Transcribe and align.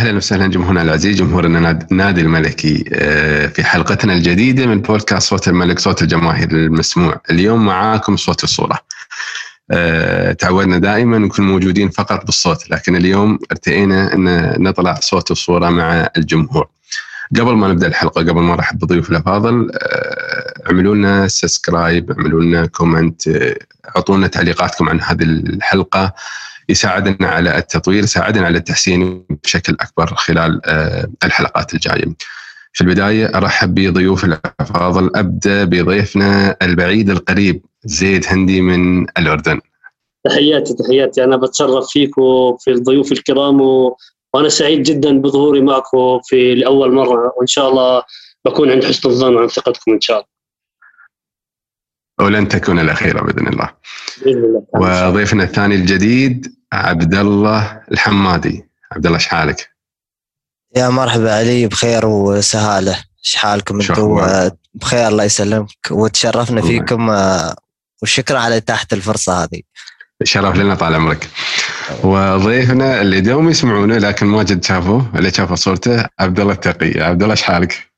أهلا 0.00 0.16
وسهلا 0.16 0.46
جمهورنا 0.46 0.82
العزيز 0.82 1.16
جمهورنا 1.16 1.70
النادي 1.70 2.20
الملكي 2.20 2.84
آه، 2.92 3.46
في 3.46 3.64
حلقتنا 3.64 4.12
الجديدة 4.12 4.66
من 4.66 4.80
بودكاست 4.80 5.28
صوت 5.28 5.48
الملك 5.48 5.78
صوت 5.78 6.02
الجماهير 6.02 6.50
المسموع. 6.50 7.20
اليوم 7.30 7.66
معاكم 7.66 8.16
صوت 8.16 8.44
الصورة. 8.44 8.78
آه، 9.70 10.32
تعودنا 10.32 10.78
دائما 10.78 11.18
نكون 11.18 11.46
موجودين 11.46 11.88
فقط 11.88 12.26
بالصوت 12.26 12.70
لكن 12.70 12.96
اليوم 12.96 13.38
ارتئينا 13.52 14.14
إن 14.14 14.54
نطلع 14.62 14.94
صوت 14.94 15.30
الصورة 15.30 15.68
مع 15.68 16.08
الجمهور. 16.16 16.68
قبل 17.36 17.52
ما 17.52 17.68
نبدأ 17.68 17.86
الحلقة 17.86 18.20
قبل 18.20 18.40
ما 18.40 18.54
ارحب 18.54 18.78
بضيوف 18.78 19.10
الأفاضل 19.10 19.70
آه، 19.74 20.66
اعملوا 20.66 20.94
لنا 20.94 21.28
subscribe 21.28 22.10
اعملوا 22.10 22.42
لنا 22.42 22.66
comment 22.66 23.22
أعطونا 23.96 24.26
تعليقاتكم 24.26 24.88
عن 24.88 25.00
هذه 25.00 25.22
الحلقة. 25.22 26.14
يساعدنا 26.68 27.28
على 27.28 27.58
التطوير 27.58 28.02
يساعدنا 28.02 28.46
على 28.46 28.58
التحسين 28.58 29.24
بشكل 29.44 29.76
أكبر 29.80 30.14
خلال 30.14 30.60
آه، 30.66 31.08
الحلقات 31.24 31.74
الجاية. 31.74 32.04
في 32.72 32.80
البداية 32.80 33.26
أرحب 33.26 33.74
بضيوف 33.74 34.24
الأفاضل 34.24 35.10
أبدأ 35.14 35.64
بضيفنا 35.64 36.56
البعيد 36.62 37.10
القريب 37.10 37.62
زيد 37.84 38.24
هندي 38.28 38.60
من 38.60 39.02
الأردن. 39.18 39.60
تحياتي 40.24 40.74
تحياتي 40.74 41.24
أنا 41.24 41.36
بتشرف 41.36 41.86
فيكم 41.86 42.56
في 42.60 42.70
الضيوف 42.70 43.12
الكرام 43.12 43.60
و... 43.60 43.96
وأنا 44.34 44.48
سعيد 44.48 44.82
جدا 44.82 45.20
بظهوري 45.20 45.60
معكم 45.60 46.20
في 46.24 46.54
لاول 46.54 46.92
مرة 46.92 47.32
وإن 47.36 47.46
شاء 47.46 47.68
الله 47.68 48.02
بكون 48.44 48.70
عند 48.70 48.84
حسن 48.84 49.08
الظن 49.08 49.34
وعند 49.34 49.50
ثقتكم 49.50 49.92
إن 49.92 50.00
شاء 50.00 50.16
الله. 50.16 50.39
ولن 52.20 52.48
تكون 52.48 52.78
الأخيرة 52.78 53.22
بإذن 53.22 53.48
الله. 53.48 53.70
بإذن 54.24 54.44
الله. 54.44 55.08
وضيفنا 55.08 55.44
الثاني 55.44 55.74
الجديد 55.74 56.54
عبد 56.72 57.14
الله 57.14 57.82
الحمادي. 57.92 58.64
عبد 58.92 59.06
الله 59.06 59.18
شحالك 59.18 59.70
يا 60.76 60.88
مرحبا 60.88 61.34
علي 61.34 61.66
بخير 61.66 62.06
وسهالة. 62.06 62.96
شحالكم 63.22 63.80
أنتم 63.80 64.20
بخير 64.74 65.08
الله 65.08 65.24
يسلمك. 65.24 65.68
وتشرفنا 65.90 66.62
فيكم 66.62 67.10
آه، 67.10 67.54
وشكرا 68.02 68.38
على 68.38 68.56
إتاحة 68.56 68.86
الفرصة 68.92 69.42
هذه. 69.42 69.60
شرف 70.24 70.56
لنا 70.56 70.74
طال 70.74 70.94
عمرك. 70.94 71.28
وضيفنا 72.04 73.00
اللي 73.00 73.20
دوم 73.20 73.48
يسمعونه 73.48 73.98
لكن 73.98 74.26
ما 74.26 74.42
جد 74.42 74.64
شافوه 74.64 75.12
اللي 75.14 75.30
شافوا 75.30 75.56
صورته 75.56 76.04
عبد 76.18 76.40
الله 76.40 76.52
التقي. 76.52 77.00
عبد 77.00 77.22
الله 77.22 77.34
شحالك 77.34 77.90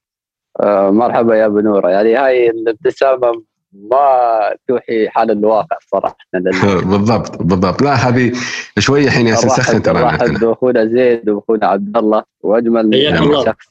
آه 0.61 0.91
مرحبا 0.91 1.37
يا 1.37 1.49
بنوره 1.49 1.89
يعني 1.89 2.17
هاي 2.17 2.51
الابتسامة 2.51 3.43
ما 3.73 4.55
توحي 4.69 5.09
حال 5.09 5.31
الواقع 5.31 5.77
صراحة. 5.93 6.17
بالضبط 6.91 7.43
بالضبط. 7.43 7.83
لا 7.83 7.95
هذه 7.95 8.33
شوية 8.79 9.11
حين 9.11 9.27
يسخن 9.27 9.83
ترى 9.83 10.03
رحب 10.03 10.39
بأخونا 10.41 10.87
زيد 10.87 11.29
وأخونا 11.29 11.67
عبد 11.67 11.97
الله. 11.97 12.23
وأجمل 12.43 12.95
يعني 12.95 13.45
شخص 13.45 13.69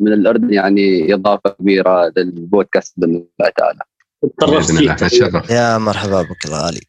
من 0.00 0.12
الاردن 0.12 0.52
يعني 0.52 1.14
إضافة 1.14 1.50
كبيرة 1.50 2.12
للبودكاست 2.16 2.94
باذن 2.96 3.14
الله 3.14 3.52
تعالى 3.56 3.78
بإذن 4.40 4.78
الله 4.78 4.94
تشرف 4.94 5.50
يا 5.50 5.78
مرحبا 5.78 6.22
بك 6.22 6.46
الغالي 6.46 6.80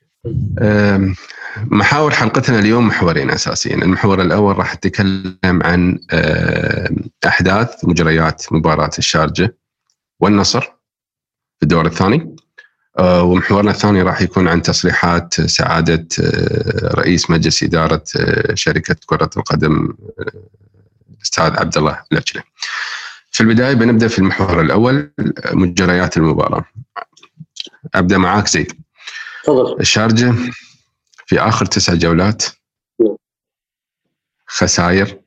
محاور 1.58 2.11
حلقتنا 2.11 2.59
اليوم 2.59 2.88
محورين 2.88 3.30
أساسيين، 3.30 3.84
المحور 3.84 4.22
الأول 4.22 4.58
راح 4.58 4.75
نتكلم 4.75 5.38
عن 5.44 6.00
أحداث 7.28 7.86
مجريات 7.86 8.45
مباراة 8.52 8.91
الشارجة 8.97 9.58
والنصر 10.19 10.61
في 11.58 11.63
الدور 11.63 11.86
الثاني. 11.86 12.36
ومحورنا 13.00 13.72
الثاني 13.72 14.02
راح 14.02 14.22
يكون 14.22 14.47
عن 14.47 14.62
تصريحات 14.62 15.34
سعادة 15.41 16.07
آه، 16.24 16.94
رئيس 16.96 17.29
مجلس 17.29 17.63
إدارة 17.63 18.03
آه، 18.19 18.53
شركة 18.56 18.96
كرة 19.06 19.29
القدم 19.38 19.94
الأستاذ 21.18 21.59
عبد 21.59 21.78
الله 21.78 22.01
الأجلة 22.12 22.44
في 23.31 23.41
البداية 23.44 23.74
بنبدأ 23.74 24.07
في 24.07 24.19
المحور 24.19 24.62
الأول 24.62 25.12
مجريات 25.51 26.18
المباراة. 26.18 26.66
أبدأ 27.96 28.18
معاك 28.18 28.47
زيد. 28.47 28.74
تفضل. 29.44 29.79
الشارجة 29.79 30.34
في 31.25 31.40
آخر 31.40 31.66
تسع 31.66 31.94
جولات. 31.94 32.44
نعم. 33.00 33.16
خسائر. 34.47 35.19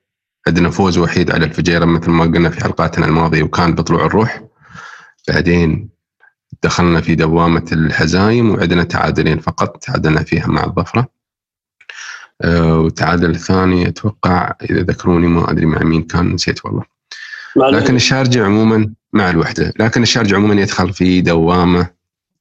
عندنا 0.46 0.70
فوز 0.70 0.98
وحيد 0.98 1.30
على 1.30 1.44
الفجيرة 1.44 1.84
مثل 1.84 2.10
ما 2.10 2.24
قلنا 2.24 2.50
في 2.50 2.60
حلقاتنا 2.60 3.06
الماضية 3.06 3.42
وكان 3.42 3.74
بطلوع 3.74 4.06
الروح. 4.06 4.42
بعدين 5.28 5.91
دخلنا 6.62 7.00
في 7.00 7.14
دوامة 7.14 7.64
الهزايم 7.72 8.50
وعندنا 8.50 8.84
تعادلين 8.84 9.38
فقط 9.38 9.76
تعادلنا 9.76 10.22
فيها 10.22 10.46
مع 10.46 10.64
الظفرة. 10.64 11.08
آه، 12.42 12.78
وتعادل 12.78 13.30
الثاني 13.30 13.88
أتوقع 13.88 14.54
إذا 14.70 14.80
ذكروني 14.80 15.26
ما 15.26 15.50
أدري 15.50 15.66
مع 15.66 15.78
مين 15.78 16.02
كان 16.02 16.32
نسيت 16.32 16.64
والله. 16.64 16.84
لكن 17.56 17.96
الشارجة 17.96 18.44
عموما 18.44 18.94
مع 19.12 19.30
الوحدة. 19.30 19.72
لكن 19.80 20.02
الشارجة 20.02 20.36
عموما 20.36 20.62
يدخل 20.62 20.92
في 20.92 21.20
دوامة 21.20 21.90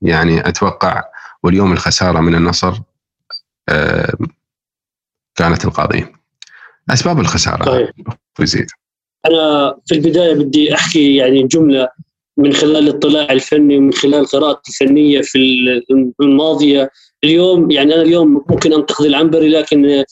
يعني 0.01 0.47
أتوقع 0.47 1.03
واليوم 1.43 1.73
الخسارة 1.73 2.19
من 2.19 2.35
النصر 2.35 2.79
آه، 3.69 4.13
كانت 5.35 5.65
القاضية 5.65 6.11
أسباب 6.89 7.19
الخسارة 7.19 7.63
طيب. 7.63 7.93
أنا 9.25 9.75
في 9.85 9.95
البداية 9.95 10.33
بدي 10.33 10.75
أحكي 10.75 11.15
يعني 11.15 11.47
جملة 11.47 11.89
من 12.37 12.53
خلال 12.53 12.77
الاطلاع 12.77 13.31
الفني 13.31 13.77
ومن 13.77 13.93
خلال 13.93 14.25
قراءتي 14.25 14.69
الفنية 14.69 15.21
في 15.21 15.37
الماضية. 16.21 16.89
اليوم 17.23 17.71
يعني 17.71 17.93
أنا 17.93 18.01
اليوم 18.01 18.45
ممكن 18.49 18.73
أنتقد 18.73 19.05
العنبري 19.05 19.49
لكن 19.49 20.03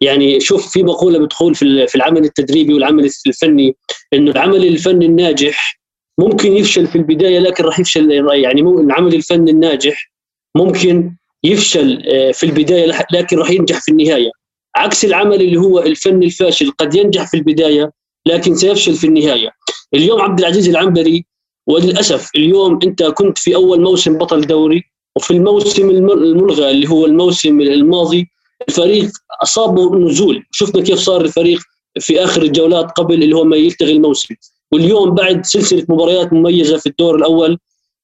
يعني 0.00 0.40
شوف 0.40 0.72
في 0.72 0.82
مقولة 0.82 1.18
بتقول 1.18 1.54
في 1.54 1.94
العمل 1.94 2.24
التدريبي 2.24 2.74
والعمل 2.74 3.10
الفني 3.26 3.76
إنه 4.14 4.30
العمل 4.30 4.66
الفني 4.66 5.06
الناجح 5.06 5.78
ممكن 6.18 6.56
يفشل 6.56 6.86
في 6.86 6.96
البداية 6.96 7.38
لكن 7.38 7.64
راح 7.64 7.80
يفشل 7.80 8.10
يعني 8.30 8.60
العمل 8.60 9.14
الفني 9.14 9.50
الناجح 9.50 10.12
ممكن 10.56 11.12
يفشل 11.44 12.02
آه، 12.08 12.32
في 12.32 12.46
البداية 12.46 12.92
لكن 13.12 13.38
راح 13.38 13.50
ينجح 13.50 13.80
في 13.80 13.90
النهاية. 13.90 14.30
عكس 14.76 15.04
العمل 15.04 15.40
اللي 15.40 15.56
هو 15.56 15.78
الفني 15.78 16.26
الفاشل 16.26 16.70
قد 16.70 16.94
ينجح 16.94 17.30
في 17.30 17.36
البداية 17.36 17.90
لكن 18.26 18.54
سيفشل 18.54 18.94
في 18.94 19.06
النهاية. 19.06 19.50
اليوم 19.94 20.20
عبد 20.20 20.38
العزيز 20.38 20.68
العنبري 20.68 21.26
وللأسف 21.68 22.30
اليوم 22.36 22.78
أنت 22.84 23.02
كنت 23.02 23.38
في 23.38 23.54
أول 23.54 23.80
موسم 23.80 24.18
بطل 24.18 24.40
دوري 24.40 24.82
وفي 25.16 25.30
الموسم 25.30 25.90
الملغى 25.90 26.70
اللي 26.70 26.88
هو 26.88 27.06
الموسم 27.06 27.60
الماضي 27.60 28.26
الفريق 28.68 29.10
اصابه 29.42 29.96
نزول. 29.96 30.44
شفنا 30.50 30.82
كيف 30.82 30.98
صار 30.98 31.20
الفريق 31.20 31.60
في 32.00 32.24
آخر 32.24 32.42
الجولات 32.42 32.90
قبل 32.90 33.22
اللي 33.22 33.36
هو 33.36 33.44
ما 33.44 33.56
يلتغي 33.56 33.92
الموسم. 33.92 34.34
واليوم 34.72 35.10
بعد 35.14 35.46
سلسلة 35.46 35.84
مباريات 35.88 36.32
مميزة 36.32 36.76
في 36.76 36.86
الدور 36.86 37.16
الأول 37.16 37.58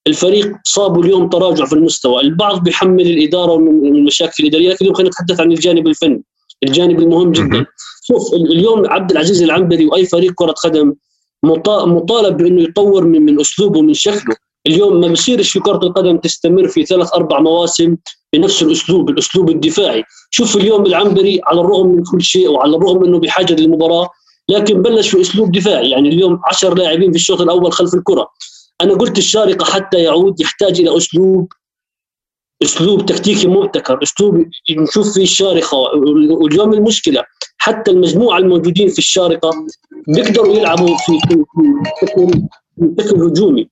الفريق 0.06 0.52
صابوا 0.64 1.02
اليوم 1.04 1.28
تراجع 1.28 1.64
في 1.64 1.72
المستوى. 1.72 2.22
البعض 2.22 2.62
بيحمل 2.64 3.06
الإدارة 3.06 3.52
والمشاكل 3.52 4.34
الاداريه 4.40 4.68
لكن 4.68 4.78
اليوم 4.80 4.94
خلينا 4.94 5.10
نتحدث 5.10 5.40
عن 5.40 5.52
الجانب 5.52 5.86
الفني 5.86 6.22
الجانب 6.62 6.98
المهم 6.98 7.32
جدا. 7.32 7.66
شوف 8.02 8.34
اليوم 8.34 8.86
عبد 8.86 9.10
العزيز 9.10 9.42
العنبري 9.42 9.86
وأي 9.86 10.06
فريق 10.06 10.32
كرة 10.34 10.52
قدم 10.52 10.94
مطالب 11.44 12.36
بأنه 12.36 12.62
يطور 12.62 13.04
من 13.04 13.22
من 13.22 13.40
أسلوبه 13.40 13.82
من 13.82 13.94
شكله. 13.94 14.36
اليوم 14.66 15.00
ما 15.00 15.08
بصيرش 15.08 15.50
في 15.50 15.60
كرة 15.60 15.76
القدم 15.82 16.16
تستمر 16.16 16.68
في 16.68 16.84
ثلاث 16.84 17.14
أربع 17.14 17.40
مواسم 17.40 17.96
بنفس 18.32 18.62
الأسلوب 18.62 19.10
الاسلوب 19.10 19.50
الدفاعي. 19.50 20.04
شوف 20.30 20.56
اليوم 20.56 20.86
العنبري 20.86 21.40
على 21.44 21.60
الرغم 21.60 21.88
من 21.88 22.02
كل 22.02 22.22
شيء 22.22 22.50
وعلى 22.50 22.76
الرغم 22.76 23.04
إنه 23.04 23.18
بحاجة 23.18 23.54
للمباراة 23.54 24.08
لكن 24.48 24.82
بلش 24.82 25.08
في 25.08 25.20
أسلوب 25.20 25.52
دفاعي. 25.52 25.90
يعني 25.90 26.08
اليوم 26.08 26.40
10 26.44 26.74
لاعبين 26.74 27.10
في 27.10 27.16
الشوط 27.16 27.40
الأول 27.40 27.72
خلف 27.72 27.94
الكرة. 27.94 28.28
أنا 28.80 28.94
قلت 28.94 29.18
الشارقة 29.18 29.64
حتى 29.64 29.98
يعود 29.98 30.40
يحتاج 30.40 30.80
إلى 30.80 30.96
أسلوب 30.96 31.52
أسلوب 32.64 33.06
تكتيكي 33.06 33.48
مبتكر 33.48 34.02
أسلوب 34.02 34.46
نشوف 34.70 35.14
فيه 35.14 35.22
الشارقة 35.22 35.76
واليوم 35.76 36.74
المشكلة 36.74 37.24
حتى 37.58 37.90
المجموعة 37.90 38.38
الموجودين 38.38 38.88
في 38.88 38.98
الشارقة 38.98 39.50
بيقدروا 40.08 40.56
يلعبوا 40.56 40.96
في 40.96 41.18
في 41.28 41.44
بشكل 42.76 43.22
هجومي. 43.22 43.68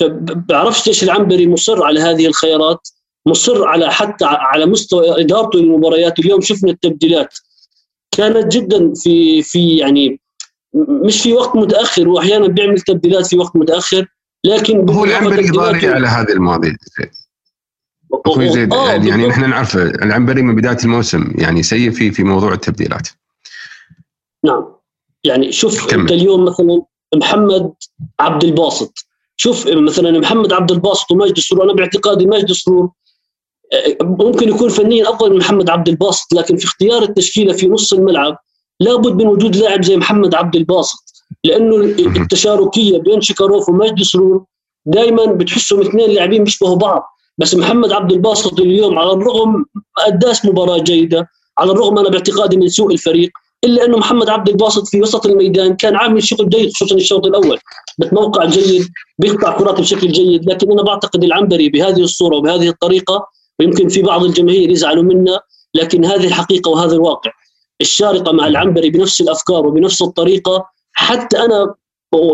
فبعرفش 0.00 0.86
ليش 0.86 1.02
العنبري 1.02 1.46
مصر 1.48 1.84
على 1.84 2.00
هذه 2.00 2.26
الخيارات 2.26 2.88
مصر 3.26 3.64
على 3.68 3.92
حتى 3.92 4.24
على 4.24 4.66
مستوى 4.66 5.20
إدارته 5.20 5.58
للمباريات. 5.58 6.18
اليوم 6.18 6.40
شفنا 6.40 6.70
التبديلات 6.70 7.34
كانت 8.16 8.52
جدا 8.52 8.92
في 8.94 9.42
في 9.42 9.76
يعني 9.76 10.20
مش 10.74 11.22
في 11.22 11.32
وقت 11.32 11.56
متأخر 11.56 12.08
واحيانا 12.08 12.46
بيعمل 12.46 12.80
تبديلات 12.80 13.26
في 13.26 13.38
وقت 13.38 13.56
متأخر 13.56 14.06
لكن 14.44 14.90
هو 14.90 15.04
العنبري 15.04 15.50
ضاري 15.50 15.88
على 15.88 16.06
هذه 16.06 16.32
الماضي 16.32 16.76
أخوي 18.26 18.48
زيد 18.48 18.72
آه 18.72 18.92
يعني 18.92 19.26
نحن 19.26 19.50
نعرف 19.50 19.76
العنبري 19.76 20.42
من 20.42 20.54
بداية 20.54 20.78
الموسم 20.84 21.32
يعني 21.34 21.62
سيء 21.62 21.90
في 21.90 22.10
في 22.10 22.24
موضوع 22.24 22.52
التبديلات. 22.52 23.08
نعم. 24.44 24.64
يعني 25.24 25.52
شوف 25.52 25.86
كمل. 25.86 26.00
انت 26.00 26.12
اليوم 26.12 26.44
مثلا 26.44 26.82
محمد 27.14 27.72
عبد 28.20 28.44
الباسط. 28.44 29.06
شوف 29.36 29.66
مثلا 29.66 30.18
محمد 30.18 30.52
عبد 30.52 30.70
الباسط 30.70 31.10
ومجد 31.10 31.36
السرور 31.36 31.64
أنا 31.64 31.72
باعتقادي 31.72 32.26
مجد 32.26 32.50
السرور 32.50 32.90
آه، 33.72 33.96
ممكن 34.02 34.48
يكون 34.48 34.68
فنيا 34.68 35.10
افضل 35.10 35.30
من 35.30 35.38
محمد 35.38 35.70
عبد 35.70 35.88
الباسط 35.88 36.34
لكن 36.34 36.56
في 36.56 36.64
اختيار 36.64 37.02
التشكيلة 37.02 37.52
في 37.52 37.68
نص 37.68 37.92
الملعب 37.92 38.38
لابد 38.80 39.22
من 39.22 39.26
وجود 39.26 39.56
لاعب 39.56 39.84
زي 39.84 39.96
محمد 39.96 40.34
عبد 40.34 40.56
الباسط 40.56 41.24
لأنه 41.44 41.76
التشاركية 41.76 42.98
بين 42.98 43.20
شيكاروف 43.20 43.68
ومجد 43.68 44.02
سرور 44.02 44.44
دائما 44.86 45.24
بتحسهم 45.26 45.80
اثنين 45.80 46.10
لاعبين 46.10 46.44
بيشبهوا 46.44 46.76
بعض. 46.76 47.15
بس 47.38 47.54
محمد 47.54 47.92
عبد 47.92 48.12
الباسط 48.12 48.60
اليوم 48.60 48.98
على 48.98 49.12
الرغم 49.12 49.64
اداس 49.98 50.44
مباراة 50.44 50.78
جيدة 50.78 51.28
على 51.58 51.72
الرغم 51.72 51.98
أنا 51.98 52.08
باعتقادي 52.08 52.56
من 52.56 52.68
سوء 52.68 52.92
الفريق 52.92 53.30
إلا 53.64 53.84
أنه 53.84 53.98
محمد 53.98 54.28
عبد 54.28 54.48
الباسط 54.48 54.88
في 54.88 55.02
وسط 55.02 55.26
الميدان 55.26 55.76
كان 55.76 55.96
عامل 55.96 56.24
شغل 56.24 56.48
جيد 56.48 56.72
خصوصا 56.74 56.94
الشوط 56.94 57.26
الأول 57.26 57.58
بتموقع 57.98 58.44
جيد 58.44 58.88
بيقطع 59.18 59.58
كرات 59.58 59.80
بشكل 59.80 60.12
جيد 60.12 60.50
لكن 60.50 60.72
أنا 60.72 60.82
بعتقد 60.82 61.24
العنبري 61.24 61.68
بهذه 61.68 62.00
الصورة 62.00 62.36
وبهذه 62.36 62.68
الطريقة 62.68 63.26
ويمكن 63.60 63.88
في 63.88 64.02
بعض 64.02 64.24
الجماهير 64.24 64.70
يزعلوا 64.70 65.02
منا 65.02 65.40
لكن 65.74 66.04
هذه 66.04 66.26
الحقيقة 66.26 66.70
وهذا 66.70 66.94
الواقع. 66.94 67.30
الشارقة 67.80 68.32
مع 68.32 68.46
العنبري 68.46 68.90
بنفس 68.90 69.20
الأفكار 69.20 69.66
وبنفس 69.66 70.02
الطريقة 70.02 70.66
حتى 70.92 71.38
أنا 71.38 71.74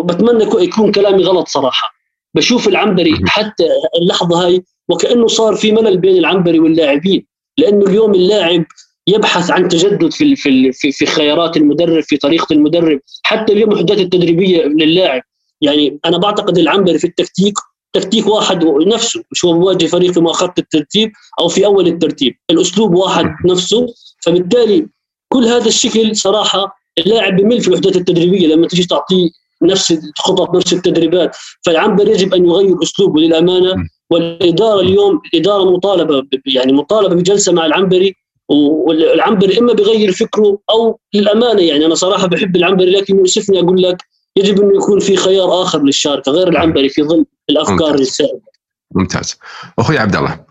بتمنى 0.05 0.45
يكون 0.65 0.93
كلامي 0.93 1.25
غلط 1.25 1.49
صراحة. 1.49 2.02
بشوف 2.35 2.69
العنبري 2.69 3.15
حتى 3.27 3.67
اللحظة 4.01 4.47
هاي 4.47 4.63
وكأنه 4.89 5.27
صار 5.27 5.57
في 5.57 5.73
ملل 5.73 5.99
بين 5.99 6.17
العنبري 6.17 6.59
واللاعبين 6.59 7.27
لأنه 7.59 7.87
اليوم 7.87 8.15
اللاعب 8.15 8.65
يبحث 9.07 9.51
عن 9.51 9.69
تجدد 9.69 10.13
في 10.13 10.37
في 10.37 10.73
في 10.93 11.07
خيارات 11.07 11.57
المدرب 11.57 12.03
في 12.03 12.17
طريقة 12.17 12.53
المدرب 12.53 13.01
حتى 13.23 13.53
اليوم 13.53 13.71
الوحدات 13.71 13.99
التدريبية 13.99 14.63
للاعب. 14.65 15.23
يعني 15.61 15.99
أنا 16.05 16.19
بعتقد 16.19 16.59
العنبري 16.59 16.99
في 16.99 17.07
التكتيك 17.07 17.55
تكتيك 17.93 18.27
واحد 18.27 18.65
نفسه 18.65 19.23
مش 19.33 19.45
هو 19.45 19.53
بواجه 19.53 19.87
فريق 19.87 20.13
في 20.13 20.21
مؤخره 20.21 20.55
الترتيب 20.59 21.13
أو 21.41 21.49
في 21.49 21.67
أول 21.67 21.87
الترتيب 21.87 22.35
الأسلوب 22.51 22.95
واحد 22.95 23.27
نفسه. 23.47 23.87
فبالتالي 24.25 24.87
كل 25.33 25.45
هذا 25.45 25.67
الشكل 25.69 26.17
صراحة 26.17 26.77
اللاعب 26.99 27.37
بمل 27.37 27.61
في 27.61 27.69
الوحدات 27.69 27.97
التدريبية 27.97 28.47
لما 28.47 28.67
تيجي 28.69 28.85
تعطيه 28.87 29.31
نفس 29.63 29.93
الخطط 29.93 30.55
نفس 30.57 30.73
التدريبات 30.73 31.37
فالعنبر 31.67 32.09
يجب 32.09 32.35
أن 32.35 32.47
يغير 32.47 32.83
أسلوبه 32.83 33.21
للأمانة 33.21 33.89
والإدارة 34.11 34.81
اليوم 34.81 35.21
إدارة 35.35 35.71
مطالبة 35.71 36.23
يعني 36.47 36.73
مطالبة 36.73 37.15
بجلسة 37.15 37.53
مع 37.53 37.67
العنبري 37.67 38.15
والعنبري 38.49 39.59
إما 39.59 39.73
بغير 39.73 40.13
فكره 40.13 40.59
أو 40.71 40.99
للأمانة 41.15 41.63
يعني 41.63 41.87
أنا 41.87 41.95
صراحة 41.95 42.27
بحب 42.27 42.57
العنبري 42.57 42.91
لكن 42.91 43.19
يؤسفني 43.19 43.61
أقول 43.61 43.83
لك 43.83 44.03
يجب 44.37 44.61
انه 44.61 44.77
يكون 44.77 45.01
في 45.01 45.17
خيار 45.17 45.63
آخر 45.63 45.83
للشاركه 45.83 46.33
غير 46.33 46.49
العنبري 46.49 46.89
في 46.89 47.03
ظل 47.03 47.25
الأفكار 47.51 47.95
السائدة. 47.95 48.53
ممتاز. 48.95 49.39
أخوي 49.79 49.99
عبد 49.99 50.17
الله 50.17 50.45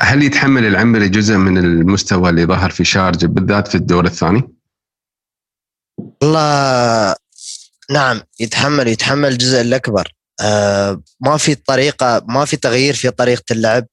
هل 0.00 0.22
يتحمل 0.22 0.64
العنبري 0.64 1.08
جزء 1.08 1.36
من 1.36 1.58
المستوى 1.58 2.30
اللي 2.30 2.46
ظهر 2.46 2.70
في 2.70 2.84
شارجة 2.84 3.26
بالذات 3.26 3.68
في 3.68 3.74
الدور 3.74 4.04
الثاني؟ 4.04 4.56
والله 6.22 7.14
نعم 7.90 8.22
يتحمل 8.40 8.88
يتحمل 8.88 9.28
الجزء 9.28 9.60
الأكبر. 9.60 10.12
آه 10.40 11.02
ما 11.20 11.36
في 11.36 11.54
طريقة 11.54 12.24
ما 12.28 12.44
في 12.44 12.56
تغيير 12.56 12.94
في 12.94 13.10
طريقة 13.10 13.44
اللعب. 13.50 13.86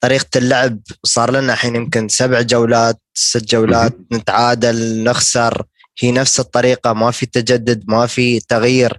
طريقة 0.00 0.26
اللعب 0.36 0.78
صار 1.04 1.30
لنا 1.30 1.52
الحين 1.52 1.76
يمكن 1.76 2.08
سبع 2.08 2.40
جولات 2.40 2.98
ست 3.14 3.44
جولات 3.44 3.98
نتعادل 4.12 5.04
نخسر. 5.04 5.62
هي 6.00 6.12
نفس 6.12 6.40
الطريقة 6.40 6.92
ما 6.92 7.10
في 7.10 7.26
تجدد 7.26 7.84
ما 7.88 8.06
في 8.06 8.40
تغيير. 8.40 8.98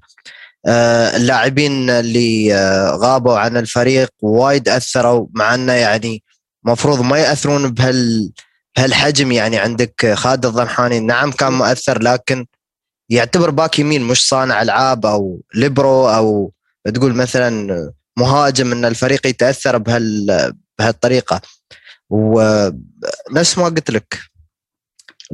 آه 0.66 1.18
اللاعبين 1.18 1.90
اللي 1.90 2.56
آه 2.56 2.92
غابوا 2.92 3.38
عن 3.40 3.58
الفريق 3.58 4.10
وايد 4.22 4.70
أثروا 4.70 5.28
مع 5.34 5.56
إنه 5.56 5.74
يعني 5.74 6.24
مفروض 6.64 7.02
ما 7.02 7.18
يأثرون 7.18 7.72
بهال 7.72 8.32
بهالحجم 8.78 9.32
يعني 9.32 9.58
عندك 9.58 10.14
خالد 10.14 10.46
الضنحاني 10.46 11.00
نعم 11.00 11.32
كان 11.32 11.54
مؤثر 11.54 12.02
لكن 12.04 12.46
يعتبر 13.10 13.50
back 13.50 13.80
يمين 13.80 14.04
مش 14.04 14.28
صانع 14.28 14.62
ألعاب 14.62 15.06
أو 15.06 15.42
ليبرو 15.56 16.08
أو 16.08 16.54
تقول 16.94 17.16
مثلا 17.16 17.92
مهاجم 18.18 18.72
إن 18.72 18.86
الفريق 18.86 19.28
يتأثر 19.28 19.78
بهال 19.78 20.54
بهالطريقة. 20.80 21.42
ونفس 22.10 23.58
ما 23.58 23.66
قلت 23.66 23.92
لك. 23.92 24.18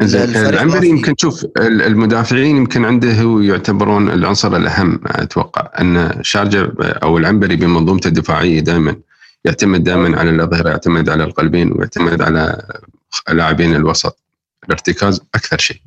العنبري 0.01 0.89
يمكن 0.89 1.15
تشوف 1.15 1.45
المدافعين 1.57 2.57
يمكن 2.57 2.85
عنده 2.85 3.13
هو 3.13 3.39
يعتبرون 3.39 4.09
العنصر 4.09 4.55
الأهم 4.55 5.01
أتوقع. 5.05 5.81
إن 5.81 6.19
شارجه 6.23 6.73
أو 6.79 7.17
العنبري 7.17 7.55
بمنظومته 7.55 8.07
الدفاعية 8.07 8.59
دائما 8.59 8.95
يعتمد 9.45 9.83
دائما 9.83 10.19
على 10.19 10.29
الأظهرة 10.29 10.69
يعتمد 10.69 11.09
على 11.09 11.23
القلبين 11.23 11.71
ويعتمد 11.71 12.21
على 12.21 12.61
لاعبين 13.29 13.75
الوسط. 13.75 14.19
الارتكاز 14.65 15.21
أكثر 15.35 15.57
شيء. 15.57 15.81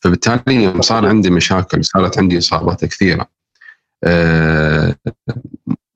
فبالتالي 0.00 0.82
صار 0.82 1.06
عندي 1.06 1.30
مشاكل 1.30 1.84
صارت 1.84 2.18
عندي 2.18 2.38
إصابات 2.38 2.84
كثيرة. 2.84 3.26
آه، 4.04 4.96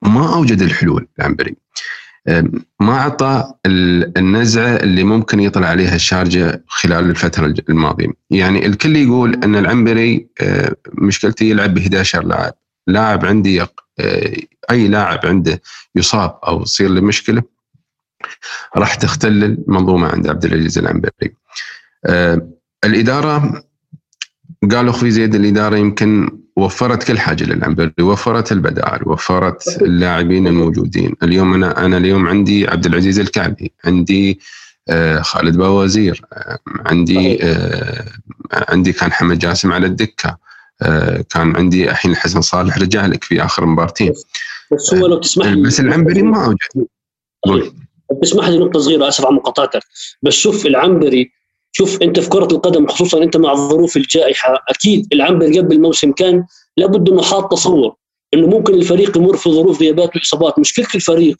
ما 0.01 0.33
أوجد 0.35 0.61
الحلول 0.61 1.07
العنبري 1.19 1.55
آه، 2.27 2.43
ما 2.79 2.99
أعطى 2.99 3.53
النزعة 4.17 4.75
اللي 4.75 5.03
ممكن 5.03 5.39
يطلع 5.39 5.67
عليها 5.67 5.95
الشارجة 5.95 6.63
خلال 6.67 7.09
الفترة 7.09 7.53
الماضية، 7.69 8.07
يعني 8.29 8.65
الكل 8.65 8.95
يقول 8.95 9.33
إن 9.43 9.55
العنبري 9.55 10.27
آه، 10.41 10.75
مشكلته 10.93 11.43
يلعب 11.43 11.73
ب 11.73 11.77
11 11.77 12.23
لاعب، 12.23 12.53
لاعب 12.87 13.25
عندي 13.25 13.65
أي 14.71 14.87
لاعب 14.87 15.19
عنده 15.25 15.61
يصاب 15.95 16.39
أو 16.47 16.63
تصير 16.63 16.89
له 16.89 17.01
مشكلة 17.01 17.43
راح 18.77 18.95
تختل 18.95 19.43
المنظومه 19.43 20.07
عند 20.07 20.27
عبد 20.27 20.45
العزيز 20.45 20.77
العنبري. 20.77 21.33
الإدارة 22.85 23.64
قالوا 24.71 24.91
أخوي 24.91 25.11
زيد 25.11 25.35
الإدارة 25.35 25.77
يمكن 25.77 26.39
وفرت 26.55 27.03
كل 27.03 27.19
حاجة 27.19 27.43
للعنبري 27.43 27.93
وفرت 28.01 28.51
البدائل 28.51 29.09
وفرت 29.09 29.81
اللاعبين 29.81 30.47
الموجودين. 30.47 31.15
اليوم 31.23 31.53
أنا 31.53 31.85
أنا 31.85 31.97
اليوم 31.97 32.27
عندي 32.27 32.67
عبد 32.67 32.85
العزيز 32.85 33.19
الكعبي 33.19 33.71
عندي 33.85 34.39
آه 34.89 35.21
خالد 35.21 35.57
باوزير 35.57 36.21
آه 36.33 36.59
عندي 36.85 37.43
آه 37.43 38.05
عندي 38.51 38.93
كان 38.93 39.11
حمد 39.11 39.39
جاسم 39.39 39.71
على 39.71 39.85
الدكة 39.87 40.37
آه 40.81 41.25
كان 41.29 41.55
عندي 41.55 41.89
الحين 41.91 42.15
حسن 42.15 42.41
صالح 42.41 42.77
رجع 42.77 43.05
لك 43.05 43.23
في 43.23 43.43
آخر 43.45 43.65
مبارتين. 43.65 44.13
بس 44.71 44.93
هو 44.93 45.07
لو 45.07 45.17
تسمح 45.19 45.45
لي 45.45 45.61
بس 45.61 45.79
العنبري 45.79 46.21
ما 46.21 46.57
أوجد. 47.47 47.73
تسمح 48.21 48.47
لي 48.47 48.57
نقطة 48.57 48.79
صغيرة 48.79 49.07
أسف 49.07 49.25
على 49.25 49.35
مقاطعتك 49.35 49.81
بس 50.21 50.33
شوف 50.33 50.65
العنبري 50.65 51.31
شوف 51.77 52.01
انت 52.01 52.19
في 52.19 52.29
كرة 52.29 52.47
القدم 52.51 52.87
خصوصا 52.87 53.23
انت 53.23 53.37
مع 53.37 53.55
ظروف 53.55 53.97
الجائحة 53.97 54.63
أكيد 54.69 55.07
العنبر 55.13 55.45
قبل 55.45 55.75
الموسم 55.75 56.11
كان 56.11 56.45
لابد 56.77 57.09
إنه 57.09 57.21
حاط 57.21 57.51
تصور 57.51 57.95
إنه 58.33 58.47
ممكن 58.47 58.73
الفريق 58.73 59.17
يمر 59.17 59.37
في 59.37 59.49
ظروف 59.49 59.81
غيابات 59.81 60.15
وإصابات. 60.15 60.59
مشكله 60.59 60.87
الفريق 60.95 61.35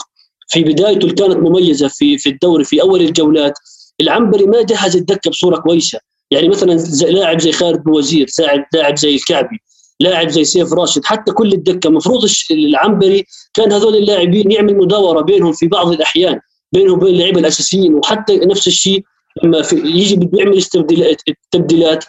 في 0.48 0.64
بدايته 0.64 1.04
اللي 1.04 1.14
كانت 1.14 1.38
مميزة 1.38 1.88
في 1.88 2.18
في 2.18 2.30
الدوري 2.30 2.64
في 2.64 2.82
أول 2.82 3.02
الجولات 3.02 3.54
العنبري 4.02 4.46
ما 4.46 4.62
جهز 4.62 4.96
الدكة 4.96 5.30
بصورة 5.30 5.58
كويسة. 5.58 6.00
يعني 6.32 6.50
مثلا 6.50 6.78
زي 6.78 7.12
لاعب 7.12 7.42
زي 7.42 7.52
خالد 7.52 7.84
بوزير 7.84 8.28
لاعب 8.74 8.98
زي 8.98 9.16
الكعبي 9.16 9.58
لاعب 10.00 10.30
زي 10.30 10.44
سيف 10.44 10.74
راشد 10.74 11.06
حتى 11.06 11.32
كل 11.32 11.54
الدكة 11.54 11.88
المفروض 11.88 12.30
العنبري 12.52 13.26
كان 13.54 13.72
هذول 13.72 13.96
اللاعبين 13.96 14.52
يعمل 14.52 14.78
مداورة 14.78 15.22
بينهم 15.22 15.54
في 15.54 15.68
بعض 15.68 15.92
الأحيان 15.92 16.40
بينهم 16.72 16.98
وبين 16.98 17.14
اللعيبه 17.14 17.40
الأساسيين 17.40 17.94
وحتى 17.94 18.38
نفس 18.38 18.68
الشيء 18.68 19.04
لما 19.44 19.62
في 19.62 19.76
يجي 19.76 20.16
بده 20.16 20.40
يعمل 20.40 20.58
استبدالات 20.58 22.06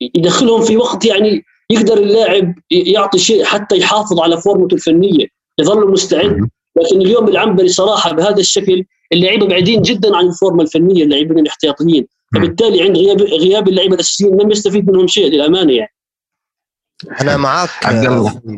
يدخلهم 0.00 0.62
في 0.62 0.76
وقت 0.76 1.04
يعني 1.04 1.44
يقدر 1.70 1.98
اللاعب 1.98 2.54
يعطي 2.70 3.18
شيء 3.18 3.44
حتى 3.44 3.78
يحافظ 3.78 4.20
على 4.20 4.40
فورمته 4.40 4.74
الفنية 4.74 5.26
يظل 5.60 5.90
مستعد. 5.90 6.48
لكن 6.76 7.00
اليوم 7.00 7.28
العنبري 7.28 7.68
صراحة 7.68 8.12
بهذا 8.12 8.36
الشكل 8.38 8.84
اللعيبة 9.12 9.46
بعيدين 9.46 9.82
جدا 9.82 10.16
عن 10.16 10.26
الفورمة 10.26 10.62
الفنية 10.62 11.04
اللاعبين 11.04 11.38
الاحتياطيين. 11.38 12.06
فبالتالي 12.34 12.82
عند 12.82 12.96
غياب 12.96 13.22
غياب 13.22 13.68
اللعيبة 13.68 13.94
الأساسيين 13.94 14.40
لم 14.40 14.50
يستفيد 14.50 14.90
منهم 14.90 15.06
شيء 15.06 15.26
للأمانة 15.30 15.72
يعني. 15.72 15.92
أنا 17.20 17.36
معك 17.36 17.70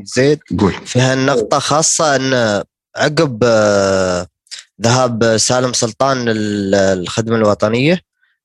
زيد. 0.05 0.39
في 0.85 1.01
هالنقطة 1.01 1.59
خاصة 1.59 2.17
إن 2.17 2.63
عقب 2.97 3.41
آه، 3.45 4.27
ذهاب 4.83 5.37
سالم 5.37 5.73
سلطان 5.73 6.29
للخدمة 6.29 7.37
الوطنية. 7.37 8.01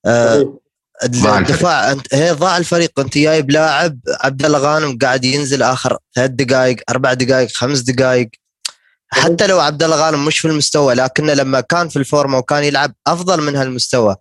آه، 0.05 0.59
الدفاع 1.03 1.91
انت 1.91 2.13
هي 2.13 2.31
ضاع 2.31 2.57
الفريق. 2.57 2.99
انت 2.99 3.17
جايب 3.17 3.51
لاعب 3.51 3.99
عبد 4.21 4.45
الله 4.45 4.59
غانم 4.59 4.97
قاعد 4.97 5.25
ينزل 5.25 5.63
آخر 5.63 5.97
ثلاث 6.15 6.31
دقائق 6.31 6.77
أربع 6.89 7.13
دقائق 7.13 7.49
خمس 7.53 7.79
دقائق. 7.79 8.29
حتى 9.11 9.47
لو 9.47 9.59
عبد 9.59 9.83
الله 9.83 9.95
غانم 9.95 10.25
مش 10.25 10.39
في 10.39 10.47
المستوى 10.47 10.93
لكنه 10.93 11.33
لما 11.33 11.61
كان 11.61 11.89
في 11.89 11.95
الفورمة 11.99 12.37
وكان 12.37 12.63
يلعب 12.63 12.93
أفضل 13.07 13.41
من 13.41 13.55
هالمستوى. 13.55 14.15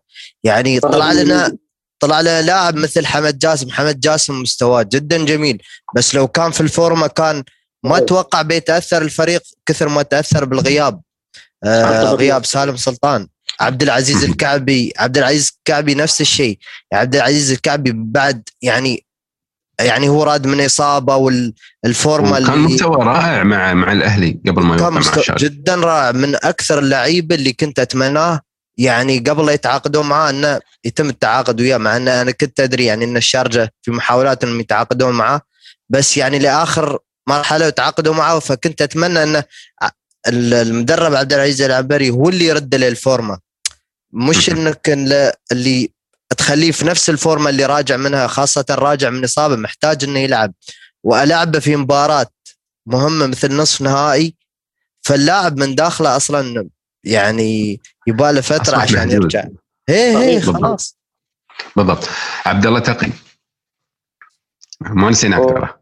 يعني 0.45 0.81
طلع 0.81 1.13
لنا 1.13 1.57
طلع 2.01 2.21
لنا 2.21 2.43
لاعب 2.43 2.77
مثل 2.77 3.07
حمد 3.07 3.39
جاسم. 3.39 3.71
حمد 3.71 4.01
جاسم 4.01 4.43
مستواه 4.43 4.83
جدا 4.83 5.25
جميل. 5.25 5.63
بس 5.97 6.15
لو 6.15 6.29
كان 6.29 6.51
في 6.51 6.61
الفورمة 6.61 7.07
كان 7.07 7.45
ما 7.85 7.99
أتوقع 7.99 8.43
بيتأثر 8.43 9.03
الفريق 9.03 9.43
كثر 9.67 9.89
ما 9.89 10.03
تأثر 10.03 10.45
بالغياب. 10.45 11.01
آه 11.65 12.15
غياب 12.15 12.45
سالم 12.45 12.77
سلطان. 12.77 13.29
عبد 13.61 13.83
العزيز 13.83 14.25
الكعبي 14.25 14.93
عبد 14.99 15.19
العزيز 15.19 15.53
الكعبي 15.59 15.95
نفس 15.95 16.21
الشيء. 16.21 16.59
عبد 16.93 17.17
العزيز 17.17 17.53
الكعبي 17.53 17.93
بعد 17.95 18.49
يعني 18.63 19.05
يعني 19.81 20.09
هو 20.09 20.23
راد 20.23 20.47
من 20.47 20.65
إصابة 20.65 21.17
والفورمه 21.17 22.47
كان 22.47 22.59
مستوى 22.59 22.97
رائع 23.05 23.43
مع 23.43 23.75
مع 23.75 23.93
الأهلي 23.93 24.41
قبل 24.47 24.63
ما 24.63 24.77
يوقع 24.77 24.91
مع 24.91 25.01
الشارع 25.01 25.37
جدا 25.37 25.75
رائع. 25.75 26.13
من 26.13 26.35
أكثر 26.35 26.79
اللعيبة 26.79 27.35
اللي 27.35 27.53
كنت 27.53 27.79
أتمناه 27.79 28.41
يعني 28.79 29.19
قبل 29.19 29.47
لا 29.47 29.53
يتعاقدون 29.53 30.07
معاه 30.09 30.31
إنه 30.31 30.61
يتم 30.85 31.09
التعاقد 31.09 31.61
وياه 31.61 31.77
مع 31.79 31.97
إنه 31.97 32.21
أنا 32.21 32.31
كنت 32.31 32.61
أدري 32.61 32.85
يعني 32.85 33.05
إن 33.05 33.17
الشارجة 33.17 33.73
في 33.83 33.91
محاولات 33.91 34.45
إنهم 34.45 34.61
يتعاقدون 34.61 35.15
معاه. 35.15 35.41
بس 35.89 36.17
يعني 36.17 36.39
لآخر 36.39 36.99
مرحلة 37.29 37.67
وتعاقدوا 37.67 38.15
معاه 38.15 38.39
فكنت 38.39 38.83
أتمنى 38.83 39.23
إنه 39.23 39.45
المدرب 40.27 41.15
عبد 41.15 41.33
العزيز 41.33 41.63
العبري 41.63 42.11
هو 42.11 42.29
اللي 42.29 42.45
يرد 42.45 42.75
له 42.75 42.89
الفورمه 42.89 43.39
مش 44.13 44.51
إنك 44.51 44.89
اللي 45.53 45.91
تخليه 46.37 46.73
في 46.73 46.87
نفس 46.87 47.11
الفورمة 47.11 47.51
اللي 47.51 47.67
راجع 47.67 47.97
منها 47.97 48.27
خاصة 48.27 48.65
راجع 48.71 49.11
من 49.11 49.25
إصابة 49.25 49.57
محتاج 49.57 50.05
إنه 50.05 50.19
يلعب. 50.19 50.55
والعبه 51.05 51.59
في 51.59 51.77
مباراة 51.77 52.27
مهمة 52.87 53.27
مثل 53.27 53.57
نصف 53.57 53.81
نهائي 53.83 54.35
فاللاعب 55.01 55.57
من 55.59 55.75
داخله 55.75 56.17
أصلا 56.17 56.69
يعني 57.05 57.81
يباله 58.07 58.41
فترة 58.41 58.77
عشان 58.77 59.11
يرجع. 59.11 59.45
هي 59.89 60.17
هي 60.17 60.41
خلاص. 60.41 60.99
بالضبط. 61.77 62.09
عبد 62.47 62.67
الله 62.67 62.81
تقي 62.81 63.11
ما 64.81 65.11
نسيناك 65.11 65.49
ترى 65.49 65.75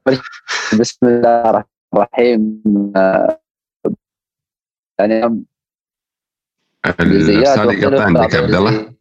بسم 0.80 1.06
الله 1.06 1.50
الرحمن 1.50 1.64
الرحيم. 1.94 2.62
يعني 4.98 5.44
الرسالة 7.00 7.72
يقطع 7.72 8.04
عندك 8.04 8.34
عبد 8.34 8.54
الله. 8.54 8.94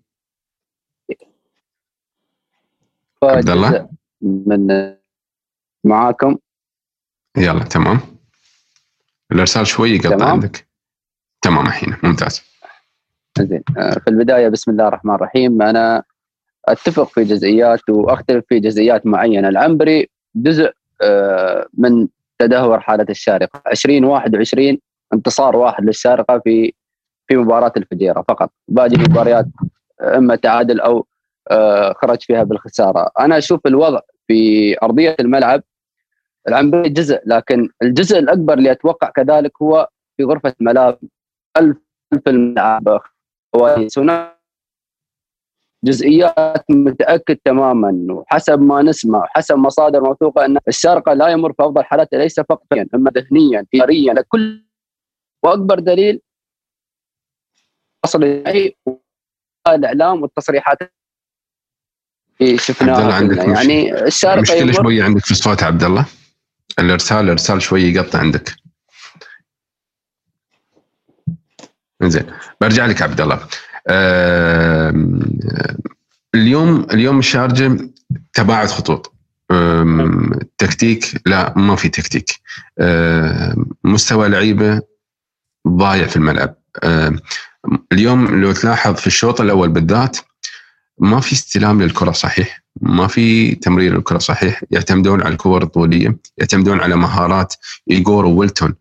عبد 3.23 3.49
الله؟ 3.49 3.89
من 4.21 4.95
معاكم. 5.83 6.37
يلا 7.37 7.63
تمام. 7.63 7.99
الإرسال 9.31 9.67
شوي 9.67 9.89
يقطع 9.89 10.31
عندك. 10.31 10.67
تمام 11.41 11.67
الحين. 11.67 11.97
ممتاز. 12.03 12.41
زين. 13.39 13.63
آه، 13.77 13.91
في 13.91 14.07
البداية 14.07 14.49
بسم 14.49 14.71
الله 14.71 14.87
الرحمن 14.87 15.15
الرحيم. 15.15 15.61
أنا 15.61 16.03
أتفق 16.65 17.07
في 17.07 17.23
جزئيات 17.23 17.89
وأختلف 17.89 18.45
في 18.49 18.59
جزئيات 18.59 19.05
معينة. 19.05 19.49
العنبري 19.49 20.09
جزء 20.35 20.71
آه، 21.01 21.67
من 21.73 22.07
تدهور 22.39 22.79
حالة 22.79 23.05
الشارقة. 23.09 23.61
2021 23.71 24.79
انتصار 25.15 25.55
واحد 25.55 25.83
للشارقه 25.85 26.39
في 26.39 26.73
في 27.27 27.37
مباراة 27.37 27.71
الفجيرة 27.77 28.25
فقط. 28.27 28.51
باقي 28.67 28.95
المباريات 28.95 29.45
إما 30.01 30.35
تعادل 30.35 30.79
أو 30.79 31.05
آه، 31.51 31.93
خرج 31.93 32.21
فيها 32.21 32.43
بالخسارة. 32.43 33.11
أنا 33.19 33.37
أشوف 33.37 33.67
الوضع 33.67 33.99
في 34.27 34.75
أرضية 34.83 35.15
الملعب 35.19 35.63
العنبري 36.47 36.89
جزء 36.89 37.21
لكن 37.25 37.69
الجزء 37.81 38.19
الأكبر 38.19 38.53
اللي 38.53 38.71
أتوقع 38.71 39.09
كذلك 39.09 39.51
هو 39.61 39.89
في 40.17 40.23
غرفة 40.23 40.53
الملابس 40.61 40.99
ألف 41.57 41.77
في 42.23 42.29
الملعب 42.29 43.01
جزئيات 45.83 46.63
متأكد 46.69 47.37
تماما 47.45 48.13
وحسب 48.13 48.61
ما 48.61 48.81
نسمع 48.81 49.19
وحسب 49.19 49.55
مصادر 49.55 50.01
موثوقة 50.01 50.45
إن 50.45 50.57
الشارقه 50.67 51.13
لا 51.13 51.27
يمر 51.27 51.53
في 51.53 51.63
أفضل 51.63 51.83
حالاته 51.83 52.17
ليس 52.17 52.39
فقط 52.39 52.63
إما 52.95 53.11
ذهنيا 53.11 53.65
اداريا 53.75 54.13
لكل 54.13 54.64
وأكبر 55.45 55.79
دليل 55.79 56.21
اصل 58.05 58.23
الإعلام 59.67 60.21
والتصريحات 60.21 60.77
اللي 62.41 62.57
شفناها 62.57 63.21
يعني 63.53 64.03
الشارقه 64.03 64.41
مشكلة 64.41 64.71
شوية 64.71 65.03
عندك 65.03 65.25
في 65.25 65.31
الصوت 65.31 65.63
عبد 65.63 65.83
الله. 65.83 66.05
الارسال 66.79 67.17
الارسال 67.17 67.61
شوي 67.61 67.81
يقطع 67.81 68.19
عندك. 68.19 68.55
زين 72.03 72.31
برجع 72.61 72.85
لك 72.85 73.01
عبد 73.01 73.21
الله. 73.21 73.47
اليوم 76.35 76.87
اليوم 76.91 77.19
الشارجة 77.19 77.89
تباعد 78.33 78.67
خطوط. 78.67 79.15
تكتيك 80.57 81.21
لا 81.25 81.57
ما 81.57 81.75
في 81.75 81.89
تكتيك. 81.89 82.39
مستوى 83.83 84.29
لعيبة 84.29 84.81
ضايع 85.67 86.07
في 86.07 86.15
الملعب. 86.15 86.55
اليوم 87.91 88.41
لو 88.41 88.51
تلاحظ 88.51 88.95
في 88.95 89.07
الشوط 89.07 89.41
الأول 89.41 89.69
بالذات 89.69 90.17
ما 90.99 91.19
في 91.19 91.33
استلام 91.33 91.81
للكرة 91.81 92.11
صحيح 92.11 92.63
ما 92.81 93.07
في 93.07 93.55
تمرير 93.55 93.95
للكرة 93.95 94.17
صحيح. 94.17 94.63
يعتمدون 94.71 95.21
على 95.21 95.31
الكور 95.33 95.63
الطوليه 95.63 96.17
يعتمدون 96.37 96.79
على 96.79 96.95
مهارات 96.95 97.53
ايجور 97.91 98.25
وويلتون 98.25 98.75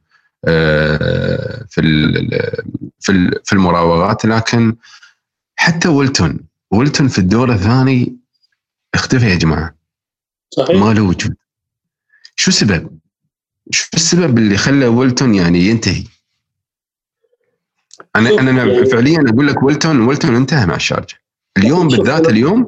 في 1.68 1.82
في 3.00 3.40
في 3.44 3.52
المراوغات. 3.52 4.26
لكن 4.26 4.76
حتى 5.56 5.88
ويلتون 5.88 6.38
ويلتون 6.70 7.08
في 7.08 7.18
الدور 7.18 7.52
الثاني 7.52 8.16
اختفى 8.94 9.30
يا 9.30 9.34
جماعة. 9.34 9.74
صحيح. 10.50 10.76
ما 10.76 10.92
له 10.92 11.02
وجود. 11.02 11.36
شو 12.36 12.50
السبب؟ 12.50 12.98
شو 13.70 13.88
السبب 13.94 14.38
اللي 14.38 14.56
خلى 14.56 14.86
ويلتون 14.86 15.34
يعني 15.34 15.58
ينتهي؟ 15.58 16.04
أنا 18.16 18.30
أنا 18.40 18.64
يعني 18.64 18.86
فعليا 18.86 19.24
أقول 19.28 19.46
لك 19.46 19.62
ويلتون 19.62 20.00
ويلتون 20.00 20.36
انتهى 20.36 20.66
مع 20.66 20.74
الشارقة 20.74 21.14
اليوم 21.58 21.88
بالذات 21.88 22.28
اليوم 22.28 22.66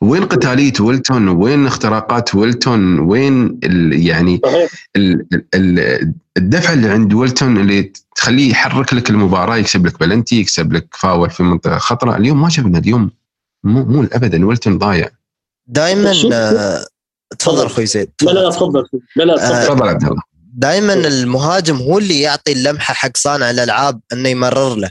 وين 0.00 0.24
قتالية 0.24 0.72
ويلتون؟ 0.80 1.28
وين 1.28 1.66
اختراقات 1.66 2.34
ويلتون؟ 2.34 2.98
وين 2.98 3.58
ال 3.64 4.06
يعني 4.06 4.40
ال 4.96 5.26
ال 5.54 6.14
الدفعه 6.36 6.72
اللي 6.72 6.88
عند 6.88 7.14
ويلتون 7.14 7.56
اللي 7.56 7.92
تخليه 8.16 8.50
يحرك 8.50 8.94
لك 8.94 9.10
المباراة 9.10 9.56
يكسب 9.56 9.86
لك 9.86 10.00
بلنتي 10.00 10.40
يكسب 10.40 10.72
لك 10.72 10.88
فاول 10.92 11.30
في 11.30 11.42
منطقة 11.42 11.78
خطرة. 11.78 12.16
اليوم 12.16 12.40
ما 12.40 12.48
شفنا 12.48 12.78
اليوم 12.78 13.10
مو 13.64 13.84
مو 13.84 14.06
ابدا 14.12 14.46
ويلتون 14.46 14.78
ضايع. 14.78 15.08
دائما 15.66 16.12
آه، 16.32 16.84
تفضل 17.38 17.66
أخوي 17.66 17.86
زيد 17.86 18.10
لا 18.22 18.30
لا 18.30 18.50
تفضل. 18.50 18.86
لا 19.16 19.24
لا 19.24 19.64
تفضل 19.64 19.88
عبد 19.88 20.04
الله. 20.04 20.22
دائما 20.52 20.92
المهاجم 20.94 21.76
هو 21.76 21.98
اللي 21.98 22.20
يعطي 22.20 22.52
اللمحة 22.52 22.94
حق 22.94 23.16
صانع 23.16 23.50
الألعاب 23.50 24.00
إنه 24.12 24.28
يمرر 24.28 24.74
له. 24.74 24.90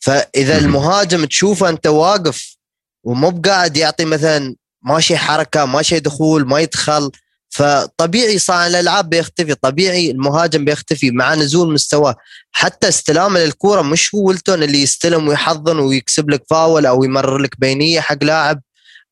فإذا 0.00 0.58
المهاجم 0.58 1.24
تشوفه 1.24 1.68
أنت 1.68 1.86
واقف 1.86 2.56
ومو 3.04 3.30
بقاعد 3.30 3.76
يعطي 3.76 4.04
مثلا 4.04 4.56
ماشي 4.82 5.16
حركة 5.16 5.64
ماشي 5.64 6.00
دخول 6.00 6.46
ما 6.46 6.60
يدخل 6.60 7.10
فطبيعي 7.50 8.38
صانع 8.38 8.66
الألعاب 8.66 9.10
بيختفي 9.10 9.54
طبيعي 9.54 10.10
المهاجم 10.10 10.64
بيختفي 10.64 11.10
مع 11.10 11.34
نزول 11.34 11.72
مستواه. 11.72 12.16
حتى 12.52 12.88
استلامه 12.88 13.40
للكوره 13.40 13.82
مش 13.82 14.14
هو 14.14 14.28
ولتون 14.28 14.62
اللي 14.62 14.82
يستلم 14.82 15.28
ويحضن 15.28 15.78
ويكسب 15.78 16.30
لك 16.30 16.42
فاول 16.50 16.86
أو 16.86 17.04
يمرر 17.04 17.38
لك 17.38 17.60
بينية 17.60 18.00
حق 18.00 18.24
لاعب 18.24 18.60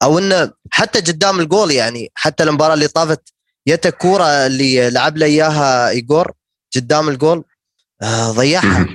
أو 0.03 0.19
إنه 0.19 0.51
حتى 0.71 1.01
قدام 1.01 1.41
الجول 1.41 1.71
يعني 1.71 2.13
حتى 2.15 2.43
المباراة 2.43 2.75
اللي 2.75 2.89
طافت 2.89 3.33
يت 3.69 3.87
الكوره 3.87 4.25
اللي 4.25 4.91
لعب 4.91 5.17
له 5.17 5.27
إياها 5.27 5.89
ايجور 5.89 6.33
قدام 6.77 7.09
الجول 7.09 7.45
آه 8.03 8.31
ضيعها. 8.31 8.87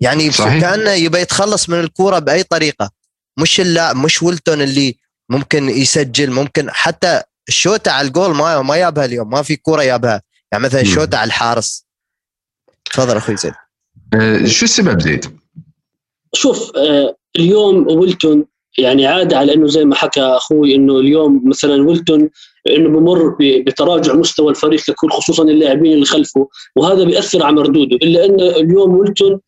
يعني 0.00 0.30
صحيح. 0.30 0.60
كانه 0.60 0.90
يبي 0.90 1.18
يتخلص 1.18 1.68
من 1.68 1.80
الكورة 1.80 2.18
بأي 2.18 2.42
طريقة؟ 2.42 2.90
مش 3.38 3.60
اللاعب 3.60 3.96
مش 3.96 4.22
ولتون 4.22 4.62
اللي 4.62 4.96
ممكن 5.30 5.68
يسجل 5.68 6.30
ممكن 6.30 6.70
حتى 6.70 7.22
الشوطة 7.48 7.90
على 7.90 8.08
الجول 8.08 8.34
ما 8.34 8.62
ما 8.62 8.76
يابها 8.76 9.04
اليوم 9.04 9.30
ما 9.30 9.42
في 9.42 9.56
كورة 9.56 9.82
يابها. 9.82 10.22
يعني 10.52 10.64
مثلا 10.64 10.80
الشوطة 10.80 11.18
على 11.18 11.28
الحارس. 11.28 11.86
تفضل 12.84 13.16
أخوي 13.16 13.36
زيد. 13.36 13.52
أه 14.14 14.46
شو 14.46 14.64
السبب 14.64 15.00
زيد؟ 15.02 15.38
شوف 16.34 16.76
أه 16.76 17.16
اليوم 17.36 17.86
ويلتون 17.88 18.44
يعني 18.78 19.06
عاد 19.06 19.34
على 19.34 19.54
إنه 19.54 19.66
زي 19.66 19.84
ما 19.84 19.94
حكى 19.94 20.20
أخوي 20.20 20.74
إنه 20.74 20.98
اليوم 20.98 21.48
مثلا 21.48 21.82
ويلتون 21.88 22.30
انه 22.70 22.88
بمر 22.88 23.36
بتراجع 23.40 24.14
مستوى 24.14 24.50
الفريق 24.50 24.80
ككل 24.80 25.10
خصوصا 25.10 25.42
اللاعبين 25.42 25.92
اللي 25.92 26.04
خلفه 26.04 26.48
وهذا 26.76 27.04
بيأثر 27.04 27.42
على 27.42 27.56
مردوده. 27.56 27.96
إلا 27.96 28.24
انه 28.24 28.42
اليوم 28.44 28.96
ويلتون 28.96 29.40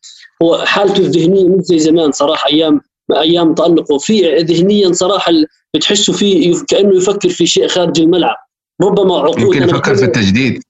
هو 0.43 0.57
حالته 0.57 0.99
الذهنية 0.99 1.47
مش 1.47 1.63
زي 1.63 1.79
زمان 1.79 2.11
صراحة 2.11 2.47
أيام 2.49 2.81
أيام 3.11 3.53
تألقه. 3.53 3.97
في 3.97 4.35
ذهنيا 4.35 4.91
صراحة 4.93 5.31
بتحسه 5.75 6.13
في 6.13 6.53
كأنه 6.67 6.95
يفكر 6.95 7.29
في 7.29 7.45
شيء 7.45 7.67
خارج 7.67 7.99
الملعب. 8.01 8.35
ربما 8.81 9.17
عقود 9.17 9.39
يمكن 9.39 9.63
يفكر 9.63 9.95
في 9.95 10.05
التجديد. 10.05 10.61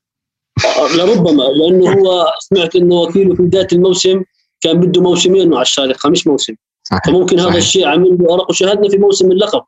آه، 0.66 0.96
لربما 0.98 1.44
لأنه 1.44 1.92
هو 1.92 2.26
سمعت 2.40 2.76
إنه 2.76 2.96
وكيله 2.96 3.36
في 3.36 3.42
بداية 3.42 3.68
الموسم 3.74 4.24
كان 4.62 4.80
بده 4.80 5.02
موسمين 5.02 5.50
مع 5.50 5.62
الشارقه 5.62 6.10
مش 6.10 6.28
موسم. 6.28 6.54
صحيح. 6.84 7.02
فممكن 7.08 7.38
صحيح. 7.38 7.50
هذا 7.50 7.58
الشيء 7.58 7.88
عمل 7.88 8.18
له 8.20 8.34
أرق 8.34 8.50
وشاهدنا 8.50 8.90
في 8.90 8.98
موسم 8.98 9.32
اللقب. 9.32 9.62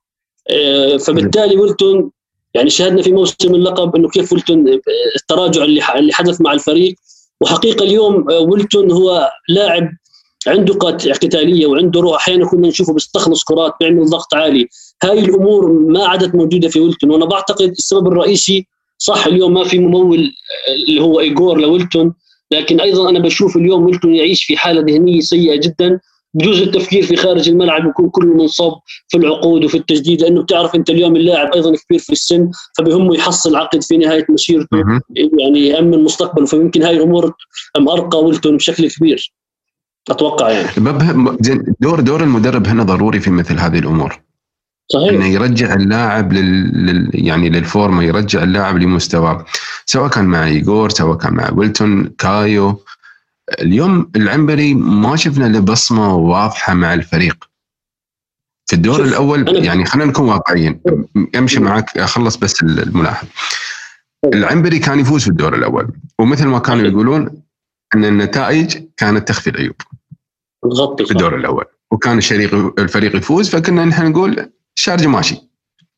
آه، 0.49 0.97
فبالتالي 0.97 1.57
ولتون 1.57 2.11
يعني 2.53 2.69
شاهدنا 2.69 3.01
في 3.01 3.11
موسم 3.11 3.55
اللقب 3.55 3.95
إنه 3.95 4.09
كيف 4.09 4.33
ولتون 4.33 4.69
آه، 4.69 4.79
التراجع 5.15 5.63
اللي 5.63 5.81
اللي 5.95 6.13
حدث 6.13 6.41
مع 6.41 6.53
الفريق. 6.53 6.95
وحقيقة 7.41 7.83
اليوم 7.83 8.25
ولتون 8.31 8.91
هو 8.91 9.31
لاعب 9.49 9.89
عنده 10.47 10.73
قتاليه 10.73 11.67
وعنده 11.67 12.01
روح. 12.01 12.15
أحيانا 12.15 12.45
كنا 12.45 12.67
نشوفه 12.67 12.93
بيستخلص 12.93 13.43
كرات 13.43 13.73
بيعمل 13.79 14.05
ضغط 14.05 14.33
عالي. 14.33 14.67
هاي 15.03 15.19
الأمور 15.19 15.71
ما 15.71 16.05
عادت 16.05 16.35
موجودة 16.35 16.69
في 16.69 16.79
ويلتون. 16.79 17.11
وأنا 17.11 17.25
بعتقد 17.25 17.69
السبب 17.69 18.07
الرئيسي 18.07 18.67
صح 18.97 19.25
اليوم 19.25 19.53
ما 19.53 19.63
في 19.63 19.79
ممول 19.79 20.31
اللي 20.87 21.01
هو 21.01 21.19
ايجور 21.19 21.59
لويلتون. 21.59 22.13
لكن 22.51 22.81
أيضا 22.81 23.09
أنا 23.09 23.19
بشوف 23.19 23.57
اليوم 23.57 23.85
ويلتون 23.85 24.15
يعيش 24.15 24.43
في 24.43 24.57
حالة 24.57 24.81
ذهنية 24.81 25.19
سيئة 25.19 25.55
جدا. 25.55 25.99
بجوز 26.33 26.61
التفكير 26.61 27.03
في 27.03 27.15
خارج 27.15 27.49
الملعب 27.49 27.87
يكون 27.89 28.09
كله 28.09 28.33
منصب 28.33 28.73
في 29.07 29.17
العقود 29.17 29.65
وفي 29.65 29.77
التجديد 29.77 30.21
لأنه 30.21 30.41
بتعرف 30.43 30.75
أنت 30.75 30.89
اليوم 30.89 31.15
اللاعب 31.15 31.53
أيضا 31.53 31.75
كبير 31.75 31.99
في 31.99 32.11
السن 32.11 32.51
فبهمه 32.77 33.15
يحصل 33.15 33.55
عقد 33.55 33.83
في 33.83 33.97
نهاية 33.97 34.25
مسيرته 34.29 34.77
يعني 35.15 35.67
يأمن 35.67 36.03
مستقبله 36.03 36.45
فيمكن 36.45 36.83
هاي 36.83 36.97
الأمور 36.97 37.33
مأرقه 37.79 38.17
ويلتون 38.17 38.57
بشكل 38.57 38.89
كبير 38.89 39.33
أتوقع 40.09 40.49
يعني. 40.49 40.67
دور 41.79 41.99
دور 41.99 42.23
المدرب 42.23 42.67
هنا 42.67 42.83
ضروري 42.83 43.19
في 43.19 43.31
مثل 43.31 43.59
هذه 43.59 43.79
الأمور. 43.79 44.21
صحيح. 44.87 45.09
إنه 45.09 45.27
يرجع 45.27 45.73
اللاعب 45.73 46.33
لل... 46.33 46.85
لل... 46.85 47.09
يعني 47.13 47.49
للفورمة 47.49 48.03
يرجع 48.03 48.43
اللاعب 48.43 48.77
لمستواه. 48.77 49.45
سواء 49.85 50.09
كان 50.09 50.25
مع 50.25 50.45
ايجور 50.45 50.89
سواء 50.89 51.17
كان 51.17 51.33
مع 51.33 51.51
ويلتون 51.55 52.07
كايو 52.17 52.79
اليوم 53.59 54.11
العنبري 54.15 54.73
ما 54.73 55.15
شفنا 55.15 55.45
له 55.45 55.59
بصمة 55.59 56.15
واضحة 56.15 56.73
مع 56.73 56.93
الفريق. 56.93 57.49
في 58.65 58.75
الدور 58.75 59.03
الأول 59.03 59.65
يعني 59.65 59.85
خلينا 59.85 60.09
نكون 60.09 60.29
واقعيين. 60.29 60.81
أمشي 61.35 61.59
معك 61.59 61.97
أخلص 61.97 62.35
بس 62.35 62.63
الملاحظ 62.63 63.27
العنبري 64.25 64.79
كان 64.79 64.99
يفوز 64.99 65.23
في 65.23 65.27
الدور 65.27 65.55
الأول 65.55 65.91
ومثل 66.19 66.47
ما 66.47 66.59
كانوا 66.59 66.87
يقولون 66.87 67.43
إن 67.95 68.05
النتائج 68.05 68.77
كانت 68.97 69.27
تخفي 69.27 69.49
العيوب 69.49 69.75
في 70.97 71.11
الدور 71.11 71.35
الأول. 71.35 71.65
وكان 71.91 72.17
الشريك 72.17 72.53
الفريق 72.53 73.15
يفوز 73.15 73.49
فكنا 73.49 73.85
نحن 73.85 74.11
نقول 74.11 74.51
الشارجه 74.77 75.07
ماشي. 75.07 75.49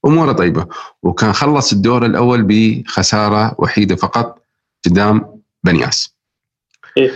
أموره 0.05 0.31
طيبة. 0.31 0.67
وكان 1.03 1.33
خلص 1.33 1.72
الدور 1.74 2.05
الأول 2.05 2.43
بخسارة 2.43 3.55
وحيدة 3.57 3.95
فقط 3.95 4.43
قدام 4.86 5.41
بنياس. 5.63 6.15
إيه؟ 6.98 7.12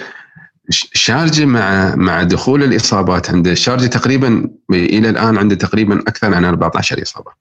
شارجه 0.69 1.45
مع 1.45 1.95
مع 1.95 2.23
دخول 2.23 2.63
الإصابات 2.63 3.29
عنده 3.29 3.53
شارجه 3.53 3.85
تقريبا 3.85 4.49
إلى 4.71 5.09
الآن 5.09 5.37
عنده 5.37 5.55
تقريبا 5.55 5.99
أكثر 5.99 6.29
من 6.29 6.45
14 6.45 7.01
إصابة. 7.01 7.31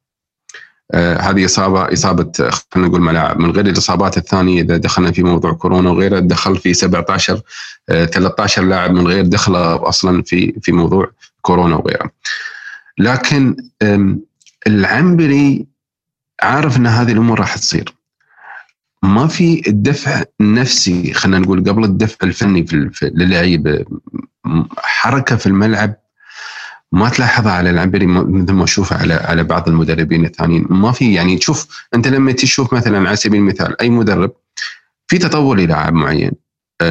آه 0.94 1.16
هذه 1.16 1.44
إصابة 1.44 1.92
إصابة 1.92 2.32
خلينا 2.72 2.88
نقول 2.88 3.00
ملاعب 3.00 3.38
من 3.38 3.50
غير 3.50 3.66
الإصابات 3.66 4.16
الثانية 4.16 4.62
إذا 4.62 4.76
دخلنا 4.76 5.12
في 5.12 5.22
موضوع 5.22 5.52
كورونا 5.52 5.90
وغيره 5.90 6.18
دخل 6.18 6.56
في 6.56 6.74
17 6.74 7.40
آه 7.88 8.04
13 8.04 8.62
لاعب 8.62 8.90
من 8.90 9.06
غير 9.06 9.26
دخلة 9.26 9.88
أصلا 9.88 10.22
في 10.22 10.54
في 10.62 10.72
موضوع 10.72 11.10
كورونا 11.42 11.76
وغيره. 11.76 12.10
لكن 12.98 13.56
العنبري 14.66 15.66
عارف 16.42 16.76
إن 16.76 16.86
هذه 16.86 17.12
الأمور 17.12 17.40
راح 17.40 17.56
تصير 17.56 17.94
ما 19.06 19.26
في 19.26 19.62
الدفع 19.68 20.22
النفسي 20.40 21.12
خلينا 21.12 21.38
نقول 21.38 21.64
قبل 21.64 21.84
الدفع 21.84 22.16
الفني 22.22 22.66
في 22.66 23.10
للعيبه 23.14 23.84
حركة 24.78 25.36
في 25.36 25.46
الملعب 25.46 25.94
ما 26.92 27.08
تلاحظها 27.08 27.52
على 27.52 27.70
العنبري 27.70 28.06
مثل 28.06 28.52
ما 28.52 28.64
أشوفها 28.64 28.98
على 28.98 29.14
على 29.14 29.44
بعض 29.44 29.68
المدربين 29.68 30.24
الثانيين. 30.24 30.66
ما 30.70 30.92
في 30.92 31.14
يعني 31.14 31.36
تشوف 31.36 31.86
أنت 31.94 32.08
لما 32.08 32.32
تشوف 32.32 32.74
مثلا 32.74 33.08
على 33.08 33.16
سبيل 33.16 33.40
المثال 33.40 33.80
أي 33.80 33.90
مدرب 33.90 34.32
في 35.08 35.18
تطور 35.18 35.56
للاعب 35.56 35.92
معين 35.92 36.32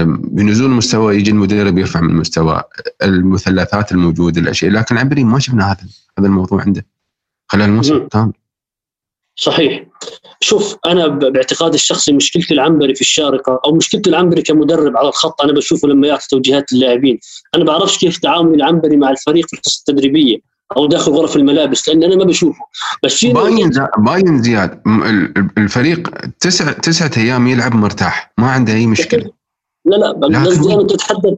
بنزول 0.07 0.69
مستوى 0.69 1.15
يجي 1.15 1.31
المدرب 1.31 1.77
يرفع 1.77 2.01
من 2.01 2.15
مستوى 2.15 2.63
المثلثات 3.03 3.91
الموجودة 3.91 4.41
الأشياء 4.41 4.71
لكن 4.71 4.97
عبري 4.97 5.23
ما 5.23 5.39
شفنا 5.39 5.71
هذا 5.71 5.87
هذا 6.19 6.27
الموضوع 6.27 6.61
عنده. 6.61 6.85
خلال 7.47 7.69
الموسم 7.69 8.07
كامل 8.07 8.33
صحيح. 9.35 9.83
شوف 10.41 10.77
أنا 10.85 11.07
باعتقادي 11.07 11.75
الشخصي 11.75 12.13
مشكله 12.13 12.45
العنبري 12.51 12.95
في 12.95 13.01
الشارقة 13.01 13.61
أو 13.65 13.75
مشكله 13.75 14.01
العنبري 14.07 14.41
كمدرب 14.41 14.97
على 14.97 15.07
الخط 15.07 15.41
أنا 15.41 15.53
بشوفه 15.53 15.87
لما 15.87 16.07
يعطي 16.07 16.27
توجيهات 16.29 16.73
للاعبين. 16.73 17.19
أنا 17.55 17.63
بعرفش 17.63 17.97
كيف 17.97 18.17
تعامل 18.17 18.55
العنبري 18.55 18.97
مع 18.97 19.09
الفريق 19.09 19.47
في 19.47 19.53
القصة 19.53 19.79
التدريبية 19.79 20.37
أو 20.77 20.85
داخل 20.85 21.11
غرف 21.11 21.35
الملابس 21.35 21.89
لأن 21.89 22.03
أنا 22.03 22.15
ما 22.15 22.23
بشوفه. 22.23 22.65
بس 23.03 23.25
باين 23.25 23.69
باين 23.97 24.43
زياد 24.43 24.81
الفريق 25.57 26.09
تسع 26.39 26.71
تسعة 26.71 27.11
أيام 27.17 27.47
يلعب 27.47 27.75
مرتاح 27.75 28.33
ما 28.37 28.51
عنده 28.51 28.73
أي 28.73 28.87
مشكلة. 28.87 29.31
لا 29.85 29.95
لا 29.95 30.39
قصدي 30.45 30.73
أنا 30.73 30.83
تتحدث 30.83 31.33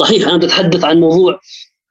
صحيح 0.00 0.28
أنا 0.28 0.36
بتحدث 0.36 0.84
عن 0.84 1.00
موضوع 1.00 1.40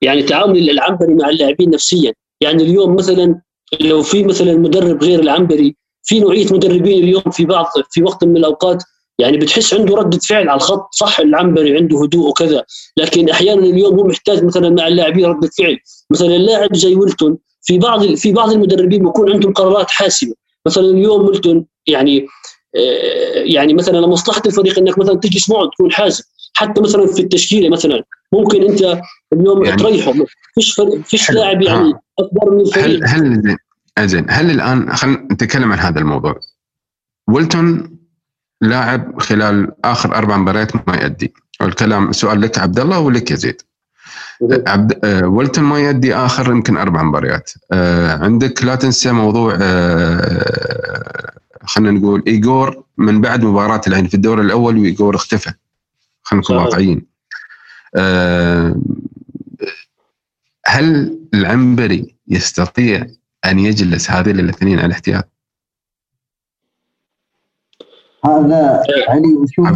يعني 0.01 0.23
تعامل 0.23 0.69
العنبري 0.69 1.13
مع 1.13 1.29
اللاعبين 1.29 1.69
نفسيا. 1.69 2.13
يعني 2.41 2.63
اليوم 2.63 2.95
مثلا 2.95 3.41
لو 3.81 4.01
في 4.01 4.23
مثلا 4.23 4.57
مدرب 4.57 5.03
غير 5.03 5.19
العنبري 5.19 5.75
في 6.03 6.19
نوعية 6.19 6.45
مدربين 6.53 7.03
اليوم 7.03 7.31
في 7.31 7.45
بعض 7.45 7.65
في 7.91 8.03
وقت 8.03 8.23
من 8.23 8.37
الأوقات 8.37 8.83
يعني 9.19 9.37
بتحس 9.37 9.73
عنده 9.73 9.95
ردة 9.95 10.17
فعل 10.17 10.49
على 10.49 10.57
الخط 10.57 10.87
صح 10.91 11.19
العنبري 11.19 11.77
عنده 11.77 12.03
هدوء 12.03 12.29
وكذا 12.29 12.63
لكن 12.97 13.29
أحيانا 13.29 13.61
اليوم 13.61 13.99
هو 13.99 14.07
محتاج 14.07 14.43
مثلا 14.43 14.69
مع 14.69 14.87
اللاعبين 14.87 15.25
ردة 15.25 15.49
فعل. 15.57 15.77
مثلا 16.11 16.35
اللاعب 16.35 16.75
زي 16.75 16.95
ويلتون 16.95 17.37
في 17.61 17.77
بعض 17.77 18.15
في 18.15 18.31
بعض 18.31 18.51
المدربين 18.51 19.03
بيكون 19.03 19.31
عندهم 19.31 19.53
قرارات 19.53 19.89
حاسمة. 19.89 20.33
مثلا 20.65 20.83
اليوم 20.83 21.27
ويلتون 21.27 21.65
يعني 21.87 22.27
آه، 22.75 23.33
يعني 23.33 23.73
مثلا 23.73 23.97
لمصلحة 23.97 24.41
الفريق 24.45 24.79
إنك 24.79 24.97
مثلا 24.99 25.15
تجلس 25.15 25.49
معه 25.49 25.69
تكون 25.69 25.91
حازم 25.91 26.23
حتى 26.59 26.81
مثلا 26.81 27.07
في 27.07 27.21
التشكيلة 27.21 27.69
مثلا 27.69 28.03
ممكن 28.33 28.63
أنت 28.63 29.01
اليوم 29.33 29.65
يعني 29.65 29.83
تريحه. 29.83 30.13
فيش 30.55 30.81
فيش 31.05 31.31
لاعب 31.31 31.61
يعني 31.61 31.93
أكبر 32.19 32.51
من 32.51 32.61
الفريق 32.61 32.99
هل 33.05 33.57
هل 33.97 34.07
زين 34.07 34.25
هل 34.29 34.51
الان 34.51 34.95
خلينا 34.95 35.27
نتكلم 35.31 35.71
عن 35.71 35.79
هذا 35.79 35.99
الموضوع. 35.99 36.39
ويلتون 37.27 37.97
لاعب 38.61 39.21
خلال 39.21 39.71
آخر 39.85 40.15
أربع 40.15 40.37
مباريات 40.37 40.75
ما 40.75 40.95
يؤدي. 40.95 41.33
والكلام 41.61 42.11
سؤال 42.11 42.41
لك 42.41 42.57
عبد 42.57 42.79
الله 42.79 42.99
ولك 42.99 43.31
يا 43.31 43.35
زيد 43.35 43.61
عبد 44.67 45.05
آه 45.05 45.27
ولتون 45.27 45.63
ما 45.63 45.79
يؤدي 45.79 46.15
آخر 46.15 46.51
يمكن 46.51 46.77
أربع 46.77 47.03
مباريات. 47.03 47.51
آه 47.71 48.17
عندك 48.17 48.63
لا 48.63 48.75
تنسى 48.75 49.11
موضوع 49.11 49.57
آه 49.61 51.33
خلينا 51.65 51.99
نقول 51.99 52.23
ايجور 52.27 52.83
من 52.97 53.21
بعد 53.21 53.43
مباراة 53.43 53.81
العين 53.87 54.07
في 54.07 54.13
الدور 54.13 54.41
الأول 54.41 54.77
وايجور 54.77 55.15
اختفى. 55.15 55.51
خلينا 56.23 56.43
نكون 56.43 56.57
واقعيين. 56.57 57.05
أه 57.95 58.81
هل 60.65 61.19
العنبري 61.33 62.15
يستطيع 62.27 63.07
أن 63.45 63.59
يجلس 63.59 64.11
هذين 64.11 64.39
الاثنين 64.39 64.77
على 64.77 64.85
الاحتياط؟ 64.85 65.29
هذا 68.25 68.83
علي 69.09 69.45
شوف 69.51 69.67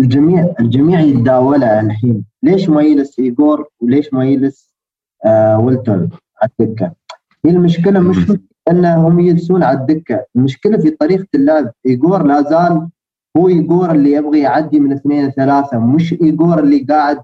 الجميع 0.00 0.54
الجميع 0.60 1.00
يتداولها 1.00 1.80
الحين. 1.80 2.24
ليش 2.42 2.68
ما 2.68 2.82
يجلس 2.82 3.18
ايجور 3.18 3.68
وليش 3.80 4.12
ما 4.12 4.24
يجلس 4.24 4.70
آه 5.26 5.58
ولتون 5.58 6.10
على 6.42 6.50
الدكة؟ 6.60 6.92
هي 7.44 7.50
المشكلة 7.50 8.00
مش 8.00 8.16
أنهم 8.70 9.20
يجلسون 9.20 9.62
على 9.62 9.78
الدكة، 9.78 10.26
المشكلة 10.36 10.78
في 10.78 10.90
طريقة 10.90 11.26
اللعب، 11.34 11.72
ايجور 11.86 12.22
لا 12.26 12.42
زال 12.42 12.88
هو 13.36 13.48
ايجور 13.48 13.90
اللي 13.90 14.12
يبغى 14.12 14.40
يعدي 14.40 14.80
من 14.80 14.92
اثنين 14.92 15.30
ثلاثة 15.30 15.78
مش 15.78 16.12
ايجور 16.12 16.58
اللي 16.58 16.78
قاعد 16.78 17.22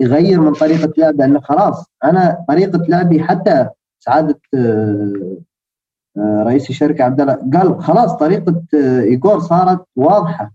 يغير 0.00 0.40
من 0.40 0.52
طريقة 0.52 0.92
لعبه 0.98 1.24
انه 1.24 1.40
خلاص 1.40 1.86
أنا 2.04 2.44
طريقة 2.48 2.78
لعبي 2.88 3.22
حتى 3.22 3.68
سعادة 4.04 4.40
آه، 4.54 5.36
آه، 6.18 6.42
رئيس 6.42 6.70
الشركة 6.70 7.04
عبد 7.04 7.20
الله 7.20 7.34
قال 7.54 7.82
خلاص 7.82 8.16
طريقة 8.16 8.62
آه، 8.74 9.00
ايجور 9.00 9.38
صارت 9.38 9.84
واضحة. 9.96 10.52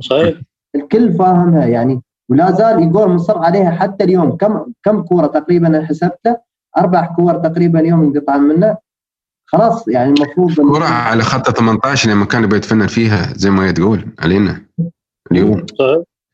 صحيح. 0.00 0.40
الكل 0.74 1.12
فاهمها 1.12 1.66
يعني 1.66 2.02
ولا 2.30 2.50
زال 2.50 2.78
ايجور 2.78 3.08
مصر 3.08 3.38
عليها 3.38 3.70
حتى 3.70 4.04
اليوم. 4.04 4.36
كم 4.36 4.64
كم 4.82 5.02
كورة 5.02 5.26
تقريبا 5.26 5.86
حسبته؟ 5.86 6.36
أربع 6.78 7.06
كور 7.06 7.34
تقريبا 7.34 7.80
اليوم 7.80 8.02
انقطع 8.02 8.36
منه 8.36 8.76
خلاص 9.52 9.88
يعني 9.88 10.12
المفروض 10.12 10.72
كرة 10.72 10.84
على 10.84 11.22
خط 11.22 11.50
18 11.50 12.10
لما 12.10 12.24
كان 12.24 12.46
بيتفنن 12.46 12.86
فيها 12.86 13.32
زي 13.36 13.50
ما 13.50 13.70
تقول 13.70 14.04
علينا. 14.18 14.62
اليوم. 15.32 15.66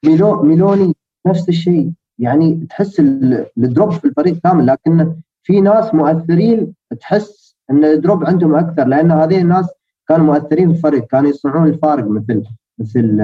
ميلو 0.07 0.42
ميلوني 0.42 0.94
نفس 1.27 1.48
الشيء. 1.48 1.90
يعني 2.18 2.66
تحس 2.70 3.00
ال 3.00 3.19
drop 3.19 3.92
في 3.92 4.05
الفريق 4.05 4.38
كامل 4.44 4.66
لكن 4.66 5.14
في 5.42 5.61
ناس 5.61 5.94
مؤثرين 5.94 6.74
تحس 7.00 7.57
إن 7.70 7.85
ال 7.84 7.92
drop 7.92 8.24
عندهم 8.24 8.55
أكثر 8.55 8.85
لأن 8.87 9.11
هذه 9.11 9.40
الناس 9.40 9.66
كانوا 10.09 10.27
مؤثرين 10.27 10.68
في 10.72 10.77
الفريق 10.77 11.07
كانوا 11.07 11.31
يصنعون 11.31 11.68
الفارق 11.68 12.09
مثل 12.09 12.42
مثل 12.79 13.16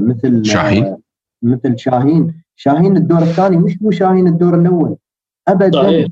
مثل 0.00 0.44
شاهين. 0.44 0.96
مثل 1.42 1.78
شاهين. 1.78 2.42
شاهين 2.56 2.96
الدور 2.96 3.18
الثاني 3.22 3.56
مش 3.56 3.78
هو 3.82 3.90
شاهين 3.90 4.26
الدور 4.26 4.54
الأول. 4.54 4.96
ابدا. 5.48 5.82
صحيح. 5.82 6.08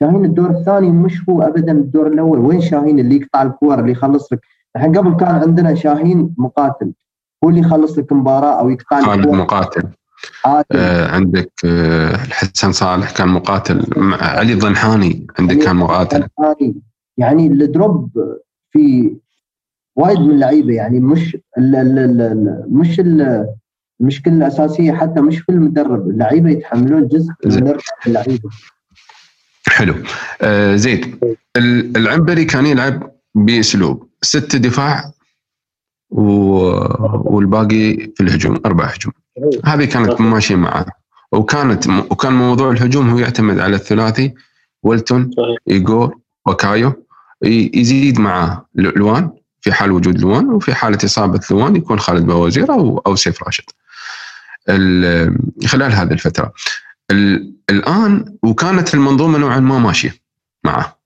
شاهين 0.00 0.24
الدور 0.24 0.50
الثاني 0.50 0.90
مش 0.90 1.28
هو 1.28 1.42
ابدا 1.42 1.72
الدور 1.72 2.06
الأول. 2.06 2.38
وين 2.38 2.60
شاهين 2.60 2.98
اللي 2.98 3.16
يقطع 3.16 3.42
الكور 3.42 3.80
اللي 3.80 3.92
يخلص 3.92 4.32
لك؟ 4.32 4.40
الحين 4.76 4.98
قبل 4.98 5.16
كان 5.16 5.34
عندنا 5.34 5.74
شاهين 5.74 6.34
مقاتل. 6.38 6.92
هو 7.44 7.48
اللي 7.48 7.60
يخلص 7.60 7.98
لك 7.98 8.12
مباراة 8.12 8.60
أو 8.60 8.70
يقطع 8.70 9.00
خالد 9.00 9.28
مقاتل. 9.28 9.82
آه 10.46 11.08
عندك 11.08 11.52
آه 11.64 12.14
الحسن 12.14 12.72
صالح 12.72 13.10
كان 13.10 13.28
مقاتل. 13.28 13.86
علي 14.20 14.52
الضنحاني 14.52 15.26
عندك 15.38 15.58
كان 15.58 15.76
مقاتل. 15.76 16.28
يعني 17.16 17.46
الدروب 17.46 18.10
في 18.70 19.16
وايد 19.96 20.18
من 20.20 20.30
اللعيبة. 20.30 20.74
يعني 20.74 21.00
مش 21.00 21.36
ال 21.58 21.76
ال 21.76 21.98
ال 21.98 22.64
مش 22.68 23.00
المشكلة 24.00 24.34
الأساسية 24.34 24.92
حتى 24.92 25.20
مش 25.20 25.38
في 25.38 25.52
المدرب 25.52 26.10
اللعيبة 26.10 26.50
يتحملون 26.50 27.08
جزء 27.08 27.32
من 27.46 27.74
اللعيبة. 28.06 28.50
حلو. 29.68 29.94
آه 30.42 30.76
زيد 30.76 31.18
العنبري 31.96 32.44
كان 32.44 32.66
يلعب 32.66 33.12
بأسلوب 33.34 34.08
ست 34.22 34.56
دفاع 34.56 35.12
والباقي 36.10 37.96
في 38.16 38.20
الهجوم 38.20 38.60
أربع 38.66 38.84
هجوم. 38.84 39.12
هذه 39.64 39.84
كانت 39.84 40.20
ماشية 40.20 40.56
معه. 40.56 40.86
وكانت 41.32 41.86
وكان 41.88 42.32
موضوع 42.32 42.70
الهجوم 42.70 43.10
هو 43.10 43.18
يعتمد 43.18 43.58
على 43.58 43.76
الثلاثي 43.76 44.34
ولتون 44.82 45.30
ايجور 45.70 46.16
وكايو 46.46 47.06
يزيد 47.42 48.20
معاه 48.20 48.66
لوان 48.74 49.30
في 49.60 49.72
حال 49.72 49.92
وجود 49.92 50.20
لوان 50.20 50.50
وفي 50.50 50.74
حاله 50.74 50.98
إصابة 51.04 51.40
لوان 51.50 51.76
يكون 51.76 51.98
خالد 51.98 52.26
بوزير 52.26 52.72
أو 52.72 52.98
أو 52.98 53.16
سيف 53.16 53.42
راشد. 53.42 53.64
خلال 55.66 55.92
هذه 55.92 56.12
الفترة. 56.12 56.52
الآن 57.10 58.36
وكانت 58.42 58.94
المنظومة 58.94 59.38
نوعا 59.38 59.60
ما 59.60 59.78
ماشية 59.78 60.14
معه. 60.64 60.98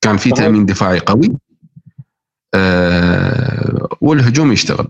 كان 0.00 0.16
في 0.16 0.30
تأمين 0.30 0.66
دفاعي 0.66 0.98
قوي. 0.98 1.36
آه 2.54 3.88
والهجوم 4.00 4.52
يشتغل. 4.52 4.88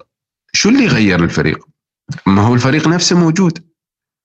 شو 0.52 0.68
اللي 0.68 0.86
غير 0.86 1.24
الفريق؟ 1.24 1.66
ما 2.26 2.42
هو 2.42 2.54
الفريق 2.54 2.88
نفسه 2.88 3.18
موجود. 3.18 3.64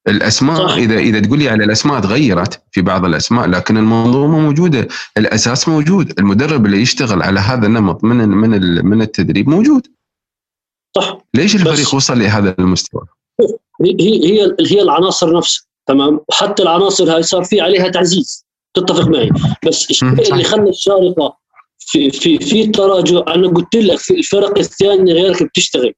الأسماء 0.08 0.68
صح. 0.68 0.74
إذا 0.74 0.98
إذا 0.98 1.20
تقول 1.20 1.40
لي 1.40 1.50
على 1.50 1.64
الأسماء 1.64 2.00
تغيرت 2.00 2.64
في 2.72 2.82
بعض 2.82 3.06
الأسماء 3.06 3.48
لكن 3.48 3.78
المنظومة 3.78 4.40
موجودة. 4.40 4.88
الأساس 5.18 5.70
موجود. 5.70 6.20
المدرب 6.20 6.66
اللي 6.66 6.82
يشتغل 6.82 7.22
على 7.22 7.40
هذا 7.40 7.68
النمط 7.68 8.04
من 8.04 8.18
من 8.18 8.86
من 8.86 9.02
التدريب 9.02 9.50
موجود. 9.50 9.88
صح. 10.96 11.18
ليش 11.34 11.56
الفريق 11.56 11.96
وصل 11.96 12.20
لهذا 12.20 12.56
المستوى؟ 12.60 13.02
هي 13.82 13.96
هي 14.00 14.56
هي 14.60 14.82
العناصر 14.82 15.38
نفسها 15.38 15.71
تمام؟ 15.88 16.20
حتى 16.32 16.63
العناصر 16.63 17.15
هاي 17.15 17.24
صار 17.24 17.44
في 17.44 17.62
عليها 17.62 17.88
تعزيز. 17.88 18.46
تتفق 18.74 19.08
معي؟ 19.08 19.30
بس 19.67 19.89
الشيء 19.89 20.34
اللي 20.34 20.44
خلى 20.44 20.70
الشارقة 20.70 21.38
في 21.80 22.12
في 22.12 22.39
في 22.39 22.67
تراجع 22.67 23.24
أنا 23.28 23.48
قلت 23.48 23.76
لك 23.76 23.98
في 24.00 24.13
الفرق 24.13 24.58
الثانية 24.58 25.13
غيرك 25.13 25.44
بتشتغل. 25.44 25.94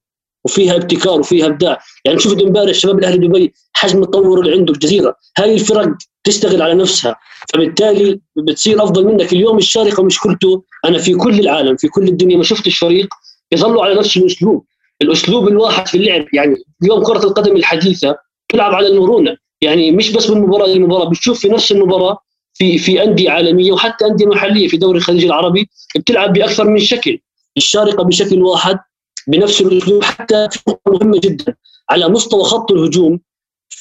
وفيها 0.46 0.76
ابتكار 0.76 1.20
وفيها 1.20 1.46
إبداع. 1.46 1.80
يعني 2.06 2.20
شفت 2.20 2.42
امبارح 2.42 2.72
شباب 2.72 3.00
الأهلي 3.00 3.28
دبي 3.28 3.54
حجم 3.74 4.04
التطور 4.04 4.40
اللي 4.40 4.52
عنده 4.52 4.74
الجزيره 4.74 5.16
هاي 5.38 5.54
الفرق 5.54 5.90
تشتغل 6.24 6.62
على 6.62 6.74
نفسها. 6.74 7.16
فبالتالي 7.54 8.20
بتصير 8.36 8.84
أفضل 8.84 9.06
منك. 9.06 9.34
اليوم 9.34 9.58
الشارقة 9.58 10.04
مشكلته 10.04 10.64
أنا 10.86 10.98
في 10.98 11.14
كل 11.14 11.40
العالم 11.40 11.76
في 11.76 11.88
كل 11.88 12.08
الدنيا 12.08 12.38
ما 12.38 12.44
شفتش 12.44 12.78
فريق 12.78 13.08
يظلوا 13.52 13.86
على 13.86 13.96
نفس 13.96 14.18
الأسلوب. 14.18 14.66
الأسلوب 15.02 15.48
الواحد 15.48 15.88
في 15.88 15.98
اللعب 15.98 16.26
يعني 16.34 16.56
اليوم 16.84 17.04
كرة 17.04 17.24
القدم 17.24 17.56
الحديثة 17.56 18.16
تلعب 18.50 18.74
على 18.74 18.88
المرونه 18.88 19.38
يعني 19.64 19.92
مش 19.92 20.12
بس 20.12 20.30
من 20.30 20.42
مباراه 20.42 20.68
لمباراه 20.68 21.10
بتشوف 21.10 21.40
في 21.40 21.50
نفس 21.50 21.72
المباراة 21.72 22.18
في 22.54 22.78
في 22.78 23.04
أندية 23.04 23.30
عالمية 23.30 23.72
وحتى 23.72 24.06
أندية 24.06 24.26
محلية 24.26 24.68
في 24.68 24.78
دوري 24.78 24.98
الخليج 24.98 25.26
العربي 25.26 25.70
بتلعب 25.96 26.34
بأكثر 26.34 26.68
من 26.70 26.80
شكل 26.80 27.20
الشارقه 27.58 28.04
بشكل 28.04 28.42
واحد 28.42 28.80
بنفس 29.28 29.62
الأسلوب 29.62 30.04
حتى 30.04 30.48
مهمة 30.88 31.20
جدا. 31.24 31.56
على 31.90 32.10
مستوى 32.10 32.44
خط 32.44 32.72
الهجوم 32.72 33.20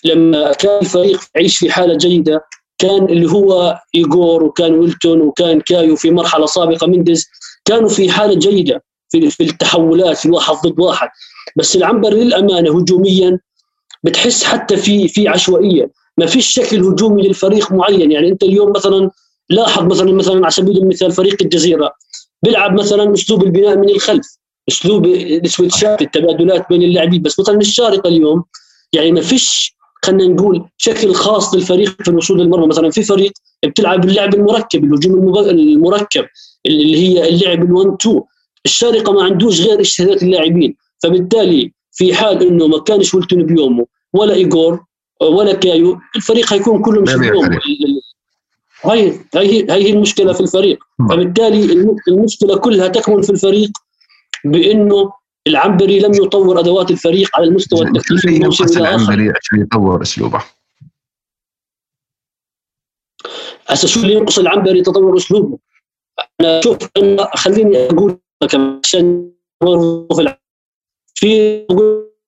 لما 0.04 0.52
كان 0.52 0.78
الفريق 0.80 1.20
يعيش 1.34 1.58
في 1.58 1.70
حالة 1.72 1.96
جيدة 1.96 2.44
كان 2.78 3.04
اللي 3.04 3.30
هو 3.32 3.78
ايجور 3.94 4.42
وكان 4.42 4.74
ويلتون 4.74 5.20
وكان 5.20 5.60
كايو 5.60 5.96
في 5.96 6.10
مرحلة 6.10 6.46
سابقة 6.46 6.86
مندز 6.86 7.26
كانوا 7.64 7.88
في 7.88 8.10
حالة 8.10 8.34
جيدة 8.34 8.84
في 9.08 9.30
في 9.30 9.42
التحولات 9.42 10.16
في 10.16 10.30
واحد 10.30 10.54
ضد 10.66 10.80
واحد. 10.80 11.08
بس 11.56 11.76
العنبر 11.76 12.10
للأمانة 12.10 12.78
هجوميا 12.78 13.38
بتحس 14.02 14.44
حتى 14.44 14.76
في 14.76 15.08
في 15.08 15.28
عشوائية. 15.28 15.90
ما 16.18 16.26
فيش 16.26 16.46
شكل 16.46 16.84
هجومي 16.84 17.22
للفريق 17.22 17.72
معين. 17.72 18.12
يعني 18.12 18.28
أنت 18.28 18.42
اليوم 18.42 18.72
مثلا 18.72 19.10
لاحظ 19.50 19.84
مثلا 19.84 20.12
مثلا 20.12 20.36
على 20.36 20.50
سبيل 20.50 20.76
المثال 20.76 21.12
فريق 21.12 21.36
الجزيرة 21.42 21.92
بيلعب 22.42 22.80
مثلا 22.80 23.12
أسلوب 23.12 23.42
البناء 23.42 23.76
من 23.76 23.88
الخلف 23.90 24.26
أسلوب 24.68 25.06
السويتشات 25.06 26.02
التبادلات 26.02 26.68
بين 26.68 26.82
اللاعبين. 26.82 27.22
بس 27.22 27.40
مثلا 27.40 27.56
الشارقة 27.56 28.08
اليوم 28.08 28.44
يعني 28.92 29.12
ما 29.12 29.20
فيش 29.20 29.74
خلينا 30.04 30.34
نقول 30.34 30.64
شكل 30.76 31.14
خاص 31.14 31.54
للفريق 31.54 32.02
في 32.02 32.08
الوصول 32.08 32.40
للمرمى. 32.40 32.66
مثلا 32.66 32.90
في 32.90 33.02
فريق 33.02 33.32
بتلعب 33.64 34.04
اللعب 34.04 34.34
المركب 34.34 34.84
الهجوم 34.84 35.38
المركب 35.38 36.24
اللي 36.66 36.96
هي 36.96 37.28
اللعب 37.28 37.60
ال1 37.60 37.94
2 38.00 38.20
الشارقة 38.64 39.12
ما 39.12 39.24
عندوش 39.24 39.60
غير 39.60 39.80
اجتهادات 39.80 40.22
اللاعبين. 40.22 40.76
فبالتالي 41.02 41.72
في 41.92 42.14
حال 42.14 42.46
إنه 42.46 42.66
ما 42.66 42.78
كانش 42.78 43.14
ولتون 43.14 43.46
بيومه 43.46 43.86
ولا 44.12 44.34
ايجور 44.34 44.84
ولا 45.22 45.54
كايو 45.54 45.98
الفريق 46.16 46.46
حيكون 46.46 46.82
كله 46.82 47.02
مش 47.02 47.14
بيومه 47.14 47.60
هاي 48.84 49.20
هي 49.34 49.66
هي 49.70 49.90
المشكلة 49.90 50.32
في 50.32 50.40
الفريق. 50.40 50.84
فبالتالي 51.10 51.72
المشكلة 52.08 52.56
كلها 52.58 52.88
تكمن 52.88 53.22
في 53.22 53.30
الفريق 53.30 53.70
بإنه 54.44 55.12
العنبري 55.46 55.98
لم 55.98 56.14
يطور 56.14 56.60
أدوات 56.60 56.90
الفريق 56.90 57.36
على 57.36 57.46
المستوى 57.46 57.82
التكتيكي. 57.82 58.46
العنبري 58.76 59.30
عشان 59.30 59.60
يطور 59.60 60.02
أسلوبه؟ 60.02 60.44
هسه 63.66 63.88
شو 63.88 64.00
اللي 64.00 64.12
ينقص 64.12 64.38
العنبري 64.38 64.82
تطور 64.82 65.16
أسلوبه؟ 65.16 65.58
أنا 66.40 66.60
شوف 66.60 66.78
أنا 66.96 67.28
خليني 67.36 67.86
أقول 67.86 68.18
لك 68.42 68.54
عشان 68.84 69.32
في 70.12 70.41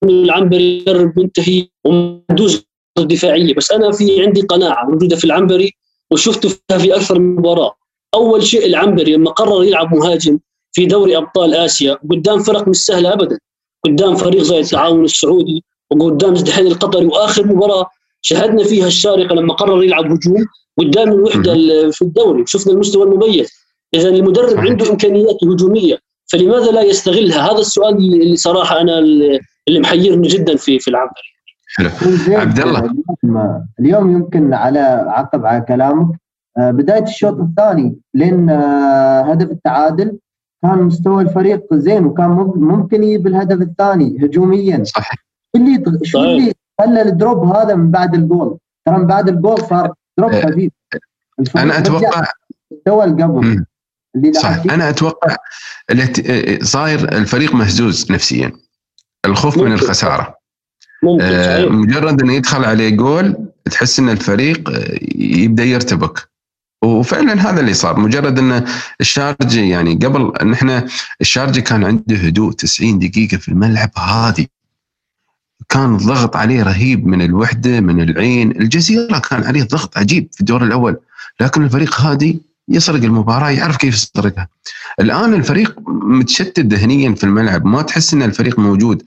العنبري 0.04 0.78
يدرب 0.78 1.18
منتهي 1.18 1.68
وما 1.84 2.20
عندوش 2.30 2.60
دفاعية. 2.98 3.54
بس 3.54 3.72
أنا 3.72 3.92
في 3.92 4.22
عندي 4.22 4.40
قناعة 4.40 4.84
موجودة 4.84 5.16
في 5.16 5.24
العنبري 5.24 5.72
وشفته 6.10 6.48
فيها 6.48 6.78
في 6.78 6.96
أكثر 6.96 7.18
من 7.18 7.36
مباراة. 7.36 7.74
أول 8.14 8.42
شيء 8.42 8.66
العنبري 8.66 9.12
لما 9.12 9.30
قرر 9.30 9.64
يلعب 9.64 9.94
مهاجم 9.94 10.38
في 10.72 10.86
دوري 10.86 11.16
أبطال 11.16 11.54
آسيا 11.54 11.98
قدام 12.10 12.38
فرق 12.38 12.68
مش 12.68 12.76
سهلة 12.76 13.12
ابدا. 13.12 13.38
قدام 13.84 14.16
فريق 14.16 14.42
زي 14.42 14.60
التعاون 14.60 15.04
السعودي 15.04 15.64
وقدام 15.90 16.32
الاتحاد 16.32 16.66
القطري 16.66 17.06
وآخر 17.06 17.46
مباراة 17.46 17.86
شاهدنا 18.22 18.64
فيها 18.64 18.86
الشارقة 18.86 19.34
لما 19.34 19.54
قرر 19.54 19.84
يلعب 19.84 20.04
هجوم 20.04 20.46
قدام 20.78 21.12
الوحدة 21.12 21.54
في 21.90 22.02
الدوري. 22.02 22.44
شفنا 22.46 22.72
المستوى 22.72 23.02
المميز. 23.04 23.50
اذا 23.94 24.08
المدرب 24.08 24.58
عنده 24.58 24.90
إمكانيات 24.90 25.44
هجومية. 25.44 25.98
فلماذا 26.32 26.70
لا 26.70 26.82
يستغلها؟ 26.82 27.52
هذا 27.52 27.58
السؤال 27.58 27.96
اللي 27.96 28.36
صراحة 28.36 28.80
أنا 28.80 28.98
اللي 29.68 29.80
محيرني 29.80 30.28
جدا 30.28 30.56
في 30.56 30.78
في 30.78 30.88
العمل. 30.88 31.10
حلو. 31.76 31.90
عبد 32.28 32.60
الله. 32.60 32.90
اليوم 33.80 34.10
يمكن 34.10 34.54
على 34.54 35.04
عقب 35.08 35.46
على 35.46 35.60
كلامك. 35.60 36.20
آه، 36.58 36.70
بداية 36.70 37.02
الشوط 37.02 37.40
الثاني 37.40 37.96
لين 38.14 38.50
آه، 38.50 39.20
هدف 39.20 39.50
التعادل 39.50 40.18
كان 40.62 40.78
مستوى 40.82 41.22
الفريق 41.22 41.74
زين 41.74 42.04
وكان 42.04 42.28
ممكن 42.56 43.02
يجيب 43.02 43.26
الهدف 43.26 43.60
الثاني 43.60 44.18
هجوميا. 44.20 44.84
صح 44.84 45.10
اللي 45.56 45.82
شو 46.02 46.18
اللي 46.18 46.52
خلى 46.80 47.02
ال 47.02 47.11
drop 47.11 47.44
هذا 47.44 47.74
من 47.74 47.90
بعد 47.90 48.14
الجول؟ 48.14 48.58
ترى 48.86 48.98
من 48.98 49.06
بعد 49.06 49.28
الجول 49.28 49.58
صار 49.60 49.92
drop 50.18 50.32
آه، 50.32 50.40
خفيف. 50.40 50.72
أنا 51.56 51.78
أتوقع 51.78 52.22
مستوى 52.72 53.04
قبل 53.04 53.64
صح 54.42 54.62
أنا 54.70 54.88
أتوقع 54.88 55.36
صاير 56.62 57.12
الفريق 57.12 57.54
مهزوز 57.54 58.12
نفسيا. 58.12 58.52
الخوف 59.26 59.58
من 59.58 59.72
الخسارة. 59.72 60.34
آه 61.20 61.66
مجرد 61.66 62.22
إنه 62.22 62.34
يدخل 62.34 62.64
عليه 62.64 62.88
جول 62.88 63.36
تحس 63.70 63.98
إن 63.98 64.08
الفريق 64.08 64.70
يبدأ 65.14 65.64
يرتبك. 65.64 66.28
وفعلا 66.84 67.50
هذا 67.50 67.60
اللي 67.60 67.74
صار. 67.74 68.00
مجرد 68.00 68.38
ان 68.38 68.64
الشارجي 69.00 69.68
يعني 69.68 69.94
قبل 69.94 70.32
إن 70.42 70.52
إحنا 70.52 70.86
الشارجي 71.20 71.60
كان 71.60 71.84
عنده 71.84 72.16
هدوء 72.16 72.52
90 72.52 72.98
دقيقة 72.98 73.36
في 73.36 73.48
الملعب 73.48 73.90
هادي. 73.96 74.50
كان 75.68 75.94
الضغط 75.94 76.36
عليه 76.36 76.62
رهيب 76.62 77.06
من 77.06 77.22
الوحدة 77.22 77.80
من 77.80 78.00
العين. 78.10 78.50
الجزيرة 78.50 79.18
كان 79.18 79.44
عليه 79.44 79.62
ضغط 79.62 79.98
عجيب 79.98 80.28
في 80.32 80.40
الدور 80.40 80.64
الأول. 80.64 80.96
لكن 81.40 81.64
الفريق 81.64 82.00
هادي 82.00 82.42
يسرق 82.68 83.02
المباراة 83.02 83.50
يعرف 83.50 83.76
كيف 83.76 83.94
يسرقها. 83.94 84.48
الآن 85.00 85.34
الفريق 85.34 85.74
متشتت 85.88 86.60
ذهنيا 86.60 87.14
في 87.14 87.24
الملعب 87.24 87.64
ما 87.64 87.82
تحس 87.82 88.14
إن 88.14 88.22
الفريق 88.22 88.58
موجود. 88.58 89.02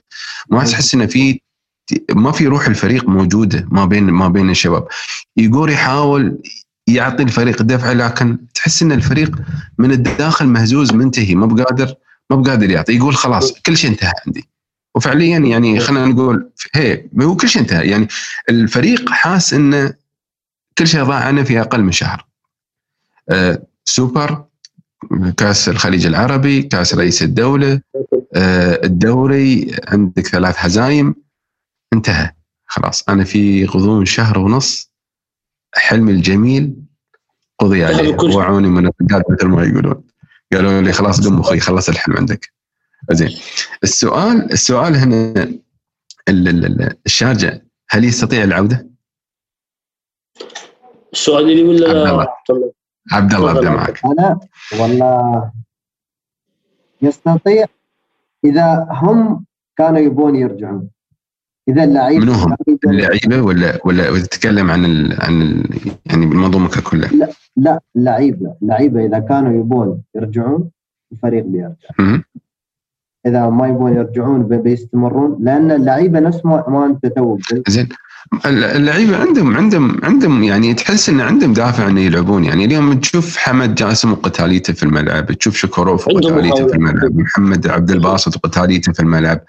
ما 0.50 0.64
تحس 0.64 0.94
إن 0.94 1.06
في 1.06 1.40
ما 2.14 2.32
في 2.32 2.46
روح 2.46 2.66
الفريق 2.66 3.08
موجودة 3.08 3.68
ما 3.70 3.84
بين 3.84 4.04
ما 4.04 4.28
بين 4.28 4.50
الشباب. 4.50 4.86
يقول 5.36 5.70
يحاول 5.70 6.38
يعطي 6.86 7.22
الفريق 7.22 7.62
دفعه 7.62 7.92
لكن 7.92 8.38
تحس 8.54 8.82
إن 8.82 8.92
الفريق 8.92 9.36
من 9.78 9.92
الداخل 9.92 10.46
مهزوز 10.46 10.92
منتهي 10.92 11.34
ما 11.34 11.46
بقادر 11.46 11.94
ما 12.30 12.36
بقادر 12.36 12.70
يعطي. 12.70 12.96
يقول 12.96 13.16
خلاص 13.16 13.52
كل 13.52 13.76
شيء 13.76 13.90
انتهى 13.90 14.12
عندي. 14.26 14.48
وفعليا 14.94 15.38
يعني 15.38 15.80
خلينا 15.80 16.06
نقول 16.06 16.50
هي 16.74 17.08
هو 17.20 17.36
كل 17.36 17.48
شيء 17.48 17.62
انتهى. 17.62 17.88
يعني 17.88 18.08
الفريق 18.50 19.10
حاس 19.10 19.54
انه 19.54 19.94
كل 20.78 20.86
شيء 20.88 21.02
ضاع 21.02 21.24
عنه 21.24 21.42
في 21.42 21.60
أقل 21.60 21.82
من 21.82 21.92
شهر. 21.92 22.27
سوبر 23.84 24.44
كأس 25.36 25.68
الخليج 25.68 26.06
العربي 26.06 26.62
كأس 26.62 26.94
رئيس 26.94 27.22
الدولة 27.22 27.80
آه 28.34 28.80
الدوري 28.84 29.76
عندك 29.88 30.26
ثلاث 30.26 30.56
هزايم 30.58 31.14
انتهى. 31.92 32.30
خلاص 32.66 33.08
أنا 33.08 33.24
في 33.24 33.64
غضون 33.64 34.04
شهر 34.04 34.38
ونص 34.38 34.92
حلمي 35.74 36.12
الجميل 36.12 36.74
قضي 37.58 37.84
عليه. 37.84 38.16
وعوني 38.36 38.68
من 38.68 38.86
الرجال 38.86 39.22
مثل 39.30 39.46
ما 39.46 39.64
يقولون. 39.64 40.04
قالوا 40.52 40.80
لي 40.80 40.92
خلاص 40.92 41.28
قم 41.28 41.40
أخوي 41.40 41.60
خلص 41.60 41.88
الحلم 41.88 42.16
عندك. 42.16 42.52
زين. 43.10 43.38
السؤال 43.82 44.52
السؤال 44.52 44.96
هنا 44.96 45.48
الشارجة 47.06 47.66
هل 47.90 48.04
يستطيع 48.04 48.44
العودة؟ 48.44 48.90
السؤال 51.12 51.46
لي 51.46 51.62
ولا 51.62 51.88
عبد 51.88 52.28
الله. 52.50 52.72
عبد 53.12 53.34
الله 53.34 53.50
ابدا 53.50 53.70
معك. 53.70 54.00
أنا 54.04 54.40
والله 54.80 55.50
يستطيع 57.02 57.66
إذا 58.44 58.86
هم 58.90 59.44
كانوا 59.76 59.98
يبون 59.98 60.36
يرجعون. 60.36 60.88
إذا 61.68 61.84
اللعيبه 61.84 62.24
منو 62.24 62.32
هم؟ 62.32 62.56
اللعيبة 62.86 63.42
ولا 63.42 63.78
ولا 63.84 64.18
تتكلم 64.18 64.70
عن 64.70 64.84
ال 64.84 65.22
عن 65.22 65.42
ال 65.42 65.64
يعني 66.06 66.26
بالمنظومة 66.26 66.68
ككل؟ 66.68 67.00
لا 67.00 67.28
لا 67.56 67.80
اللعيبه 67.96 68.54
اللعيبه 68.62 69.06
إذا 69.06 69.18
كانوا 69.18 69.52
يبون 69.60 70.02
يرجعون 70.14 70.70
الفريق 71.12 71.44
بيرجع. 71.44 72.20
إذا 73.26 73.48
ما 73.48 73.68
يبون 73.68 73.96
يرجعون 73.96 74.42
بيستمرون 74.42 75.36
لأن 75.40 75.70
اللعيبة 75.70 76.20
نفس 76.20 76.46
ما, 76.46 76.64
ما 76.68 76.86
أنت 76.86 77.06
تو 77.06 77.38
زين. 77.68 77.88
اللعيبة 78.46 79.16
عندهم 79.16 79.56
عندهم 79.56 80.04
عندهم 80.04 80.42
يعني 80.42 80.74
تحس 80.74 81.08
إن 81.08 81.20
عندهم 81.20 81.52
دافع 81.52 81.88
إنه 81.88 82.00
يلعبون. 82.00 82.44
يعني 82.44 82.64
اليوم 82.64 83.00
تشوف 83.00 83.36
حمد 83.36 83.74
جاسم 83.74 84.12
وقتاليته 84.12 84.72
في 84.72 84.82
الملعب 84.82 85.32
تشوف 85.32 85.56
شكوروف 85.56 86.08
وقتاليته 86.08 86.66
في 86.66 86.74
الملعب 86.74 87.16
محمد 87.16 87.66
عبد 87.66 87.90
الباسط 87.90 88.36
وقتاليته 88.36 88.92
في 88.92 89.00
الملعب. 89.00 89.40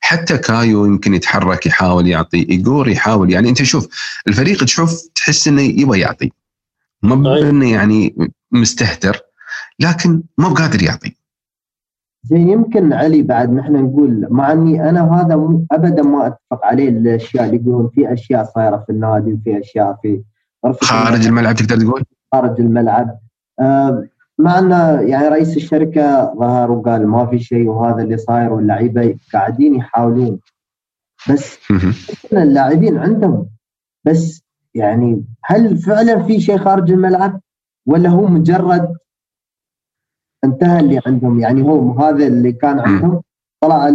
حتى 0.00 0.38
كايو 0.38 0.86
يمكن 0.86 1.14
يتحرك 1.14 1.66
يحاول 1.66 2.06
يعطي 2.06 2.46
ايجور 2.50 2.88
يحاول. 2.88 3.32
يعني 3.32 3.48
أنت 3.48 3.62
شوف 3.62 3.88
الفريق 4.28 4.64
تشوف 4.64 5.02
تحس 5.14 5.48
إنه 5.48 5.62
يبغى 5.62 6.00
يعطي. 6.00 6.32
ما 7.02 7.14
بانه 7.14 7.70
يعني 7.72 8.14
مستهتر 8.52 9.20
لكن 9.80 10.22
ما 10.38 10.48
بقادر 10.48 10.82
يعطي. 10.82 11.17
زين 12.28 12.48
يمكن 12.48 12.92
علي 12.92 13.22
بعد 13.22 13.52
نحن 13.52 13.72
نقول 13.72 14.26
مع 14.30 14.52
إني 14.52 14.88
أنا 14.88 15.14
هذا 15.14 15.36
مو 15.36 15.66
ابدا 15.72 16.02
ما 16.02 16.26
أتفق 16.26 16.64
عليه 16.64 16.88
الأشياء 16.88 17.44
اللي 17.44 17.56
يقولون 17.56 17.88
في 17.88 18.12
أشياء 18.12 18.44
صايرة 18.44 18.76
في 18.76 18.92
النادي 18.92 19.32
وفي 19.32 19.60
أشياء 19.60 19.98
في 20.02 20.22
خارج 20.82 21.26
الملعب. 21.26 21.54
تقدر 21.54 21.76
تقول؟ 21.76 22.04
خارج 22.32 22.60
الملعب. 22.60 23.18
آه 23.60 24.04
مع 24.38 24.58
انه 24.58 25.00
يعني 25.00 25.28
رئيس 25.28 25.56
الشركة 25.56 26.34
ظهر 26.34 26.70
وقال 26.70 27.06
ما 27.06 27.26
في 27.26 27.38
شيء 27.38 27.68
وهذا 27.68 28.02
اللي 28.02 28.16
صاير 28.16 28.52
واللعيبه 28.52 29.16
قاعدين 29.32 29.74
يحاولون. 29.74 30.38
بس 31.30 31.58
اللاعبين 32.32 32.98
عندهم. 32.98 33.46
بس 34.04 34.42
يعني 34.74 35.24
هل 35.44 35.78
فعلا 35.78 36.22
في 36.22 36.40
شيء 36.40 36.58
خارج 36.58 36.92
الملعب 36.92 37.40
ولا 37.86 38.08
هو 38.08 38.26
مجرد 38.26 38.97
انتهى 40.44 40.80
اللي 40.80 41.00
عندهم. 41.06 41.40
يعني 41.40 41.62
هو 41.62 42.00
هذا 42.00 42.26
اللي 42.26 42.52
كان 42.52 42.80
عندهم. 42.80 43.22
طلع 43.60 43.88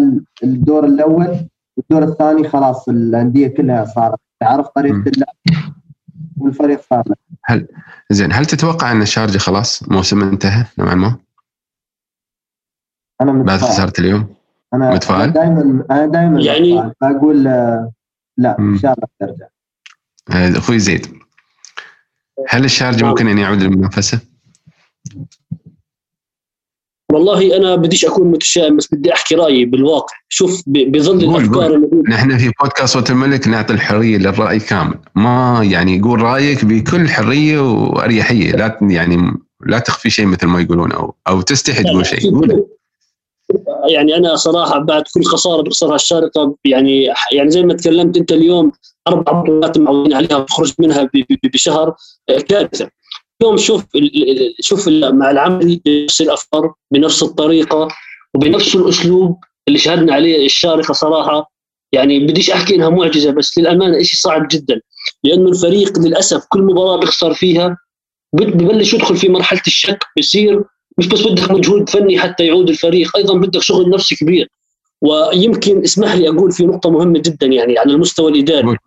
الدور 0.43 0.86
الأول 0.86 1.49
والدور 1.77 2.03
الثاني 2.03 2.49
خلاص 2.49 2.89
الأندية 2.89 3.47
كلها 3.47 3.86
صارت. 3.86 4.19
تعرف 4.39 4.67
طريقة 4.67 5.03
اللعب؟ 5.08 5.36
والفريق 6.38 6.82
صار. 6.89 7.03
هل 7.45 7.67
زين 8.10 8.34
هل 8.34 8.45
تتوقع 8.45 8.91
أن 8.91 9.01
الشارجه 9.01 9.38
خلاص 9.38 9.89
موسم 9.89 10.21
انتهى 10.21 10.65
نوعا 10.77 10.95
ما؟ 10.95 11.17
أنا 13.21 13.32
متفائل. 13.32 13.60
بعد 13.60 13.60
خسارة 13.60 13.93
اليوم؟ 13.99 14.36
أنا 14.73 14.93
متفائل؟ 14.93 15.34
دائما 15.34 15.86
أنا 15.91 16.06
دائما 16.06 16.41
يعني 16.41 16.93
أقول 17.01 17.43
لا 18.38 18.60
إن 18.60 18.77
شاء 18.77 18.93
الله 18.93 19.08
ترجع. 19.19 19.47
أخوي 20.58 20.79
زيد 20.79 21.08
هل 22.47 22.65
الشارجه 22.65 23.06
ممكن 23.06 23.27
أن 23.27 23.38
يعود 23.38 23.63
للمنافسه؟ 23.63 24.19
والله 27.13 27.58
أنا 27.58 27.76
بديش 27.76 28.06
أكون 28.06 28.28
متشائم 28.28 28.78
بس 28.78 28.93
بدي 28.93 29.13
أحكي 29.13 29.36
رأيي 29.36 29.65
بالواقع. 29.65 30.15
شوف 30.30 30.63
بظل 30.67 31.17
الأفكار 31.17 31.82
نحن 32.10 32.38
في 32.38 32.52
بودكاست 32.62 32.93
صوت 32.93 33.10
الملك 33.10 33.47
نعطي 33.47 33.73
الحرية 33.73 34.17
للرأي 34.17 34.60
كامل. 34.60 34.99
ما 35.15 35.62
يعني 35.63 36.02
قول 36.02 36.21
رأيك 36.21 36.65
بكل 36.65 37.10
حرية 37.10 37.71
وأريحية. 37.71 38.52
لا 38.52 38.78
يعني 38.82 39.34
لا 39.65 39.80
تخفي 39.80 40.10
شيء 40.10 40.26
مثل 40.26 40.47
ما 40.47 40.62
يقولون 40.62 40.91
أو 40.91 41.15
أو 41.28 41.41
تستحي 41.41 41.84
تقول 41.84 42.06
شيء. 42.06 42.32
قول. 42.32 42.65
يعني 43.89 44.17
أنا 44.17 44.36
صراحة 44.36 44.80
بعد 44.80 45.04
كل 45.13 45.23
خسارة 45.23 45.62
بخسرها 45.62 45.95
الشارقة 45.95 46.56
يعني 46.65 47.10
يعني 47.32 47.49
زي 47.49 47.63
ما 47.63 47.73
تكلمت 47.73 48.17
أنت 48.17 48.32
اليوم 48.32 48.71
أربع 49.08 49.32
بطولات 49.32 49.78
معودين 49.78 50.13
عليها 50.13 50.39
بخرج 50.39 50.73
منها 50.80 51.10
بشهر 51.43 51.95
كارثه 52.49 52.89
اليوم 53.41 53.58
شوف 53.58 53.86
شوف 54.60 54.88
مع 54.89 55.32
العمل 55.32 55.82
بنفس 55.86 56.22
الأفكار 56.22 56.74
بنفس 56.91 57.24
الطريقة 57.24 57.88
وبنفس 58.34 58.76
الأسلوب 58.76 59.38
اللي 59.67 59.80
شهدنا 59.80 60.13
عليه 60.13 60.46
الشارقة 60.46 60.93
صراحة. 60.93 61.54
يعني 61.91 62.19
بديش 62.19 62.50
أحكي 62.50 62.76
إنها 62.76 62.89
معجزة 62.89 63.32
بس 63.32 63.58
للأمانة 63.58 64.04
شيء 64.04 64.19
صعب 64.19 64.48
جدا. 64.48 64.82
لأنه 65.24 65.50
الفريق 65.50 66.00
للأسف 66.00 66.43
كل 66.50 66.62
مباراة 66.62 66.98
بيخسر 66.98 67.34
فيها 67.34 67.78
ببلش 68.34 68.93
يدخل 68.93 69.17
في 69.17 69.30
مرحلة 69.30 69.62
الشك 69.67 70.04
بصير 70.17 70.63
مش 70.98 71.08
بس 71.08 71.22
بدك 71.22 71.52
مجهود 71.52 71.89
فني 71.89 72.19
حتى 72.19 72.46
يعود 72.46 72.69
الفريق 72.69 73.17
أيضا 73.17 73.38
بدك 73.38 73.62
شغل 73.62 73.89
نفسي 73.89 74.15
كبير. 74.15 74.48
ويمكن 75.02 75.84
اسمح 75.84 76.13
لي 76.13 76.30
أقول 76.30 76.52
في 76.52 76.65
نقطة 76.65 76.89
مهمة 76.89 77.19
جدا 77.19 77.48
يعني 77.48 77.78
على 77.78 77.91
المستوى 77.91 78.32
الإداري. 78.32 78.78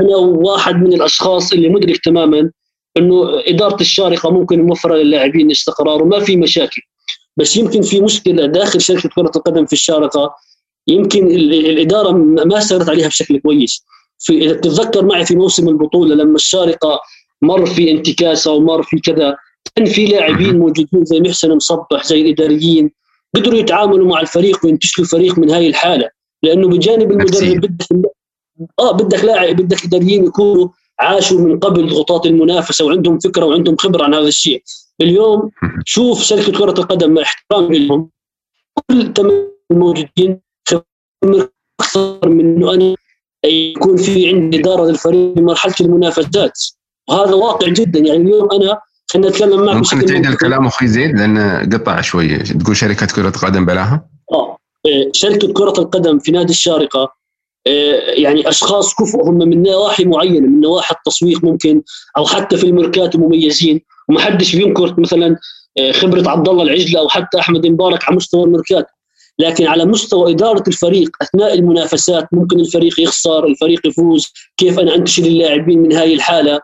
أنا 0.00 0.16
واحد 0.16 0.74
من 0.74 0.92
الأشخاص 0.92 1.52
اللي 1.52 1.68
مدرك 1.68 2.04
تماما 2.04 2.50
إنه 2.96 3.40
إدارة 3.46 3.80
الشارقة 3.80 4.30
ممكن 4.30 4.62
موفرة 4.62 4.94
للاعبين 4.94 5.50
استقرار 5.50 6.02
وما 6.02 6.20
في 6.20 6.36
مشاكل. 6.36 6.82
بس 7.36 7.56
يمكن 7.56 7.82
في 7.82 8.00
مشكلة 8.00 8.46
داخل 8.46 8.80
شركة 8.80 9.08
كرة 9.08 9.32
القدم 9.36 9.66
في 9.66 9.72
الشارقة 9.72 10.34
يمكن 10.88 11.26
الإدارة 11.26 12.12
ما 12.44 12.60
سارت 12.60 12.88
عليها 12.88 13.08
بشكل 13.08 13.38
كويس. 13.40 13.84
في 14.18 14.44
اذا 14.44 14.52
تتذكر 14.52 15.04
معي 15.04 15.26
في 15.26 15.36
موسم 15.36 15.68
البطولة 15.68 16.14
لما 16.14 16.36
الشارقة 16.36 17.00
مر 17.42 17.66
في 17.66 17.90
انتكاسة 17.90 18.52
ومر 18.52 18.82
في 18.82 19.00
كذا 19.00 19.36
كان 19.74 19.84
في 19.84 20.06
لاعبين 20.06 20.58
موجودين 20.58 21.04
زي 21.04 21.20
محسن 21.20 21.56
مصبح 21.56 22.04
زي 22.04 22.20
الإداريين 22.20 22.90
قدروا 23.36 23.58
يتعاملوا 23.58 24.08
مع 24.08 24.20
الفريق 24.20 24.64
وينتشلوا 24.64 25.04
الفريق 25.04 25.38
من 25.38 25.50
هاي 25.50 25.66
الحالة. 25.66 26.10
لأنه 26.42 26.68
بجانب 26.68 27.12
المدرب 27.12 27.60
بدك 27.60 27.86
آه 28.78 28.92
بدك 28.92 29.24
لاعب 29.24 29.56
بدك 29.56 29.84
إداريين 29.84 30.24
يكونوا 30.24 30.68
عاشوا 31.00 31.40
من 31.40 31.58
قبل 31.58 31.88
ضغوطات 31.88 32.26
المنافسة 32.26 32.84
وعندهم 32.84 33.18
فكرة 33.18 33.44
وعندهم 33.44 33.76
خبرة 33.76 34.04
عن 34.04 34.14
هذا 34.14 34.28
الشيء. 34.28 34.62
اليوم 35.00 35.50
شوف 35.84 36.22
شركة 36.22 36.52
كرة 36.52 36.80
القدم 36.80 37.14
مع 37.14 37.22
احترامي 37.22 37.78
لهم. 37.78 38.10
كل 38.90 39.12
الموجودين 39.70 40.40
أكثر 41.80 42.28
من 42.28 42.40
إنه 42.40 42.74
أنا 42.74 42.94
يكون 43.44 43.96
في 43.96 44.28
عندي 44.28 44.60
إدارة 44.60 44.84
للفريق 44.84 45.34
في 45.34 45.40
مرحله 45.40 45.74
المنافسات. 45.80 46.60
وهذا 47.08 47.34
واقع 47.34 47.68
جدا. 47.68 47.98
يعني 47.98 48.22
اليوم 48.22 48.48
أنا 48.52 48.80
خلينا 49.10 49.28
نتكلم 49.28 49.64
معك 49.64 49.76
ممكن 49.76 50.06
تعيد 50.06 50.26
الكلام 50.26 50.66
أخوي 50.66 50.88
زيد؟ 50.88 51.18
لأن 51.18 51.70
قطع 51.72 52.00
شوية 52.00 52.38
تقول 52.38 52.76
شركة 52.76 53.06
كرة 53.06 53.30
قدم 53.30 53.66
بلاها؟ 53.66 54.08
آه. 54.32 54.58
إيه، 54.86 55.10
شركة 55.12 55.52
كرة 55.52 55.74
القدم 55.78 56.18
في 56.18 56.32
نادي 56.32 56.52
الشارقة 56.52 57.12
يعني 58.16 58.48
أشخاص 58.48 58.94
كفؤ 58.94 59.28
هم 59.28 59.38
من 59.38 59.62
نواحي 59.62 60.04
معينة 60.04 60.46
من 60.48 60.60
نواحي 60.60 60.94
التسويق 60.94 61.44
ممكن 61.44 61.82
أو 62.16 62.26
حتى 62.26 62.56
في 62.56 62.66
الميركاتو 62.66 63.18
مميزين. 63.18 63.80
وما 64.08 64.20
حدش 64.20 64.56
بينكر 64.56 64.94
مثلا 64.98 65.36
إيه، 65.78 65.92
خبرة 65.92 66.28
عبد 66.28 66.48
الله 66.48 66.62
العجلة 66.62 67.00
أو 67.00 67.08
حتى 67.08 67.38
أحمد 67.38 67.66
مبارك 67.66 68.04
على 68.04 68.16
مستوى 68.16 68.44
الميركاتو 68.44 68.92
لكن 69.38 69.66
على 69.66 69.84
مستوى 69.84 70.32
إدارة 70.32 70.64
الفريق 70.68 71.10
أثناء 71.22 71.54
المنافسات 71.54 72.28
ممكن 72.32 72.60
الفريق 72.60 73.00
يخسر 73.00 73.46
الفريق 73.46 73.86
يفوز. 73.86 74.32
كيف 74.56 74.78
أنا 74.78 74.94
انتشل 74.94 75.26
اللاعبين 75.26 75.82
من 75.82 75.92
هاي 75.92 76.14
الحالة؟ 76.14 76.60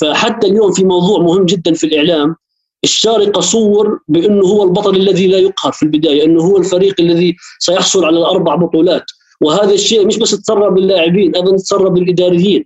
فحتى 0.00 0.46
اليوم 0.46 0.72
في 0.72 0.84
موضوع 0.84 1.18
مهم 1.18 1.46
جدا 1.46 1.74
في 1.74 1.86
الإعلام. 1.86 2.36
الشارقه 2.84 3.40
صور 3.40 4.00
بأنه 4.08 4.46
هو 4.46 4.62
البطل 4.62 4.96
الذي 4.96 5.26
لا 5.26 5.38
يقهر 5.38 5.72
في 5.72 5.82
البداية 5.82 6.24
أنه 6.24 6.42
هو 6.42 6.58
الفريق 6.58 6.94
الذي 7.00 7.36
سيحصل 7.58 8.04
على 8.04 8.18
الأربع 8.18 8.54
بطولات. 8.54 9.04
وهذا 9.42 9.74
الشيء 9.74 10.06
مش 10.06 10.18
بس 10.18 10.30
تسرب 10.30 10.74
باللاعبين 10.74 11.36
أيضا 11.36 11.56
تسرب 11.56 11.94
بالإداريين. 11.94 12.64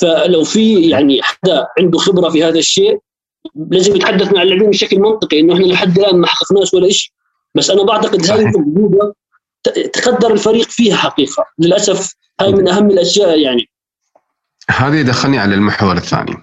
فلو 0.00 0.44
في 0.44 0.88
يعني 0.88 1.22
حدا 1.22 1.66
عنده 1.78 1.98
خبرة 1.98 2.28
في 2.30 2.44
هذا 2.44 2.58
الشيء 2.58 2.98
لازم 3.70 3.96
يتحدث 3.96 4.32
مع 4.32 4.42
اللاعبين 4.42 4.70
بشكل 4.70 5.00
منطقي 5.00 5.40
إنه 5.40 5.54
إحنا 5.54 5.64
لحد 5.64 5.98
الآن 5.98 6.16
ما 6.16 6.26
حققناش 6.26 6.74
ولا 6.74 6.90
شيء 6.90 7.10
بس 7.54 7.70
أنا 7.70 7.82
بعتقد 7.82 8.30
هذه 8.30 8.52
الجوده 8.58 9.14
تقدر 9.92 10.32
الفريق 10.32 10.68
فيها 10.68 10.96
حقيقة. 10.96 11.44
للأسف 11.58 12.14
هاي 12.40 12.52
من 12.52 12.68
أهم 12.68 12.90
الأشياء 12.90 13.38
يعني. 13.38 13.68
هذا 14.70 15.00
يدخلني 15.00 15.38
على 15.38 15.54
المحور 15.54 15.96
الثاني 15.96 16.36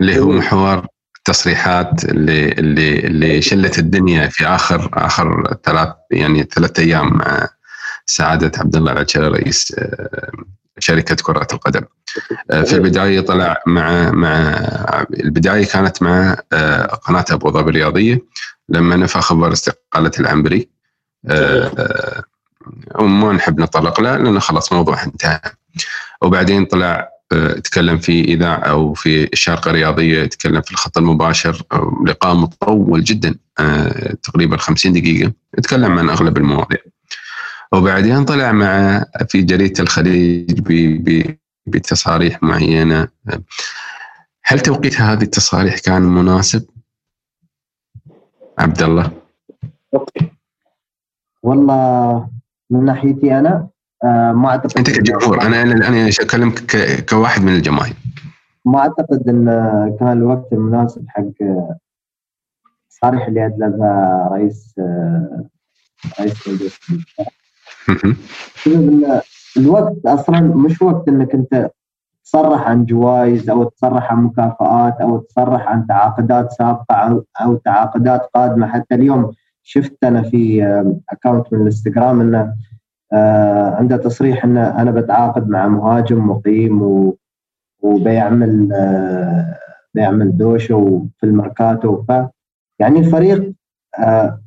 اللي 0.00 0.18
هو 0.18 0.28
محور 0.28 0.86
التصريحات 1.18 2.04
اللي 2.04 2.48
اللي 2.48 2.98
اللي 2.98 3.42
شلت 3.42 3.78
الدنيا 3.78 4.28
في 4.28 4.46
آخر 4.46 4.90
آخر 4.94 5.56
ثلاث 5.64 5.88
يعني 6.10 6.42
ثلاث 6.42 6.78
أيام 6.78 7.16
مع 7.16 7.48
سعادة 8.08 8.52
عبد 8.58 8.76
الله 8.76 8.92
العشري 8.92 9.28
رئيس 9.28 9.74
آه، 9.78 10.30
شركة 10.78 11.14
كرة 11.14 11.46
القدم. 11.52 11.82
آه، 12.50 12.62
في 12.62 12.72
البداية 12.72 13.20
طلع 13.20 13.62
مع 13.66 14.10
مع 14.10 14.54
البداية 15.10 15.66
كانت 15.66 16.02
مع 16.02 16.36
آه، 16.52 16.86
قناة 16.86 17.24
أبو 17.30 17.50
ظبي 17.50 17.70
الرياضية 17.70 18.22
لما 18.68 18.96
نفى 18.96 19.20
خبر 19.20 19.52
استقالة 19.52 20.10
العنبري 20.20 20.68
وما 22.94 23.32
نحب 23.32 23.60
نطلق 23.60 24.00
له 24.00 24.16
لأنه 24.16 24.40
خلاص 24.40 24.72
موضوع 24.72 25.04
انتهى. 25.04 25.40
وبعدين 26.22 26.64
طلع 26.64 27.08
تكلم 27.64 27.98
في 27.98 28.24
إذاعة 28.24 28.58
أو 28.58 28.94
في 28.94 29.32
الشارقه 29.32 29.68
الرياضيه 29.68 30.22
يتكلم 30.22 30.60
في 30.60 30.70
الخط 30.70 30.98
المباشر 30.98 31.62
لقاء 32.06 32.34
مطول 32.34 33.04
جدا 33.04 33.34
تقريبا 34.22 34.56
50 34.56 34.92
دقيقة 34.92 35.32
يتكلم 35.58 35.98
عن 35.98 36.10
أغلب 36.10 36.36
المواضيع. 36.36 36.78
وبعدين 37.72 38.24
طلع 38.24 38.52
مع 38.52 39.04
في 39.28 39.42
جريدة 39.42 39.82
الخليج 39.82 40.60
بتصاريح 41.66 42.42
معينة. 42.42 43.08
هل 44.44 44.60
توقيت 44.60 45.00
هذه 45.00 45.22
التصاريح 45.22 45.78
كان 45.78 46.02
مناسب؟ 46.02 46.66
عبد 48.58 48.82
الله. 48.82 49.10
والله 51.42 52.30
من 52.70 52.84
ناحيتي 52.84 53.38
أنا 53.38 53.68
آه 54.04 54.32
ما 54.32 54.48
أعتقد 54.48 54.78
أنت 54.78 54.90
كجمهور 54.90 55.42
أنا 55.42 55.62
أنا 55.62 56.08
اكلمك 56.08 56.76
كواحد 57.08 57.42
من 57.42 57.54
الجماهير. 57.54 57.96
ما 58.64 58.78
أعتقد 58.78 59.28
إن 59.28 59.44
كان 60.00 60.12
الوقت 60.12 60.52
المناسب 60.52 61.04
حق 61.08 61.22
التصاريح 62.86 63.26
اللي 63.26 63.46
ادلبها 63.46 64.28
رئيس 64.32 64.74
آه، 64.78 65.44
رئيس 66.20 66.48
الوقت 69.56 70.06
أصلا 70.06 70.40
مش 70.40 70.82
وقت 70.82 71.08
إنك 71.08 71.34
أنت 71.34 71.70
تصرح 72.24 72.68
عن 72.68 72.84
جوائز 72.84 73.50
أو 73.50 73.64
تصرح 73.64 74.12
عن 74.12 74.24
مكافآت 74.24 75.00
أو 75.00 75.18
تصرح 75.18 75.68
عن 75.68 75.86
تعاقدات 75.86 76.52
سابقة 76.52 77.24
أو 77.40 77.54
تعاقدات 77.54 78.30
قادمة. 78.34 78.66
حتى 78.66 78.94
اليوم 78.94 79.32
شفت 79.62 80.04
أنا 80.04 80.22
في 80.22 80.62
اكونت 81.10 81.52
من 81.52 81.60
الإنستغرام 81.60 82.20
انه 82.20 82.54
آه، 83.12 83.74
عنده 83.74 83.96
تصريح 83.96 84.44
انه 84.44 84.82
أنا 84.82 84.90
بتعاقد 84.90 85.48
مع 85.48 85.68
مهاجم 85.68 86.26
مقيم 86.30 86.82
وبيعمل 87.80 88.72
آه، 88.72 89.58
بيعمل 89.94 90.36
دوشة 90.36 91.06
في 91.18 91.26
الميركاتو 91.26 92.02
ف 92.02 92.12
يعني 92.78 92.98
الفريق 92.98 93.52
آه، 93.98 94.40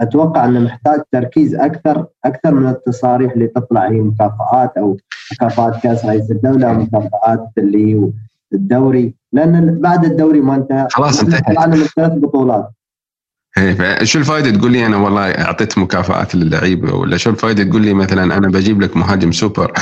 أتوقع 0.00 0.44
أنه 0.44 0.60
محتاج 0.60 1.00
تركيز 1.12 1.54
أكثر 1.54 2.06
أكثر 2.24 2.54
من 2.54 2.68
التصاريح 2.68 3.32
اللي 3.32 3.46
تطلع 3.46 3.88
هي 3.88 4.00
مكافآت 4.00 4.76
أو 4.78 4.96
مكافآت 5.32 5.82
كاس 5.82 6.04
رئيس 6.04 6.30
الدولة 6.30 6.70
أو 6.70 6.74
مكافآت 6.74 7.48
اللي 7.58 8.12
الدوري 8.52 9.14
لأن 9.32 9.80
بعد 9.80 10.04
الدوري 10.04 10.40
ما 10.40 10.54
انتهى. 10.54 10.88
خلاص 10.90 11.20
انتهى 11.20 11.40
طلعنا 11.40 11.76
من 11.76 11.84
ثلاث 11.84 12.12
بطولات. 12.12 12.70
إيه 13.58 14.04
شو 14.04 14.18
الفائده 14.18 14.50
تقول 14.58 14.72
لي 14.72 14.86
أنا؟ 14.86 14.96
والله 14.96 15.30
أعطيت 15.30 15.78
مكافآت 15.78 16.34
للعيبه 16.34 16.94
ولا 16.94 17.16
شو 17.16 17.30
الفائده 17.30 17.64
تقول 17.64 17.82
لي 17.82 17.94
مثلا 17.94 18.22
أنا 18.22 18.48
بجيب 18.48 18.80
لك 18.80 18.96
مهاجم 18.96 19.32
سوبر؟ 19.32 19.72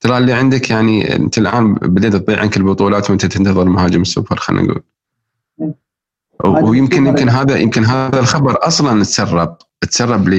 ترى 0.00 0.18
اللي 0.18 0.32
عندك 0.32 0.70
يعني 0.70 1.16
أنت 1.16 1.38
الآن 1.38 1.74
بديت 1.74 2.16
تضيع 2.16 2.40
عنك 2.40 2.56
البطولات 2.56 3.10
وأنت 3.10 3.26
تنتظر 3.26 3.64
مهاجم 3.64 4.02
السوبر 4.02 4.36
خلينا 4.36 4.62
نقول. 4.62 4.82
ويمكن 6.44 7.06
يمكن 7.06 7.28
هذا 7.28 7.56
يمكن 7.56 7.84
هذا 7.84 8.18
الخبر 8.18 8.58
أصلا 8.66 9.02
تسرب 9.02 9.56
تسرب 9.80 10.28
ل 10.28 10.34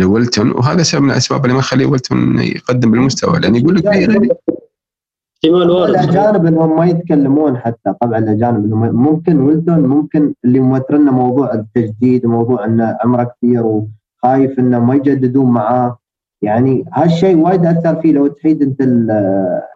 لويلتون 0.00 0.50
وهذا 0.50 0.82
سبب 0.82 1.02
من 1.02 1.10
الأسباب 1.10 1.44
اللي 1.44 1.54
ما 1.54 1.58
يخلي 1.60 1.84
ويلتون 1.84 2.38
يقدم 2.38 2.90
بالمستوى 2.90 3.40
لأن 3.40 3.54
يقول 3.56 3.76
لك 3.76 3.86
احتمال 3.86 5.70
وارد. 5.70 5.90
الأجانب 5.90 6.46
إنهم 6.46 6.76
ما 6.76 6.86
يتكلمون 6.86 7.56
حتى 7.58 7.94
طبعا 8.00 8.18
الأجانب 8.18 8.64
إنهم 8.64 8.94
ممكن 8.94 9.40
ويلتون 9.40 9.80
ممكن 9.80 10.34
اللي 10.44 10.60
موترنا 10.60 11.10
موضوع 11.10 11.54
التجديد 11.54 12.26
موضوع 12.26 12.64
انه 12.64 12.96
عمره 13.04 13.24
كثير 13.24 13.62
وخايف 13.66 14.58
إنه 14.58 14.78
ما 14.78 14.94
يجددون 14.94 15.50
معاه. 15.50 15.98
يعني 16.42 16.84
هالشيء 16.92 17.36
وايد 17.36 17.66
أثر 17.66 18.00
فيه 18.02 18.12
لو 18.12 18.26
تعيد 18.26 18.62
أنت 18.62 18.80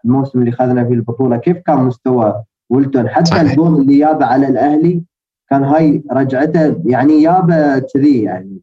الموسم 0.04 0.40
اللي 0.40 0.52
خذنا 0.52 0.84
فيه 0.84 0.94
البطولة 0.94 1.36
كيف 1.36 1.56
كان 1.56 1.78
مستوى 1.78 2.42
ويلتون. 2.72 3.08
حتى 3.08 3.24
صحيح. 3.24 3.40
الجول 3.40 3.80
اللي 3.80 3.98
جابه 3.98 4.26
على 4.26 4.48
الأهلي 4.48 5.02
كان 5.50 5.64
هاي 5.64 6.02
رجعته 6.12 6.82
يعني 6.86 7.22
يابه 7.22 7.78
كذي 7.78 8.22
يعني. 8.22 8.60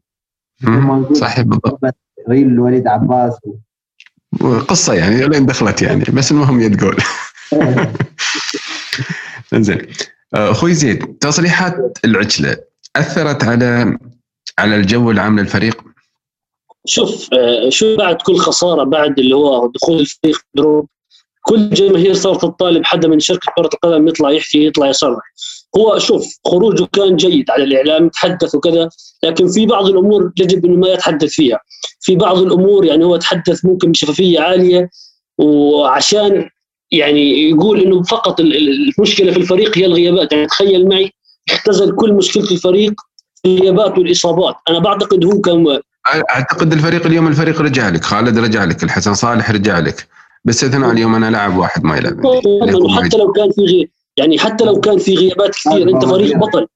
صحيح 1.12 1.40
بالضبط. 1.40 1.94
ريل 2.28 2.60
وليد 2.60 2.86
عباس 2.86 3.38
قصة 4.68 4.94
يعني 4.94 5.28
لين 5.28 5.46
دخلت 5.46 5.82
يعني 5.82 6.04
بس 6.04 6.32
المهم 6.32 6.60
يت 6.60 6.76
جول. 6.76 6.96
زين 9.54 9.86
آه، 10.34 10.50
أخوي 10.50 10.74
زيد 10.74 11.18
تصريحات 11.18 11.98
العجلة 12.04 12.56
أثرت 12.96 13.44
على 13.44 13.98
على 14.58 14.76
الجو 14.76 15.10
العام 15.10 15.38
للفريق؟ 15.38 15.84
شوف 16.86 17.34
آه، 17.34 17.68
شو 17.68 17.96
بعد 17.96 18.22
كل 18.22 18.36
خسارة 18.36 18.84
بعد 18.84 19.18
اللي 19.18 19.34
هو 19.34 19.66
دخول 19.66 20.00
الفريق 20.00 20.40
دروب 20.54 20.88
كل 21.42 21.54
الجماهير 21.54 22.14
صارت 22.14 22.42
تطالب 22.42 22.84
حدا 22.84 23.08
من 23.08 23.20
شركة 23.20 23.52
كرة 23.56 23.70
القدم 23.74 24.08
يطلع 24.08 24.30
يحكي 24.30 24.66
يطلع 24.66 24.88
يصرح. 24.88 25.22
هو 25.76 25.98
شوف 25.98 26.26
خروجه 26.46 26.86
كان 26.92 27.16
جيد 27.16 27.50
على 27.50 27.64
الإعلام 27.64 28.08
تحدث 28.08 28.54
وكذا 28.54 28.88
لكن 29.24 29.48
في 29.48 29.66
بعض 29.66 29.86
الأمور 29.86 30.32
يجب 30.40 30.64
إنه 30.64 30.76
ما 30.76 30.88
يتحدث 30.88 31.30
فيها. 31.30 31.58
في 32.00 32.16
بعض 32.16 32.38
الأمور 32.38 32.84
يعني 32.84 33.04
هو 33.04 33.16
تحدث 33.16 33.64
ممكن 33.64 33.92
بشفافية 33.92 34.40
عالية 34.40 34.88
وعشان 35.38 36.48
يعني 36.90 37.50
يقول 37.50 37.80
إنه 37.80 38.02
فقط 38.02 38.40
المشكلة 38.40 39.32
في 39.32 39.38
الفريق 39.38 39.78
هي 39.78 39.86
الغيابات. 39.86 40.32
يعني 40.32 40.46
تخيل 40.46 40.88
معي 40.88 41.10
اختزل 41.50 41.94
كل 41.94 42.12
مشكلة 42.12 42.50
الفريق 42.50 42.92
الغيابات 43.46 43.98
والإصابات. 43.98 44.54
أنا 44.68 44.78
بعتقد 44.78 45.24
هو 45.24 45.40
كان 45.40 45.80
أعتقد 46.30 46.72
الفريق 46.72 47.06
اليوم 47.06 47.26
الفريق 47.26 47.60
رجع 47.60 47.88
لك 47.88 48.04
خالد 48.04 48.38
رجع 48.38 48.64
لك 48.64 48.84
الحسن 48.84 49.14
صالح 49.14 49.50
رجع 49.50 49.78
لك. 49.78 50.08
باستثناء 50.44 50.90
اليوم 50.90 51.14
أنا 51.14 51.30
لاعب 51.30 51.56
واحد 51.56 51.84
ما 51.84 51.96
يلعب. 51.96 52.26
حتى 52.90 53.16
لو 53.16 53.32
كان 53.32 53.50
في 53.50 53.64
غي... 53.64 53.90
يعني 54.16 54.38
حتى 54.38 54.64
لو 54.64 54.80
كان 54.80 54.98
في 54.98 55.14
غيابات 55.14 55.50
كثير 55.50 55.90
أنت 55.90 56.04
فريق 56.04 56.36
بطل. 56.36 56.66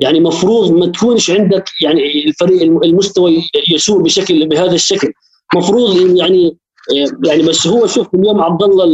يعني 0.00 0.20
مفروض 0.20 0.72
ما 0.72 0.86
تكونش 0.86 1.30
عندك 1.30 1.64
يعني 1.82 2.24
الفريق 2.28 2.62
المستوى 2.62 3.42
يسوء 3.68 4.02
بشكل 4.02 4.48
بهذا 4.48 4.74
الشكل. 4.74 5.12
مفروض 5.56 6.16
يعني 6.16 6.56
يعني 7.24 7.42
بس 7.42 7.66
هو 7.66 7.86
شوف 7.86 8.14
اليوم 8.14 8.40
عبد 8.40 8.62
الله 8.62 8.84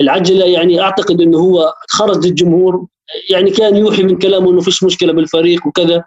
العجلة 0.00 0.44
يعني 0.44 0.80
أعتقد 0.80 1.20
إنه 1.20 1.38
هو 1.38 1.72
خرج 1.88 2.26
للجمهور. 2.26 2.86
يعني 3.30 3.50
كان 3.50 3.76
يوحي 3.76 4.02
من 4.02 4.18
كلامه 4.18 4.50
إنه 4.50 4.60
فيش 4.60 4.82
مشكلة 4.84 5.12
بالفريق 5.12 5.66
وكذا. 5.66 6.04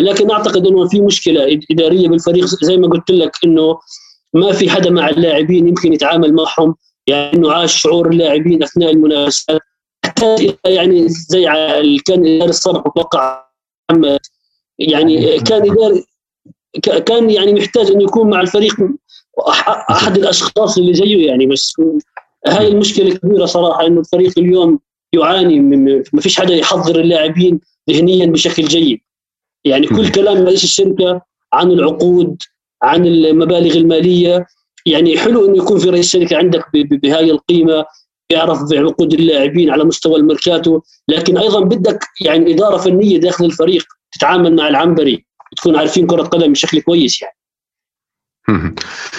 لكن 0.00 0.30
أعتقد 0.30 0.66
إنه 0.66 0.88
في 0.88 1.00
مشكلة 1.00 1.60
إدارية 1.70 2.08
بالفريق. 2.08 2.44
زي 2.44 2.76
ما 2.76 2.88
قلت 2.88 3.10
لك 3.10 3.32
إنه 3.44 3.78
ما 4.34 4.52
في 4.52 4.70
حدا 4.70 4.90
مع 4.90 5.08
اللاعبين 5.08 5.68
يمكن 5.68 5.92
يتعامل 5.92 6.34
معهم 6.34 6.74
يعني 7.06 7.36
إنه 7.36 7.52
عاش 7.52 7.82
شعور 7.82 8.10
اللاعبين 8.10 8.62
أثناء 8.62 8.90
المنافسات. 8.90 9.60
حتى 10.04 10.56
يعني 10.66 11.08
زي 11.08 11.44
كان 12.04 12.42
الصرف 12.42 12.86
أتوقع 12.86 13.46
محمد 13.90 14.18
يعني 14.78 15.38
كان 15.40 15.70
اداري 15.70 16.04
كان 16.82 17.30
يعني 17.30 17.52
محتاج 17.52 17.90
إنه 17.90 18.02
يكون 18.02 18.30
مع 18.30 18.40
الفريق 18.40 18.74
أحد 19.90 20.16
الأشخاص 20.16 20.78
اللي 20.78 20.94
زيه 20.94 21.26
يعني 21.26 21.46
بس 21.46 21.82
هاي 22.46 22.68
المشكلة 22.68 23.08
الكبيره 23.08 23.46
صراحة 23.46 23.86
إنه 23.86 24.00
الفريق 24.00 24.38
اليوم 24.38 24.78
يعاني 25.12 25.60
من 25.60 26.02
ما 26.12 26.20
فيش 26.20 26.40
حدا 26.40 26.54
يحضر 26.54 27.00
اللاعبين 27.00 27.60
ذهنيا 27.90 28.26
بشكل 28.26 28.64
جيد. 28.64 29.00
يعني 29.64 29.86
كل 29.86 30.10
كلام 30.10 30.36
رئيس 30.36 30.64
الشركة 30.64 31.22
عن 31.52 31.70
العقود 31.70 32.42
عن 32.82 33.06
المبالغ 33.06 33.76
المالية. 33.76 34.46
يعني 34.86 35.18
حلو 35.18 35.46
إنه 35.46 35.58
يكون 35.58 35.78
في 35.78 35.90
رئيس 35.90 36.12
شركة 36.12 36.36
عندك 36.36 36.64
بهاي 36.74 37.30
القيمة 37.30 37.84
يعرف 38.30 38.58
بعقود 38.70 39.12
اللاعبين 39.12 39.70
على 39.70 39.84
مستوى 39.84 40.16
الميركاتو. 40.16 40.80
لكن 41.08 41.38
أيضا 41.38 41.60
بدك 41.60 42.04
يعني 42.20 42.54
إدارة 42.54 42.76
فنية 42.76 43.20
داخل 43.20 43.44
الفريق 43.44 43.84
تتعامل 44.12 44.56
مع 44.56 44.68
العنبري 44.68 45.26
تكون 45.56 45.76
عارفين 45.76 46.06
كرة 46.06 46.22
قدم 46.22 46.52
بشكل 46.52 46.80
كويس 46.80 47.22
يعني. 47.22 47.36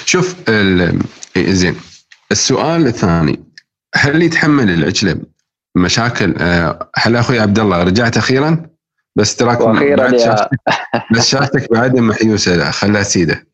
شوف 0.05 0.49
زين. 1.37 1.75
السؤال 2.31 2.87
الثاني 2.87 3.39
هل 3.95 4.21
يتحمل 4.21 4.69
العجله 4.69 5.21
مشاكل؟ 5.75 6.35
آه، 6.37 6.91
هل 6.95 7.15
أخوي 7.15 7.39
عبد 7.39 7.59
الله 7.59 7.83
رجعت 7.83 8.17
أخيرا؟ 8.17 8.72
بس 9.15 9.35
تراك 9.35 9.61
وأخيرا 9.61 9.95
بعد 9.95 10.13
يا 10.13 10.49
بس 11.13 11.27
شاشتك 11.27 11.71
بعد 11.71 11.95
محيوسه 11.99 12.71
خلها 12.71 13.03
سيدة. 13.03 13.47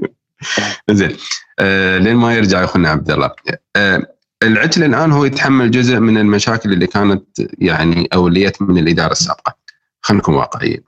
زين. 0.90 1.16
آه 1.58 1.98
لين 1.98 2.16
ما 2.16 2.34
يرجع 2.34 2.64
أخونا 2.64 2.88
عبد 2.88 3.10
الله. 3.10 3.30
آه 3.76 4.02
العجل 4.42 4.84
الآن 4.84 5.12
هو 5.12 5.24
يتحمل 5.24 5.70
جزء 5.70 5.98
من 5.98 6.18
المشاكل 6.18 6.72
اللي 6.72 6.86
كانت 6.86 7.24
يعني 7.58 8.08
اوليت 8.14 8.62
من 8.62 8.78
الإدارة 8.78 9.12
السابقة. 9.12 9.56
خلينا 10.00 10.22
نكون 10.22 10.34
واقعيين. 10.34 10.82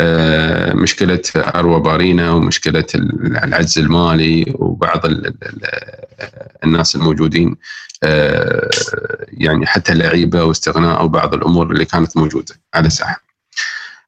آه 0.00 0.72
مشكلة 0.74 1.22
أروى 1.36 1.80
بارينا 1.80 2.30
ومشكلة 2.32 2.84
العجز 3.44 3.78
المالي 3.78 4.54
وبعض 4.54 5.06
ال 5.06 5.26
ال 5.26 5.60
الناس 6.64 6.96
الموجودين 6.96 7.48
آه 7.50 7.56
يعني 9.28 9.66
حتى 9.66 9.92
اللعيبه 9.92 10.44
واستغناء 10.44 11.00
أو 11.00 11.08
بعض 11.08 11.34
الأمور 11.34 11.70
اللي 11.72 11.84
كانت 11.84 12.16
موجودة 12.16 12.54
على 12.74 12.86
الساحه. 12.86 13.22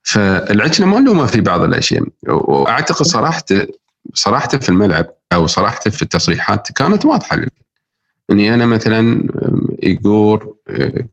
فالعجلة 0.03 0.87
ما 0.87 0.99
نلومه 1.01 1.27
في 1.27 1.41
بعض 1.41 1.63
الأشياء 1.63 2.05
وأعتقد 2.29 3.07
صراحة 3.07 3.45
صراحة 4.15 4.49
في 4.49 4.69
الملعب 4.69 5.07
أو 5.33 5.47
صراحة 5.47 5.81
في 5.91 6.03
التصريحات 6.03 6.73
كانت 6.73 7.05
واضحة 7.05 7.37
لي. 7.37 7.49
إني 8.31 8.55
أنا 8.55 8.67
مثلا 8.67 9.29
ايجور 9.83 10.55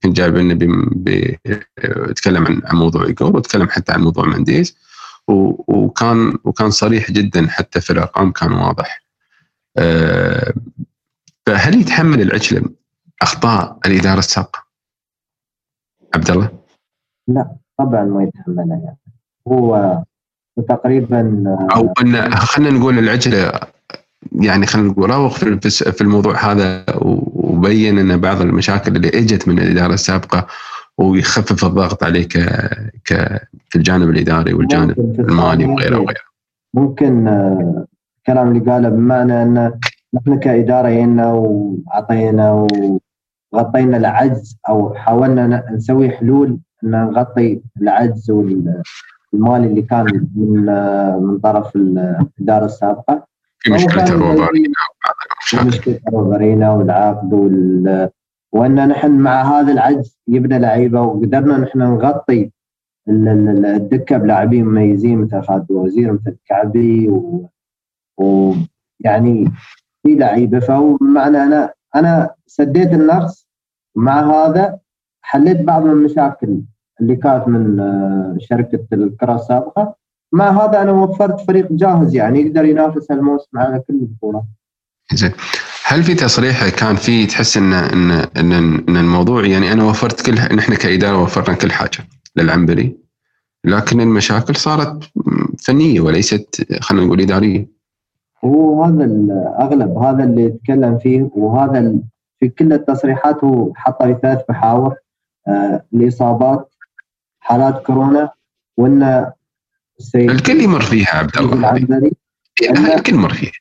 كنت 0.04 0.16
جايب 0.18 0.38
انه 0.38 0.80
يتكلم 2.10 2.62
عن 2.66 2.78
موضوع 2.78 3.06
ايجور 3.06 3.36
وتكلم 3.36 3.70
حتى 3.70 3.92
عن 3.92 4.02
موضوع 4.02 4.26
منديز 4.26 4.78
وكان 5.28 6.38
وكان 6.44 6.72
صريح 6.72 7.12
جدا 7.12 7.48
حتى 7.48 7.82
في 7.82 7.94
الأرقام 7.94 8.32
كان 8.32 8.52
واضح. 8.52 9.02
فهل 11.46 11.82
يتحمل 11.82 12.22
العجلة 12.22 12.70
أخطاء 13.22 13.78
الإدارة 13.86 14.20
السابقة؟ 14.20 14.66
عبد 16.16 16.32
الله؟ 16.32 16.50
لا 17.28 17.56
طبعا 17.78 18.04
ما 18.04 18.24
يتحملها 18.24 18.78
يعني 18.78 18.98
هو 19.48 20.04
تقريبا 20.70 21.44
أو 21.76 21.94
أن 22.02 22.36
خلينا 22.36 22.80
نقول 22.80 23.00
العجلة 23.00 23.52
يعني 24.32 24.66
خلينا 24.66 24.88
نقول 24.88 25.10
راوغ 25.10 25.30
في 25.70 26.02
الموضوع 26.02 26.52
هذا 26.52 26.86
وبين 26.96 28.00
أن 28.00 28.22
بعض 28.22 28.42
المشاكل 28.42 28.96
اللي 28.96 29.10
إجت 29.10 29.48
من 29.48 29.60
الإدارة 29.60 29.94
السابقة 29.94 30.48
ويخفف 30.98 31.66
الضغط 31.66 32.04
عليه 32.04 32.28
ك... 32.28 32.38
ك 33.06 33.42
في 33.70 33.76
الجانب 33.76 34.10
الإداري 34.10 34.54
والجانب 34.54 35.00
المالي 35.20 35.66
وغيره 35.66 35.98
وغيره. 36.00 36.22
ممكن 36.74 37.28
الكلام 38.18 38.48
اللي 38.48 38.72
قاله 38.72 38.90
بمعنى 38.90 39.44
أن 39.44 39.80
نحن 40.16 40.40
كإدارة 40.40 40.90
جينا 40.90 41.32
وأعطينا 41.34 42.68
وغطينا 43.54 43.98
العجز 43.98 44.60
أو 44.70 44.94
حاولنا 44.94 45.72
نسوي 45.72 46.10
حلول 46.10 46.60
إن 46.84 46.92
نغطي 46.92 47.62
العجز 47.82 48.32
والمال 48.32 48.86
اللي 49.66 49.82
كان 49.82 50.28
من 50.36 50.66
من 51.24 51.40
طرف 51.40 51.76
الإدارة 51.76 52.66
السابقة. 52.66 53.28
في 53.60 53.72
مشكلة 53.74 54.08
الروبارينا 54.08 54.74
مشكلة 55.66 56.00
الروبارينا 56.08 56.72
والعقد 56.72 57.34
وال... 57.34 58.10
وإن 58.52 58.88
نحن 58.88 59.12
مع 59.12 59.42
هذا 59.60 59.72
العجز 59.74 60.20
جبنا 60.30 60.56
لعيبة 60.56 61.02
وقدرنا 61.02 61.58
نحن 61.58 61.80
نغطي 61.80 62.52
الدكة 63.10 64.18
بلاعبين 64.18 64.66
مميزين 64.66 65.22
مثل 65.22 65.42
خالد 65.42 65.72
وزير 65.72 66.14
مثل 66.14 66.36
كعبي 66.46 67.10
و... 67.10 67.50
ويعني 68.18 69.52
في 70.06 70.16
لعيبه 70.16 70.60
فهو 70.60 70.98
معنى 71.02 71.44
أنا 71.44 71.74
أنا 71.96 72.30
سديت 72.48 72.94
النقص 72.94 73.48
مع 73.96 74.46
هذا 74.46 74.80
حليت 75.22 75.62
بعض 75.62 75.86
المشاكل 75.86 76.62
اللي 77.02 77.16
كانت 77.16 77.48
من 77.48 77.78
شركة 78.40 78.88
الكرة 78.94 79.36
السابقة 79.36 79.96
مع 80.32 80.66
هذا 80.66 80.82
أنا 80.82 80.92
وفرت 80.92 81.40
فريق 81.42 81.68
جاهز 81.72 82.16
يعني 82.16 82.42
يقدر 82.42 82.66
ينافس 82.66 83.12
الموسم 83.12 83.58
على 83.58 83.80
كل 83.88 83.94
البطولات. 83.94 84.44
زين 85.14 85.32
هل 85.86 86.04
في 86.04 86.16
تصريح 86.16 86.70
كان 86.70 86.96
في 86.96 87.26
تحس 87.26 87.58
إن 87.58 87.74
إن 87.74 88.12
إن, 88.12 88.52
إن 88.90 88.98
الموضوع 88.98 89.46
يعني 89.46 89.72
أنا 89.72 89.84
وفرت 89.84 90.26
كل 90.26 90.56
نحن 90.56 90.76
كإدارة 90.76 91.24
وفرنا 91.24 91.58
كل 91.58 91.72
حاجة 91.72 92.08
للعنبري 92.36 92.98
لكن 93.64 94.02
المشاكل 94.02 94.56
صارت 94.56 95.12
فنية 95.60 96.02
وليست 96.02 96.68
خلينا 96.82 97.06
نقول 97.06 97.22
إدارية. 97.22 97.75
هو 98.46 98.84
هذا 98.84 99.06
الاغلب 99.06 99.98
هذا 99.98 100.24
اللي 100.24 100.44
يتكلم 100.44 100.98
فيه 100.98 101.30
وهذا 101.36 101.94
في 102.40 102.50
كل 102.50 102.74
التصريحات 102.74 103.44
هو 103.44 103.74
حطها 103.76 104.14
في 104.14 104.20
ثلاث 104.22 104.42
محاور 104.50 104.96
آه 105.48 105.84
الاصابات 105.94 106.74
حالات 107.40 107.84
كورونا 107.86 108.30
وان 108.78 109.32
الكل 110.16 110.62
يمر 110.62 110.82
فيها 110.82 111.16
عبد 111.18 111.38
الله. 111.38 111.76
الكل 112.96 113.14
يمر 113.14 113.34
فيها. 113.34 113.52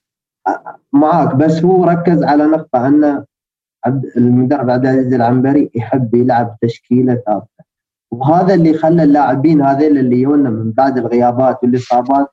معك 0.93 1.35
بس 1.35 1.65
هو 1.65 1.85
ركز 1.85 2.23
على 2.23 2.45
نقطة 2.45 2.87
أن 2.87 3.25
عبد 3.87 4.05
المدرب 4.17 4.71
عبد 4.71 4.87
العزيز 4.87 5.13
العنبري 5.15 5.71
يحب 5.75 6.15
يلعب 6.15 6.57
تشكيلة 6.63 7.15
ثابتة. 7.27 7.65
وهذا 8.11 8.55
اللي 8.55 8.75
خلى 8.75 9.03
اللاعبين 9.03 9.63
هذيل 9.63 9.99
اللي 9.99 10.21
يونا 10.21 10.51
من 10.51 10.71
بعد 10.71 10.99
الغيابات 10.99 11.59
والإصابات 11.63 12.27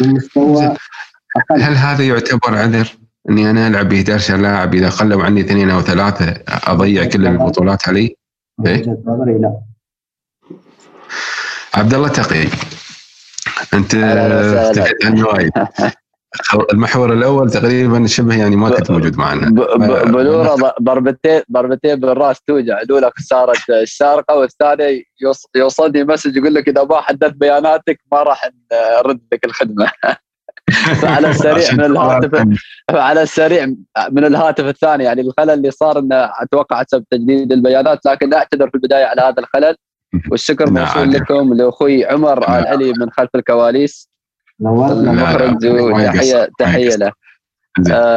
بمستوى 0.00 0.66
أقل 0.66 0.78
هل 1.50 1.74
هذا 1.76 2.04
يعتبر 2.04 2.58
عذر؟ 2.58 2.96
إني 3.30 3.50
أنا 3.50 3.66
ألعب 3.66 3.88
ب 3.88 3.92
11 3.92 4.36
لاعب 4.36 4.74
إذا 4.74 4.90
خلوا 4.90 5.24
عني 5.24 5.40
اثنين 5.40 5.70
أو 5.70 5.80
ثلاثة 5.80 6.42
أضيع 6.48 7.04
كل 7.04 7.26
البطولات 7.26 7.88
علي؟ 7.88 8.16
نظري 8.60 9.38
لا 9.38 9.60
عبد 11.74 11.94
الله 11.94 12.08
تقي 12.08 12.44
أنت 13.74 13.94
افتكرت 13.94 15.04
عني 15.04 15.22
وايد. 15.22 15.52
المحور 16.72 17.12
الأول 17.12 17.50
تقريبا 17.50 18.06
شبه 18.06 18.38
يعني 18.38 18.56
ما 18.56 18.70
كنت 18.70 18.90
موجود 18.90 19.16
معنا. 19.16 19.50
بلورة 20.04 20.74
ضربتين 20.82 21.42
ضربتين 21.52 22.00
بالراس 22.00 22.40
توجع. 22.46 22.80
لك 22.90 23.12
صارت 23.20 23.70
الشارقة 23.70 24.36
والثانية 24.36 25.02
يوصلني 25.56 26.04
مسج 26.04 26.36
يقول 26.36 26.54
لك 26.54 26.68
إذا 26.68 26.84
ما 26.84 27.00
حددت 27.00 27.34
بياناتك 27.36 28.00
ما 28.12 28.22
راح 28.22 28.50
نرد 28.72 29.20
لك 29.32 29.44
الخدمة. 29.44 29.90
فعلى 30.70 31.30
السريع 31.34 31.72
من 31.72 31.84
الهاتف 31.84 32.46
على 32.90 33.22
السريع 33.22 33.66
من 34.10 34.24
الهاتف 34.24 34.64
الثاني 34.64 35.04
يعني 35.04 35.20
الخلل 35.20 35.50
اللي 35.50 35.70
صار 35.70 35.98
إنه 35.98 36.30
أتوقع 36.40 36.82
بسبب 36.82 37.04
تجديد 37.10 37.52
البيانات 37.52 38.06
لكن 38.06 38.34
أعتذر 38.34 38.68
في 38.68 38.74
البداية 38.74 39.04
على 39.04 39.22
هذا 39.22 39.38
الخلل. 39.38 39.76
والشكر 40.30 40.70
موصول 40.70 41.12
لكم 41.12 41.54
لأخوي 41.54 42.06
عمر 42.06 42.38
آل 42.38 42.66
علي 42.66 42.92
من 43.00 43.10
خلف 43.10 43.30
الكواليس. 43.34 44.10
المخرج 44.60 45.58
تحيه 46.08 46.48
تحية 46.58 46.96
له. 46.96 47.12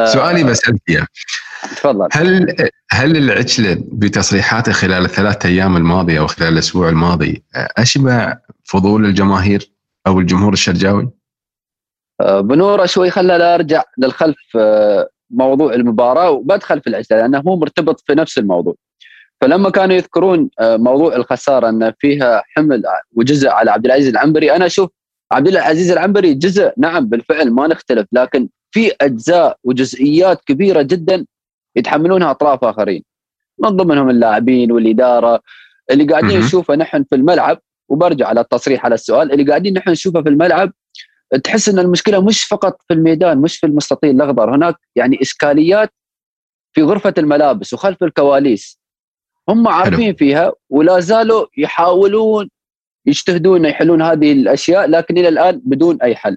سؤالي 0.06 0.44
بسالك 0.44 0.80
اياه 0.88 1.06
تفضل. 1.76 2.08
هل 2.12 2.56
هل 2.90 3.16
العجلة 3.16 3.84
بتصريحاته 3.92 4.72
خلال 4.72 5.04
الثلاث 5.04 5.46
أيام 5.46 5.76
الماضية 5.76 6.20
أو 6.20 6.26
خلال 6.26 6.52
الأسبوع 6.52 6.88
الماضي 6.88 7.42
اشبع 7.54 8.38
فضول 8.64 9.04
الجماهير 9.04 9.72
أو 10.06 10.20
الجمهور 10.20 10.52
الشرجاوي؟ 10.52 11.10
بنورة 12.20 12.86
شوي 12.86 13.10
خلى 13.10 13.54
أرجع 13.54 13.82
للخلف 13.98 14.56
موضوع 15.30 15.74
المباراة 15.74 16.30
وبدخل 16.30 16.80
في 16.80 16.86
العجله 16.86 17.18
لأنه 17.18 17.42
هو 17.48 17.56
مرتبط 17.56 18.00
في 18.00 18.14
نفس 18.14 18.38
الموضوع. 18.38 18.74
فلما 19.40 19.70
كانوا 19.70 19.96
يذكرون 19.96 20.50
موضوع 20.60 21.16
الخسارة 21.16 21.68
أن 21.68 21.92
فيها 21.98 22.42
حمل 22.56 22.82
وجزء 23.12 23.48
على 23.48 23.70
عبد 23.70 23.84
العزيز 23.86 24.08
العنبري 24.08 24.52
أنا 24.56 24.66
أشوف 24.66 24.90
عبد 25.32 25.48
العزيز 25.48 25.90
العنبري 25.90 26.34
جزء 26.34 26.72
نعم 26.76 27.06
بالفعل 27.06 27.50
ما 27.50 27.66
نختلف 27.66 28.06
لكن 28.12 28.48
في 28.70 28.92
أجزاء 29.00 29.58
وجزئيات 29.64 30.40
كبيرة 30.46 30.82
جدا 30.82 31.26
يتحملونها 31.76 32.30
أطراف 32.30 32.64
آخرين 32.64 33.02
من 33.58 33.68
ضمنهم 33.68 34.10
اللاعبين 34.10 34.72
والإدارة 34.72 35.40
اللي 35.90 36.04
قاعدين 36.04 36.40
نشوفه 36.40 36.74
نحن 36.74 37.04
في 37.04 37.14
الملعب 37.16 37.58
وبرجع 37.88 38.28
على 38.28 38.40
التصريح 38.40 38.84
على 38.84 38.94
السؤال 38.94 39.32
اللي 39.32 39.44
قاعدين 39.44 39.74
نحن 39.74 39.90
نشوفه 39.90 40.22
في 40.22 40.28
الملعب 40.28 40.72
تحس 41.44 41.68
إن 41.68 41.78
المشكلة 41.78 42.20
مش 42.20 42.44
فقط 42.44 42.78
في 42.88 42.94
الميدان 42.94 43.38
مش 43.38 43.58
في 43.58 43.66
المستطيل 43.66 44.10
الأخضر. 44.10 44.54
هناك 44.54 44.74
يعني 44.96 45.18
إشكاليات 45.22 45.92
في 46.72 46.82
غرفة 46.82 47.14
الملابس 47.18 47.72
وخلف 47.72 48.02
الكواليس. 48.02 48.78
هم 49.48 49.68
عارفين 49.68 50.14
فيها 50.14 50.52
ولا 50.70 51.00
زالوا 51.00 51.46
يحاولون 51.56 52.48
يجتهدون 53.06 53.64
يحلون 53.64 54.02
هذه 54.02 54.32
الأشياء 54.32 54.86
لكن 54.86 55.18
إلى 55.18 55.28
الآن 55.28 55.60
بدون 55.64 56.02
أي 56.02 56.16
حل. 56.16 56.36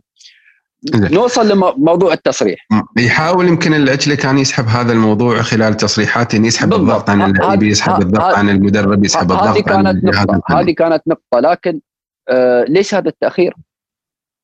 نوصل 0.93 1.49
لموضوع 1.49 2.13
التصريح. 2.13 2.67
يحاول 2.97 3.47
يمكن 3.47 3.73
العجلة 3.73 4.15
كان 4.15 4.37
يسحب 4.37 4.65
هذا 4.65 4.93
الموضوع 4.93 5.41
خلال 5.41 5.77
تصريحات 5.77 6.35
إن 6.35 6.45
يسحب 6.45 6.73
الضغط 6.73 7.09
عن 7.09 7.21
اللاعب 7.21 7.63
يسحب 7.63 8.01
الضغط 8.01 8.35
عن 8.35 8.49
المدرب 8.49 9.05
يسحب 9.05 9.31
الضغط 9.31 9.47
هذه 9.47 9.61
كانت 9.61 10.03
نقطة 10.03 10.59
هذه 10.59 10.71
كانت 10.71 11.01
نقطة. 11.07 11.39
لكن 11.39 11.81
آه 12.29 12.63
ليش 12.63 12.93
هذا 12.93 13.09
التأخير؟ 13.09 13.53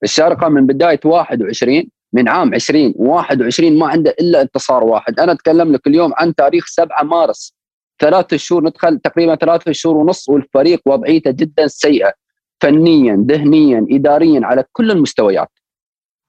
الشارقه 0.03 0.49
من 0.49 0.65
بداية 0.65 0.99
21 1.05 1.83
من 2.13 2.29
عام 2.29 2.53
20 2.55 2.93
21 2.95 3.79
ما 3.79 3.87
عنده 3.87 4.15
إلا 4.19 4.41
انتصار 4.41 4.83
واحد، 4.83 5.19
أنا 5.19 5.31
أتكلم 5.31 5.71
لك 5.71 5.87
اليوم 5.87 6.13
عن 6.17 6.35
تاريخ 6.35 6.65
7 6.67 7.03
مارس 7.03 7.53
ثلاث 8.01 8.35
شهور 8.35 8.63
ندخل 8.63 8.99
تقريبا 8.99 9.35
ثلاث 9.35 9.69
شهور 9.69 9.97
ونص 9.97 10.29
والفريق 10.29 10.81
وضعيته 10.85 11.31
جدا 11.31 11.67
سيئة 11.67 12.13
فنيا 12.61 13.25
ذهنيا 13.29 13.85
اداريا 13.91 14.41
على 14.43 14.63
كل 14.71 14.91
المستويات. 14.91 15.49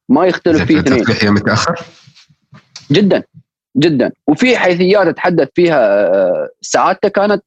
ما 0.09 0.27
يختلف 0.27 0.63
فيه 0.63 0.79
اثنين. 0.79 1.33
متأخر؟ 1.33 1.81
جدا 2.93 3.23
جدا. 3.77 4.13
وفي 4.29 4.57
حيثيات 4.57 5.07
اتحدث 5.07 5.49
فيها 5.55 6.07
آه، 6.15 6.49
سعادته 6.61 7.09
كانت 7.09 7.43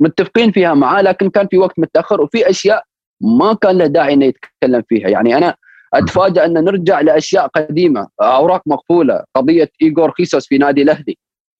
متفقين 0.00 0.52
فيها 0.52 0.74
معاه 0.74 1.02
لكن 1.02 1.30
كان 1.30 1.46
في 1.46 1.58
وقت 1.58 1.78
متأخر 1.78 2.20
وفي 2.20 2.50
أشياء 2.50 2.84
ما 3.22 3.54
كان 3.54 3.78
له 3.78 3.86
داعي 3.86 4.14
إنه 4.14 4.24
يتكلم 4.24 4.82
فيها. 4.88 5.08
يعني 5.08 5.36
أنا 5.36 5.54
اتفاجئ 5.94 6.44
إن 6.44 6.52
نرجع 6.52 7.00
لأشياء 7.00 7.46
قديمة 7.46 8.08
أوراق 8.20 8.62
مقفولة 8.66 9.24
قضية 9.34 9.70
ايجور 9.82 10.12
خيسوس 10.18 10.46
في 10.46 10.58
نادي 10.58 10.82
الأهلي. 10.82 11.18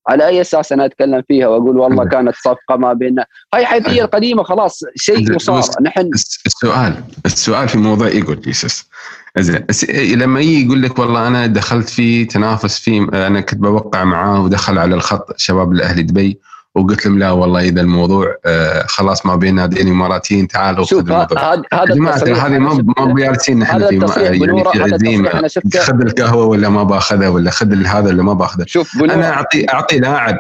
على 0.09 0.27
أي 0.27 0.41
أساس 0.41 0.73
أنا 0.73 0.85
أتكلم 0.85 1.23
فيها 1.29 1.49
وأقول 1.49 1.79
والله 1.79 2.05
كانت 2.05 2.35
صفقة 2.35 2.77
ما 2.77 2.93
بيننا. 2.93 3.27
هاي 3.55 3.67
حيثيه 3.67 4.05
قديمه 4.05 4.43
خلاص 4.43 4.81
شيء 4.97 5.35
وصار 5.35 5.63
نحن 5.83 6.11
السؤال 6.47 6.95
السؤال 7.27 7.69
في 7.69 7.79
موضوع 7.79 8.07
ايجور 8.07 8.41
خيسوس. 8.45 8.85
زين 9.39 9.67
لما 10.19 10.41
يجي 10.41 10.67
يقول 10.67 10.83
لك 10.83 10.99
والله 10.99 11.29
أنا 11.29 11.47
دخلت 11.47 11.89
في 11.89 12.25
تنافس 12.25 12.79
في 12.79 12.99
أنا 13.13 13.41
كنت 13.41 13.61
بوقع 13.61 14.05
معاه 14.05 14.43
ودخل 14.43 14.79
على 14.79 14.95
الخط 14.95 15.35
شباب 15.37 15.73
الأهلي 15.73 16.03
دبي 16.03 16.39
وقلت 16.75 17.07
لهم 17.07 17.18
لا 17.18 17.31
والله 17.31 17.61
إذا 17.61 17.81
الموضوع 17.81 18.37
آه 18.45 18.87
خلاص 18.87 19.27
ما 19.27 19.37
بين 19.37 19.55
ناديين 19.55 19.89
اماراتيين 19.89 20.49
تعالوا 20.49 20.85
خذوا 20.85 21.01
الموضوع. 21.01 21.55
هذا 21.55 21.62
هذه 21.73 22.59
ما 22.59 22.75
ما 22.99 23.05
بجالسين 23.05 23.59
نحن 23.59 23.79
في 23.89 24.23
يعني 24.23 24.64
في 24.73 24.95
عزيمة. 24.95 25.31
خذ 25.81 26.01
القهوة 26.01 26.45
ولا 26.45 26.68
ما 26.68 26.83
بأخذها 26.83 27.29
ولا 27.29 27.51
خذ 27.51 27.87
هذا 27.87 28.09
ولا 28.09 28.23
ما 28.23 28.33
بأخذه. 28.33 28.64
شوف 28.66 29.03
أنا 29.03 29.31
اعطي 29.31 29.66
أعطي 29.73 29.99
لاعب 29.99 30.39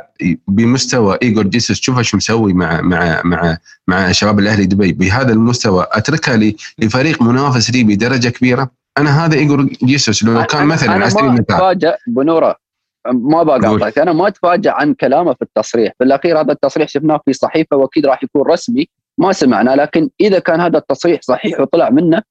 بمستوى 0.48 1.18
ايجور 1.22 1.46
جيسوس 1.46 1.80
شوف 1.80 1.98
إيش 1.98 2.14
مسوي 2.14 2.52
مع 2.52 2.80
مع 2.80 3.20
مع 3.24 3.56
مع 3.88 4.12
شباب 4.12 4.38
الأهلي 4.38 4.66
دبي. 4.66 4.92
بهذا 4.92 5.32
المستوى 5.32 5.86
أتركها 5.92 6.52
لفريق 6.78 7.22
منافس 7.22 7.70
لي 7.70 7.84
بدرجة 7.84 8.28
كبيرة. 8.28 8.70
أنا 8.98 9.24
هذا 9.24 9.34
ايجور 9.34 9.62
جيسوس 9.84 10.24
لو 10.24 10.44
كان 10.44 10.66
مثلا 10.66 10.92
على 10.92 11.10
سبيل 11.10 11.24
المثال 11.24 11.94
بنورة. 12.06 12.61
ما 13.06 13.42
بقاطعك 13.42 13.98
أنا 13.98 14.12
ما 14.12 14.28
اتفاجئ 14.28 14.70
عن 14.70 14.94
كلامه 14.94 15.32
في 15.34 15.42
التصريح. 15.42 15.92
بالاخير 16.00 16.40
هذا 16.40 16.52
التصريح 16.52 16.88
شفناه 16.88 17.20
في 17.24 17.32
صحيفة 17.32 17.76
وأكيد 17.76 18.06
راح 18.06 18.24
يكون 18.24 18.42
رسمي. 18.42 18.88
ما 19.18 19.32
سمعنا 19.32 19.70
لكن 19.70 20.10
إذا 20.20 20.38
كان 20.38 20.60
هذا 20.60 20.78
التصريح 20.78 21.20
صحيح 21.22 21.60
وطلع 21.60 21.90
منه 21.90 22.22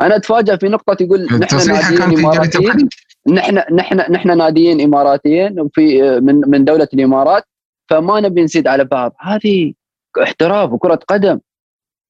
أنا 0.00 0.16
اتفاجئ 0.16 0.58
في 0.58 0.68
نقطة 0.68 1.02
يقول 1.02 1.24
نحن 1.24 1.72
ناديين 1.72 2.18
إماراتيين. 2.18 2.88
نحن 3.28 3.62
نحن 3.74 3.96
نحن 4.12 4.38
ناديين 4.38 4.80
إماراتيين 4.80 5.60
وفي 5.60 6.02
من 6.20 6.40
من 6.46 6.64
دولة 6.64 6.88
الإمارات 6.94 7.44
فما 7.90 8.20
نبي 8.20 8.42
نزيد 8.42 8.66
على 8.68 8.84
بعض. 8.84 9.14
هذه 9.20 9.72
احتراف 10.22 10.72
وكرة 10.72 11.00
قدم. 11.08 11.40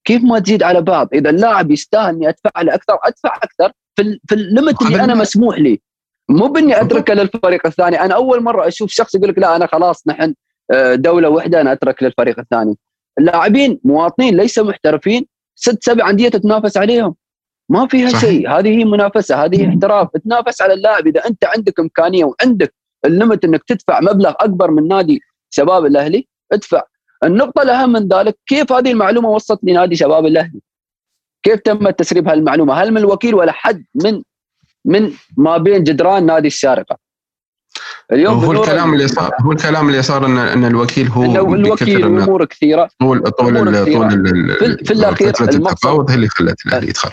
كيف 0.05 0.23
ما 0.23 0.39
تزيد 0.39 0.63
على 0.63 0.81
بعض؟ 0.81 1.09
إذا 1.13 1.29
اللاعب 1.29 1.71
يستاهل 1.71 2.15
إني 2.15 2.29
أدفع 2.29 2.61
له 2.61 2.75
أكثر 2.75 2.97
أدفع 3.03 3.35
أكثر 3.43 3.71
في 3.95 4.19
في 4.27 4.35
الليمت 4.35 4.81
اللي 4.81 5.03
أنا 5.03 5.15
مسموح 5.15 5.59
لي. 5.59 5.81
مو 6.29 6.47
بإني 6.47 6.81
أتركه 6.81 7.13
للفريق 7.13 7.67
الثاني. 7.67 7.99
أنا 8.01 8.15
أول 8.15 8.43
مرة 8.43 8.67
أشوف 8.67 8.91
شخص 8.91 9.15
يقول 9.15 9.29
لك 9.29 9.39
لا 9.39 9.55
أنا 9.55 9.67
خلاص 9.67 10.07
نحن 10.07 10.33
آه، 10.71 10.95
دولة 10.95 11.29
واحدة 11.29 11.61
أنا 11.61 11.71
أترك 11.71 12.03
للفريق 12.03 12.39
الثاني. 12.39 12.77
اللاعبين 13.19 13.79
مواطنين 13.83 14.37
ليس 14.37 14.59
محترفين 14.59 15.25
ست 15.55 15.83
سبع 15.83 16.09
أندية 16.09 16.29
تتنافس 16.29 16.77
عليهم. 16.77 17.15
ما 17.69 17.87
فيها 17.87 18.09
شيء. 18.09 18.49
هذه 18.49 18.79
هي 18.79 18.85
منافسة 18.85 19.45
هذه 19.45 19.61
هي 19.61 19.69
احتراف. 19.69 20.07
تنافس 20.25 20.61
على 20.61 20.73
اللاعب. 20.73 21.07
إذا 21.07 21.25
أنت 21.25 21.45
عندك 21.45 21.79
إمكانية 21.79 22.25
وعندك 22.25 22.73
الليمت 23.05 23.45
إنك 23.45 23.63
تدفع 23.63 23.99
مبلغ 24.01 24.33
أكبر 24.39 24.71
من 24.71 24.87
نادي 24.87 25.21
شباب 25.49 25.85
الأهلي 25.85 26.27
ادفع. 26.51 26.83
النقطة 27.23 27.61
الأهم 27.61 27.91
من 27.91 28.07
ذلك 28.07 28.37
كيف 28.47 28.71
هذه 28.71 28.91
المعلومة 28.91 29.29
وصلت 29.29 29.59
لنادي 29.63 29.95
شباب 29.95 30.25
الأهلي؟ 30.25 30.61
كيف 31.43 31.59
تم 31.59 31.89
تسريب 31.89 32.27
هالمعلومة؟ 32.27 32.73
هل 32.73 32.91
من 32.91 32.97
الوكيل 32.97 33.35
ولا 33.35 33.51
حد 33.51 33.85
من 33.95 34.21
من 34.85 35.11
ما 35.37 35.57
بين 35.57 35.83
جدران 35.83 36.25
نادي 36.25 36.47
الشارقة. 36.47 36.97
اليوم 38.11 38.45
هو 38.45 38.51
الكلام 38.51 38.93
اللي 38.93 39.07
صار 39.07 39.31
هو 39.41 39.51
الكلام 39.51 39.87
اللي 39.89 40.01
صار 40.01 40.25
ان 40.25 40.37
إن 40.37 40.65
الوكيل 40.65 41.07
هو 41.07 41.23
إنه 41.23 41.53
الوكيل 41.53 42.03
امور 42.05 42.45
كثيرة. 42.45 42.89
طول 42.99 43.19
طول 43.21 43.55
طول 43.55 43.73
في, 44.55 44.77
في 44.85 44.93
الأخير 44.93 45.33
المقصد 45.41 46.09
هي 46.09 46.15
اللي 46.15 46.27
خلت 46.27 46.65
الأهلي 46.65 46.87
يدخل 46.87 47.09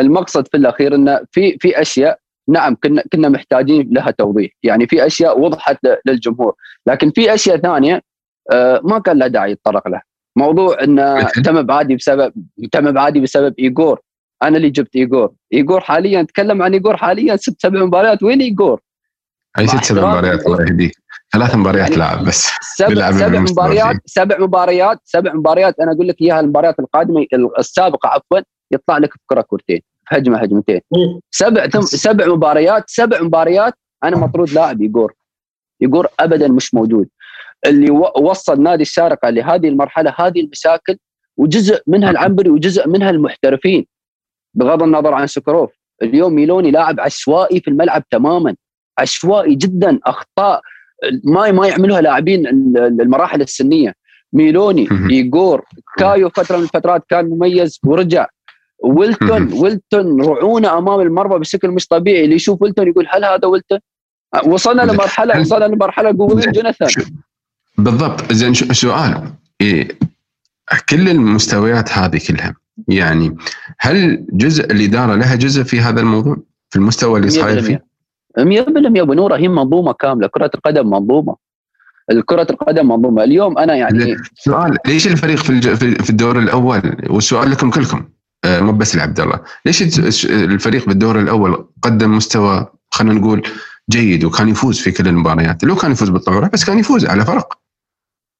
المقصد 0.00 0.48
في 0.48 0.56
الأخير 0.56 0.94
انه 0.94 1.20
في 1.32 1.58
في 1.60 1.80
أشياء 1.80 2.18
نعم 2.48 2.76
كنا 2.84 3.02
كنا 3.12 3.28
محتاجين 3.28 3.88
لها 3.92 4.10
توضيح. 4.10 4.50
يعني 4.62 4.86
في 4.86 5.06
أشياء 5.06 5.40
وضحت 5.40 5.78
للجمهور. 6.06 6.54
لكن 6.86 7.10
في 7.10 7.34
أشياء 7.34 7.56
ثانية 7.56 8.02
آه، 8.52 8.80
ما 8.84 8.98
كان 8.98 9.18
لها 9.18 9.26
داعي 9.28 9.50
يتطرق 9.50 9.88
له. 9.88 10.00
موضوع 10.36 10.82
انه 10.82 11.22
تم 11.22 11.56
ابعادي 11.56 11.96
بسبب 11.96 12.32
تم 12.72 12.88
ابعادي 12.88 13.20
بسبب 13.20 13.54
ايجور 13.58 14.00
أنا 14.42 14.56
اللي 14.56 14.70
جبت 14.70 14.96
ايجور 14.96 15.32
ايجور 15.52 15.80
حاليا 15.80 16.22
نتكلم 16.22 16.62
عن 16.62 16.72
ايجور 16.72 16.96
حاليا 16.96 17.36
ست 17.36 17.62
سبع 17.62 17.84
مباريات. 17.84 18.22
وين 18.22 18.40
ايجور؟ 18.40 18.80
أي 19.58 19.66
ست 19.66 19.84
سبع 19.84 20.10
مباريات 20.10 20.46
الله 20.46 20.62
يهديك 20.62 20.92
ثلاث 21.32 21.56
مباريات 21.56 21.88
يعني 21.90 21.96
لاعب 21.96 22.24
بس. 22.24 22.50
سبع, 22.76 23.10
سبع 23.10 23.40
مباريات 23.40 23.96
سبع 24.06 24.38
مباريات 24.38 24.98
سبع 25.04 25.32
مباريات. 25.34 25.80
أنا 25.80 25.92
أقول 25.92 26.08
لك 26.08 26.20
إياها 26.20 26.40
المباريات 26.40 26.80
القادمة 26.80 27.26
السابقة 27.58 28.08
عفوا 28.08 28.40
يطلع 28.70 28.98
لك 28.98 29.10
بكرة 29.24 29.40
كورتين. 29.40 29.80
هجمه 30.08 30.38
هجمتين 30.38 30.80
سبع 31.30 31.68
سبع 31.80 32.26
مباريات 32.26 32.84
سبع 32.86 33.22
مباريات. 33.22 33.74
أنا 34.04 34.16
مطرود 34.16 34.50
لاعب 34.50 34.82
ايجور 34.82 35.12
ايجور 35.80 36.06
ابدا 36.20 36.48
مش 36.48 36.74
موجود. 36.74 37.08
اللي 37.66 37.90
وصل 38.20 38.62
نادي 38.62 38.82
الشارقه 38.82 39.30
لهذه 39.30 39.68
المرحلة 39.68 40.14
هذه 40.18 40.40
المشاكل 40.40 40.96
وجزء 41.36 41.82
منها 41.86 42.10
العنبري 42.10 42.50
وجزء 42.50 42.88
منها 42.88 43.10
المحترفين. 43.10 43.86
بغض 44.56 44.82
النظر 44.82 45.14
عن 45.14 45.26
سكروف 45.26 45.70
اليوم 46.02 46.32
ميلوني 46.34 46.70
لاعب 46.70 47.00
عشوائي 47.00 47.60
في 47.60 47.68
الملعب 47.68 48.08
تماما 48.10 48.54
عشوائي 48.98 49.54
جدا 49.54 49.98
أخطاء 50.06 50.60
ما 51.24 51.52
ما 51.52 51.66
يعملوها 51.66 52.00
لاعبين 52.00 52.46
المراحل 52.76 53.42
السنية. 53.42 53.94
ميلوني 54.32 54.88
ايجور 55.10 55.64
كايو 55.98 56.28
فترة 56.30 56.56
من 56.56 56.62
الفترات 56.62 57.04
كان 57.08 57.24
مميز 57.24 57.80
ورجع. 57.84 58.26
ويلتون 58.84 59.52
ويلتون 59.52 60.22
رعونه 60.22 60.78
أمام 60.78 61.00
المرمى 61.00 61.38
بشكل 61.38 61.70
مش 61.70 61.86
طبيعي. 61.86 62.24
اللي 62.24 62.34
يشوف 62.34 62.62
ويلتون 62.62 62.88
يقول 62.88 63.06
هل 63.10 63.24
هذا 63.24 63.46
ويلتون؟ 63.46 63.78
وصلنا 64.46 64.82
لمرحله 64.82 65.40
وصلنا 65.40 65.64
لمرحلة 65.64 66.16
قوي 66.18 66.42
جوناثان. 66.42 67.04
بالضبط. 67.78 68.32
زين 68.32 68.54
سؤال. 68.54 69.22
إيه 69.60 69.88
كل 70.88 71.08
المستويات 71.08 71.92
هذه 71.92 72.20
كلها 72.28 72.54
يعني 72.88 73.36
هل 73.78 74.26
جزء 74.32 74.64
الإدارة 74.64 75.14
لها 75.14 75.34
جزء 75.34 75.62
في 75.62 75.80
هذا 75.80 76.00
الموضوع؟ 76.00 76.36
في 76.70 76.76
المستوى 76.76 77.18
اللي 77.18 77.30
صاير 77.30 77.62
فيه؟ 77.62 77.84
100% 78.38 78.42
ابو 79.00 79.12
نوره 79.12 79.36
هي 79.36 79.48
منظومة 79.48 79.92
كاملة 79.92 80.26
كرة 80.26 80.50
القدم 80.54 80.90
منظومة. 80.90 81.36
الكرة 82.10 82.46
القدم 82.50 82.88
منظومة. 82.88 83.24
اليوم 83.24 83.58
أنا 83.58 83.74
يعني 83.74 84.16
سؤال 84.34 84.76
ليش 84.86 85.06
الفريق 85.06 85.38
في 85.38 85.60
في 85.94 86.10
الدور 86.10 86.38
الأول؟ 86.38 86.96
والسؤال 87.10 87.50
لكم 87.50 87.70
كلكم 87.70 88.04
آه، 88.44 88.60
مو 88.60 88.72
بس 88.72 88.96
لعبد 88.96 89.20
الله. 89.20 89.40
ليش 89.66 89.82
الفريق 90.26 90.86
بالدور 90.86 91.20
الأول 91.20 91.68
قدم 91.82 92.16
مستوى 92.16 92.66
خلينا 92.90 93.14
نقول 93.14 93.42
جيد 93.90 94.24
وكان 94.24 94.48
يفوز 94.48 94.80
في 94.80 94.90
كل 94.90 95.08
المباريات؟ 95.08 95.64
لو 95.64 95.76
كان 95.76 95.92
يفوز 95.92 96.08
بالطبع 96.08 96.48
بس 96.52 96.64
كان 96.64 96.78
يفوز 96.78 97.06
على 97.06 97.24
فرق. 97.24 97.58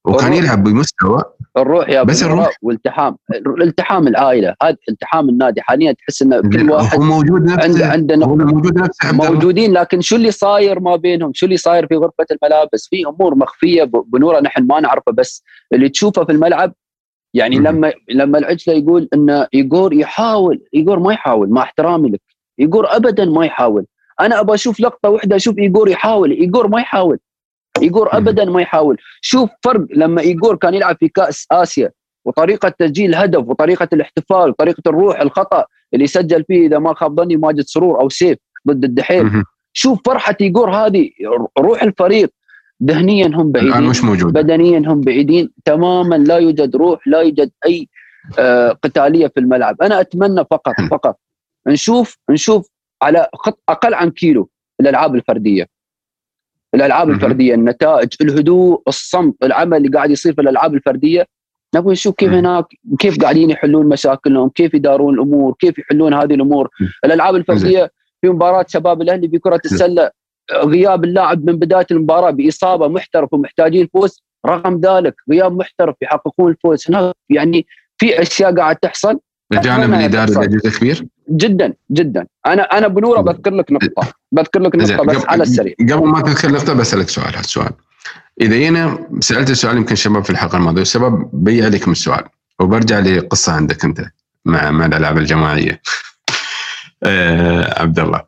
وكان 0.06 0.32
يلعب 0.32 0.64
بمستوى. 0.64 1.22
الروح 1.56 1.88
يا 1.88 2.02
بس 2.02 2.22
الروح 2.22 2.56
والتحام. 2.62 3.16
الالتحام 3.34 4.08
العائلة. 4.08 4.54
هذا 4.62 4.76
التحام 4.88 5.28
النادي 5.28 5.62
حاليا 5.62 5.92
تحس 5.92 6.22
إنه 6.22 6.40
كل 6.40 6.70
واحد 6.70 6.98
هو 6.98 7.04
موجود 7.04 7.42
نفسه. 7.42 7.92
عنده 7.92 8.14
هو 8.14 8.36
موجود 8.36 8.78
نفسه 8.78 9.12
موجودين 9.12 9.72
لكن 9.72 10.00
شو 10.00 10.16
اللي 10.16 10.30
صاير 10.30 10.80
ما 10.80 10.96
بينهم؟ 10.96 11.30
شو 11.34 11.46
اللي 11.46 11.56
صاير 11.56 11.86
في 11.86 11.96
غرفة 11.96 12.26
الملابس؟ 12.30 12.88
في 12.90 13.06
أمور 13.06 13.34
مخفية 13.34 13.84
بنورة 13.84 14.40
نحن 14.40 14.66
ما 14.66 14.80
نعرفها 14.80 15.14
بس 15.14 15.42
اللي 15.72 15.88
تشوفه 15.88 16.24
في 16.24 16.32
الملعب 16.32 16.74
يعني 17.34 17.58
م. 17.58 17.62
لما 17.62 17.92
لما 18.08 18.38
العجلة 18.38 18.74
يقول 18.74 19.08
انه 19.14 19.46
ايجور 19.54 19.94
يحاول 19.94 20.64
ايجور 20.74 20.98
ما 20.98 21.12
يحاول 21.12 21.50
مع 21.50 21.62
احترامي 21.62 22.08
لك. 22.10 22.20
ايجور 22.60 22.96
ابدا 22.96 23.24
ما 23.24 23.46
يحاول. 23.46 23.86
أنا 24.20 24.40
أبغى 24.40 24.54
أشوف 24.54 24.80
لقطة 24.80 25.08
واحدة 25.08 25.36
أشوف 25.36 25.58
ايجور 25.58 25.88
يحاول 25.88 26.30
ايجور 26.30 26.68
ما 26.68 26.80
يحاول. 26.80 27.18
ايجور 27.82 28.16
ابدا 28.16 28.44
ما 28.44 28.62
يحاول. 28.62 28.96
شوف 29.20 29.50
فرق 29.64 29.86
لما 29.90 30.20
ايجور 30.20 30.56
كان 30.56 30.74
يلعب 30.74 30.96
في 31.00 31.08
كأس 31.08 31.46
آسيا 31.50 31.90
وطريقة 32.24 32.68
تسجيل 32.68 33.10
الهدف 33.10 33.48
وطريقة 33.48 33.88
الاحتفال 33.92 34.50
وطريقه 34.50 34.82
الروح 34.86 35.20
الخطأ 35.20 35.64
اللي 35.94 36.06
سجل 36.06 36.44
فيه 36.44 36.66
إذا 36.66 36.78
ما 36.78 36.94
خاب 36.94 37.20
ظني 37.20 37.36
ماجد 37.36 37.64
سرور 37.64 38.00
أو 38.00 38.08
سيف 38.08 38.38
ضد 38.68 38.84
الدحيل. 38.84 39.42
شوف 39.72 40.00
فرحة 40.06 40.36
ايجور 40.40 40.70
هذه 40.70 41.10
روح 41.58 41.82
الفريق 41.82 42.30
ذهنيا 42.82 43.26
هم 43.26 43.52
بعيدين 43.52 43.82
مش 43.82 44.04
موجود. 44.04 44.32
بدنيا 44.32 44.78
هم 44.78 45.00
بعيدين 45.00 45.50
تماما 45.64 46.14
لا 46.14 46.38
يوجد 46.38 46.76
روح 46.76 47.08
لا 47.08 47.20
يوجد 47.20 47.50
أي 47.66 47.88
آه 48.38 48.70
قتالية 48.70 49.26
في 49.26 49.40
الملعب. 49.40 49.82
أنا 49.82 50.00
أتمنى 50.00 50.44
فقط 50.50 50.74
فقط 50.90 51.18
نشوف 51.66 52.18
نشوف 52.30 52.68
على 53.02 53.28
خط 53.34 53.62
أقل 53.68 53.94
عن 53.94 54.10
كيلو 54.10 54.48
الألعاب 54.80 55.14
الفردية. 55.14 55.66
الألعاب 56.76 57.10
الفردية 57.10 57.54
النتائج 57.54 58.08
الهدوء 58.20 58.82
الصمت 58.88 59.34
العمل 59.42 59.76
اللي 59.76 59.88
قاعد 59.88 60.10
يصير 60.10 60.34
في 60.34 60.40
الألعاب 60.40 60.74
الفردية. 60.74 61.26
نبغى 61.74 61.92
نشوف 61.92 62.14
كيف 62.14 62.32
هناك 62.32 62.64
كيف 62.98 63.22
قاعدين 63.22 63.50
يحلون 63.50 63.88
مشاكلهم 63.88 64.48
كيف 64.48 64.74
يدارون 64.74 65.14
الأمور 65.14 65.54
كيف 65.58 65.78
يحلون 65.78 66.14
هذه 66.14 66.34
الأمور. 66.34 66.68
الألعاب 67.04 67.36
الفردية 67.36 67.92
في 68.20 68.28
مباراة 68.28 68.64
شباب 68.68 69.02
الأهلي 69.02 69.28
في 69.28 69.38
كرة 69.38 69.60
السلة 69.64 70.10
غياب 70.52 71.04
اللاعب 71.04 71.46
من 71.46 71.56
بداية 71.56 71.86
المباراة 71.90 72.30
بإصابة 72.30 72.88
محترف 72.88 73.32
ومحتاجين 73.32 73.88
فوز. 73.92 74.22
رغم 74.46 74.80
ذلك 74.80 75.14
غياب 75.30 75.56
محترف 75.56 75.94
يحققون 76.02 76.50
الفوز 76.50 76.84
هناك 76.88 77.14
يعني 77.30 77.66
في 77.98 78.22
أشياء 78.22 78.54
قاعد 78.54 78.76
تحصل. 78.76 79.18
الجانب 79.52 79.94
الاداري 79.94 80.32
له 80.32 80.44
جزء 80.44 80.78
كبير 80.78 81.06
جدا 81.30 81.74
جدا. 81.90 82.26
أنا 82.46 82.62
أنا 82.62 82.88
بنورة 82.88 83.20
بذكر 83.20 83.54
لك 83.54 83.72
نقطة. 83.72 84.12
بذكر 84.32 84.60
لك 84.60 84.76
نقطه 84.76 85.04
بس 85.04 85.24
على 85.28 85.42
السريع. 85.42 85.74
قبل 85.80 86.06
ما 86.06 86.20
تذكر 86.20 86.52
نقطة 86.52 86.72
بسالك 86.72 87.08
سؤال 87.08 87.36
هالسؤال 87.36 87.72
إذا 88.40 88.68
أنا 88.68 89.08
سألت 89.20 89.50
السؤال 89.50 89.76
يمكن 89.76 89.94
شباب 89.94 90.24
في 90.24 90.30
الحلقة 90.30 90.56
الماضية 90.58 90.78
والسبب 90.78 91.30
بي 91.32 91.64
عليكم 91.64 91.90
السؤال 91.92 92.24
وبرجع 92.60 92.98
لقصة 92.98 93.52
عندك 93.52 93.84
أنت 93.84 94.10
مع 94.44 94.70
مع 94.70 94.86
الألعاب 94.86 95.18
الجماعية. 95.18 95.82
آه 97.04 97.82
عبد 97.82 97.98
الله. 97.98 98.22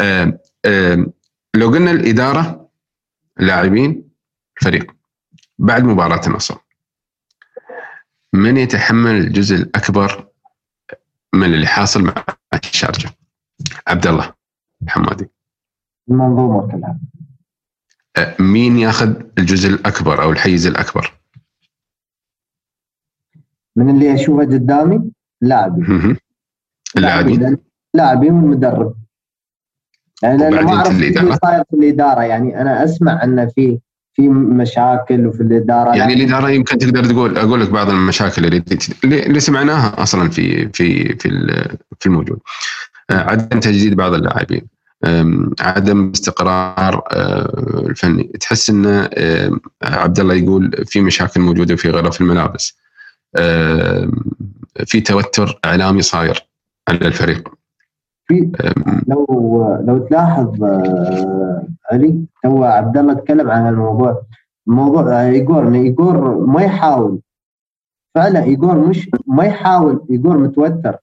آه 0.00 0.40
آه 0.64 1.06
لو 1.54 1.68
قلنا 1.68 1.90
الإدارة 1.90 2.68
لاعبين 3.36 4.08
الفريق 4.58 4.92
بعد 5.58 5.84
مباراة 5.84 6.26
النصر 6.26 6.56
من 8.32 8.56
يتحمل 8.56 9.14
الجزء 9.14 9.56
الأكبر 9.56 10.28
من 11.32 11.54
اللي 11.54 11.66
حاصل 11.66 12.02
مع 12.02 12.24
الشارجه 12.64 13.10
عبد 13.86 14.06
الله. 14.06 14.43
حمادي 14.88 15.30
المنظومة 16.10 16.72
كلها 16.72 16.98
مين 18.40 18.78
ياخذ 18.78 19.14
الجزء 19.38 19.68
الأكبر 19.68 20.22
أو 20.22 20.30
الحيز 20.30 20.66
الأكبر؟ 20.66 21.12
من 23.76 23.90
اللي 23.90 24.14
أشوفه 24.14 24.44
قدامي؟ 24.44 25.10
لاعبين 25.40 26.16
اللاعبين. 26.96 27.58
لاعبين 27.94 28.32
والمدرب 28.32 28.94
يعني 30.22 30.48
أنا 30.48 30.62
ما 30.62 30.76
أعرف 30.76 30.90
اللي 30.90 31.38
صاير 31.44 31.64
في 31.70 31.76
الإدارة. 31.76 32.22
يعني 32.22 32.60
أنا 32.60 32.84
أسمع 32.84 33.24
انه 33.24 33.46
في 33.46 33.78
في 34.12 34.28
مشاكل 34.28 35.26
وفي 35.26 35.42
الإدارة. 35.42 35.96
يعني 35.96 36.14
الإدارة 36.14 36.50
يمكن 36.50 36.78
تقدر 36.78 37.04
تقول 37.04 37.38
أقول 37.38 37.60
لك 37.60 37.70
بعض 37.70 37.90
المشاكل 37.90 38.44
اللي 38.44 38.64
اللي 39.04 39.40
سمعناها 39.40 40.02
أصلا 40.02 40.30
في 40.30 40.68
في 40.68 41.16
في 41.16 41.28
في 42.00 42.06
الموجود. 42.06 42.38
عدم 43.10 43.60
تجديد 43.60 43.94
بعض 43.94 44.14
اللاعبين. 44.14 44.73
عدم 45.60 46.10
استقرار 46.10 47.02
الفني. 47.90 48.24
تحس 48.24 48.70
إن 48.70 49.08
عبد 49.82 50.20
الله 50.20 50.34
يقول 50.34 50.84
في 50.86 51.00
مشاكل 51.00 51.40
موجودة 51.40 51.76
في 51.76 51.90
غرف 51.90 52.20
الملابس. 52.20 52.78
في 54.86 55.00
توتر 55.00 55.60
إعلامي 55.64 56.02
صاير 56.02 56.48
على 56.88 56.98
الفريق. 56.98 57.48
في 58.26 58.50
لو 59.08 59.82
لو 59.86 59.98
تلاحظ 59.98 60.64
علي 61.92 62.24
تو 62.42 62.64
عبد 62.64 62.96
الله 62.96 63.14
تكلم 63.14 63.50
عن 63.50 63.68
الموضوع 63.68 64.22
موضوع 64.66 65.22
ايجور 65.22 65.74
ايجور 65.74 66.46
ما 66.46 66.62
يحاول 66.62 67.20
فعلا 68.14 68.44
ايجور 68.44 68.88
مش 68.88 69.10
ما 69.26 69.44
يحاول 69.44 70.06
ايجور 70.10 70.38
متوتر. 70.38 70.96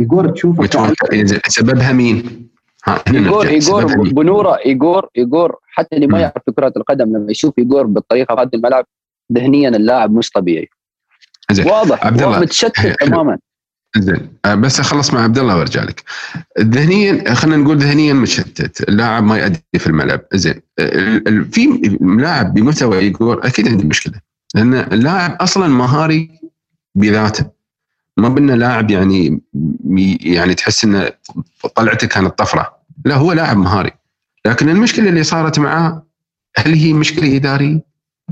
ايجور 0.00 0.28
تشوفه 0.28 0.62
متوتر. 0.62 1.40
سببها 1.48 1.92
مين؟ 1.92 2.48
ايجور 2.88 3.46
ايجور 3.46 3.84
بنورة 4.08 4.58
ايجور 4.66 5.08
ايجور 5.18 5.56
حتى 5.66 5.96
اللي 5.96 6.06
ما 6.06 6.20
يعرف 6.20 6.42
كرة 6.56 6.72
القدم 6.76 7.16
لما 7.16 7.30
يشوف 7.30 7.58
ايجور 7.58 7.86
بالطريقة 7.86 8.34
في 8.34 8.40
هذا 8.40 8.50
الملعب 8.54 8.86
ذهنيا 9.32 9.68
اللاعب 9.68 10.12
مش 10.12 10.30
طبيعي. 10.30 10.68
زين 11.50 11.66
واضح 11.66 12.06
عبد 12.06 12.22
الله 12.22 12.40
متشتت 12.40 12.96
تماما. 13.00 13.38
زين 13.96 14.28
بس 14.46 14.80
اخلص 14.80 15.14
مع 15.14 15.22
عبد 15.22 15.38
الله 15.38 15.56
وارجع 15.58 15.82
لك. 15.82 16.02
ذهنيا 16.60 17.34
خلينا 17.34 17.56
نقول 17.56 17.76
ذهنيا 17.76 18.12
متشتت 18.12 18.88
اللاعب 18.88 19.24
ما 19.24 19.38
يؤدي 19.38 19.60
في 19.78 19.86
الملعب. 19.86 20.20
زين 20.34 20.60
في 21.52 21.96
لاعب 22.00 22.54
بمستوى 22.54 22.98
ايجور 22.98 23.46
أكيد 23.46 23.68
عنده 23.68 23.84
مشكلة 23.84 24.14
لأن 24.54 24.74
اللاعب 24.74 25.36
أصلا 25.40 25.68
مهاري 25.68 26.30
بذاته. 26.94 27.56
ما 28.16 28.28
بنا 28.28 28.52
لاعب 28.52 28.90
يعني 28.90 29.40
يعني 30.20 30.54
تحس 30.54 30.84
إنه 30.84 31.10
طلعته 31.74 32.06
كانت 32.06 32.38
طفرة. 32.38 32.75
لا 33.06 33.14
هو 33.14 33.32
لاعب 33.32 33.56
مهاري 33.56 33.90
لكن 34.46 34.68
المشكلة 34.68 35.08
اللي 35.08 35.22
صارت 35.22 35.58
معاه 35.58 36.06
هل 36.56 36.74
هي 36.74 36.92
مشكلة 36.92 37.36
إدارية؟ 37.36 37.80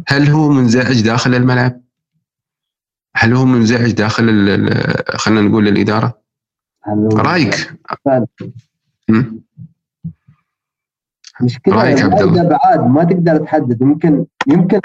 هل 0.09 0.29
هو 0.29 0.49
منزعج 0.49 1.01
داخل 1.01 1.35
الملعب؟ 1.35 1.81
هل 3.17 3.35
هو 3.35 3.45
منزعج 3.45 3.93
داخل 3.93 4.27
خلينا 5.17 5.41
نقول 5.41 5.69
الإدارة؟ 5.69 6.21
رأيك؟ 7.13 7.75
مشكلة 11.41 11.75
رأيك 11.75 12.03
عبد 12.03 12.23
الله 12.23 12.43
بعاد 12.43 12.81
ما 12.81 13.05
تقدر 13.05 13.37
تحدد 13.37 13.83
ممكن 13.83 14.27
يمكن 14.47 14.81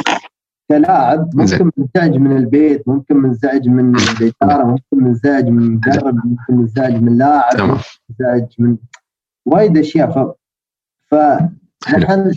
كلاعب 0.69 1.35
ممكن 1.35 1.71
منزعج 1.77 2.17
من 2.17 2.37
البيت 2.37 2.87
ممكن 2.87 3.17
منزعج 3.17 3.67
من 3.67 3.95
الإدارة 3.99 4.63
ممكن 4.63 5.07
منزعج 5.07 5.45
من 5.45 5.63
المدرب 5.63 6.15
ممكن 6.25 6.55
منزعج 6.55 6.93
من 6.93 7.17
لاعب 7.17 7.79
منزعج 8.09 8.45
من 8.59 8.77
وايد 9.45 9.77
أشياء. 9.77 10.35
ف 11.07 11.15
فنحن 11.85 12.33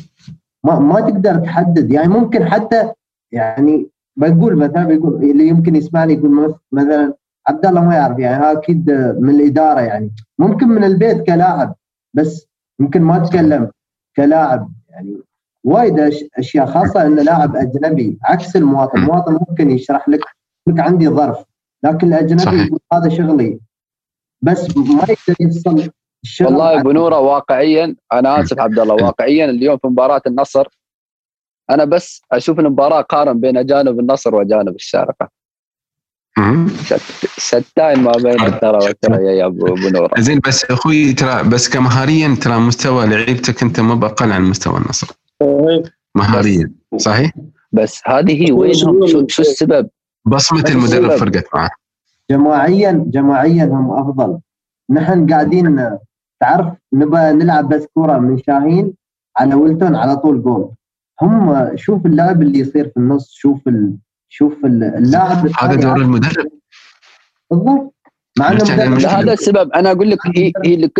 ما, 0.64 0.78
ما 0.78 1.00
تقدر 1.00 1.36
تحدد. 1.36 1.92
يعني 1.92 2.08
ممكن 2.08 2.44
حتى 2.44 2.92
يعني 3.32 3.88
بقول 4.16 4.56
مثلا 4.56 4.84
بيقول 4.84 5.24
اللي 5.24 5.48
يمكن 5.48 5.76
يسمعني 5.76 6.12
يقول 6.12 6.54
مثلا 6.72 7.14
عبد 7.48 7.66
الله 7.66 7.84
ما 7.84 7.94
يعرف. 7.94 8.18
يعني 8.18 8.52
أكيد 8.52 8.90
من 9.20 9.30
الإدارة 9.30 9.80
يعني. 9.80 10.10
ممكن 10.38 10.68
من 10.68 10.84
البيت 10.84 11.22
كلاعب 11.26 11.74
بس 12.14 12.46
ممكن 12.78 13.02
ما 13.02 13.18
تكلم 13.18 13.70
كلاعب. 14.16 14.72
يعني 14.90 15.22
وايد 15.64 15.98
أشياء 16.38 16.66
خاصة 16.66 17.06
ان 17.06 17.16
لاعب 17.16 17.56
أجنبي. 17.56 18.18
عكس 18.24 18.56
المواطن، 18.56 18.98
المواطن 18.98 19.32
ممكن 19.32 19.70
يشرح 19.70 20.08
لك 20.08 20.20
لك 20.68 20.80
عندي 20.80 21.08
ظرف. 21.08 21.44
لكن 21.84 22.06
الأجنبي 22.06 22.66
يقول 22.66 22.80
هذا 22.92 23.08
شغلي. 23.08 23.60
بس 24.42 24.76
ما 24.76 25.02
يقدر 25.08 25.36
يوصل 25.40 25.90
والله 26.40 26.80
أبو 26.80 26.92
نورة 26.92 27.18
واقعيا 27.18 27.96
أنا 28.12 28.28
آسف 28.40 28.60
عبد 28.60 28.78
الله 28.78 28.94
واقعيا 28.94 29.44
اليوم 29.44 29.78
في 29.78 29.86
مباراة 29.86 30.22
النصر 30.26 30.66
أنا 31.70 31.84
بس 31.84 32.22
أشوف 32.32 32.58
المباراة 32.58 33.00
قارن 33.00 33.40
بين 33.40 33.56
أجانب 33.56 34.00
النصر 34.00 34.34
وأجانب 34.34 34.74
الشارقة. 34.74 35.28
شتان 37.38 38.00
ما 38.00 38.12
بين 38.12 38.60
ترى 38.60 38.76
وترى 38.76 39.24
يا 39.38 39.46
ابو 39.46 39.66
نور 39.66 40.10
زين 40.18 40.40
بس 40.46 40.64
أخوي 40.64 41.12
ترى 41.12 41.42
بس 41.42 41.68
كمهاريا 41.68 42.36
ترى 42.42 42.58
مستوى 42.58 43.06
لعيبتك 43.06 43.62
أنت 43.62 43.80
ما 43.80 43.94
باقل 43.94 44.32
عن 44.32 44.42
مستوى 44.42 44.78
النصر. 44.78 45.06
مهاريا 46.14 46.72
صحيح؟ 46.96 47.32
بس 47.72 48.00
هذه 48.06 48.46
هي 48.46 48.52
وين 48.52 48.74
شو, 48.74 49.26
شو 49.26 49.42
السبب؟ 49.42 49.88
بصمة 50.24 50.64
المدرب 50.68 51.16
فرقت 51.16 51.44
معه. 51.54 51.70
جماعيا 52.30 53.04
جماعيا 53.06 53.64
هم 53.64 53.90
أفضل. 53.90 54.38
نحن 54.90 55.32
قاعدين 55.32 55.98
تعرف؟ 56.42 56.66
نبى 56.92 57.16
نلعب 57.16 57.68
بس 57.68 57.86
كوره 57.94 58.18
من 58.18 58.38
شاهين 58.38 58.94
على 59.38 59.54
ويلتون 59.54 59.96
على 59.96 60.16
طول 60.16 60.42
جول. 60.42 60.70
هم 61.22 61.70
شوف 61.76 62.06
اللعب 62.06 62.42
اللي 62.42 62.58
يصير 62.58 62.84
في 62.84 62.96
النص 62.96 63.30
شوف 63.32 63.68
ال... 63.68 63.96
شوف 64.28 64.64
اللاعب 64.64 65.48
هذا 65.58 65.74
دور 65.74 65.96
المدرب. 65.96 66.46
بالضبط. 67.50 67.94
مع 68.38 68.50
إنه 68.50 69.08
هذا 69.08 69.32
السبب. 69.32 69.72
أنا 69.72 69.92
أقول 69.92 70.10
لك 70.10 70.18
هي 70.36 70.52
هي 70.64 70.90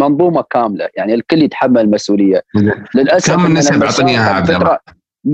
منظومة 0.00 0.44
كاملة. 0.50 0.88
يعني 0.96 1.14
الكل 1.14 1.42
يتحمل 1.42 1.80
المسؤولية. 1.80 2.42
للأسف 2.94 3.34
كم 3.34 3.46
النسب؟ 3.46 3.82
أعطني 3.82 4.10
إياها 4.10 4.34
عبد 4.34 4.50
الله. 4.50 4.78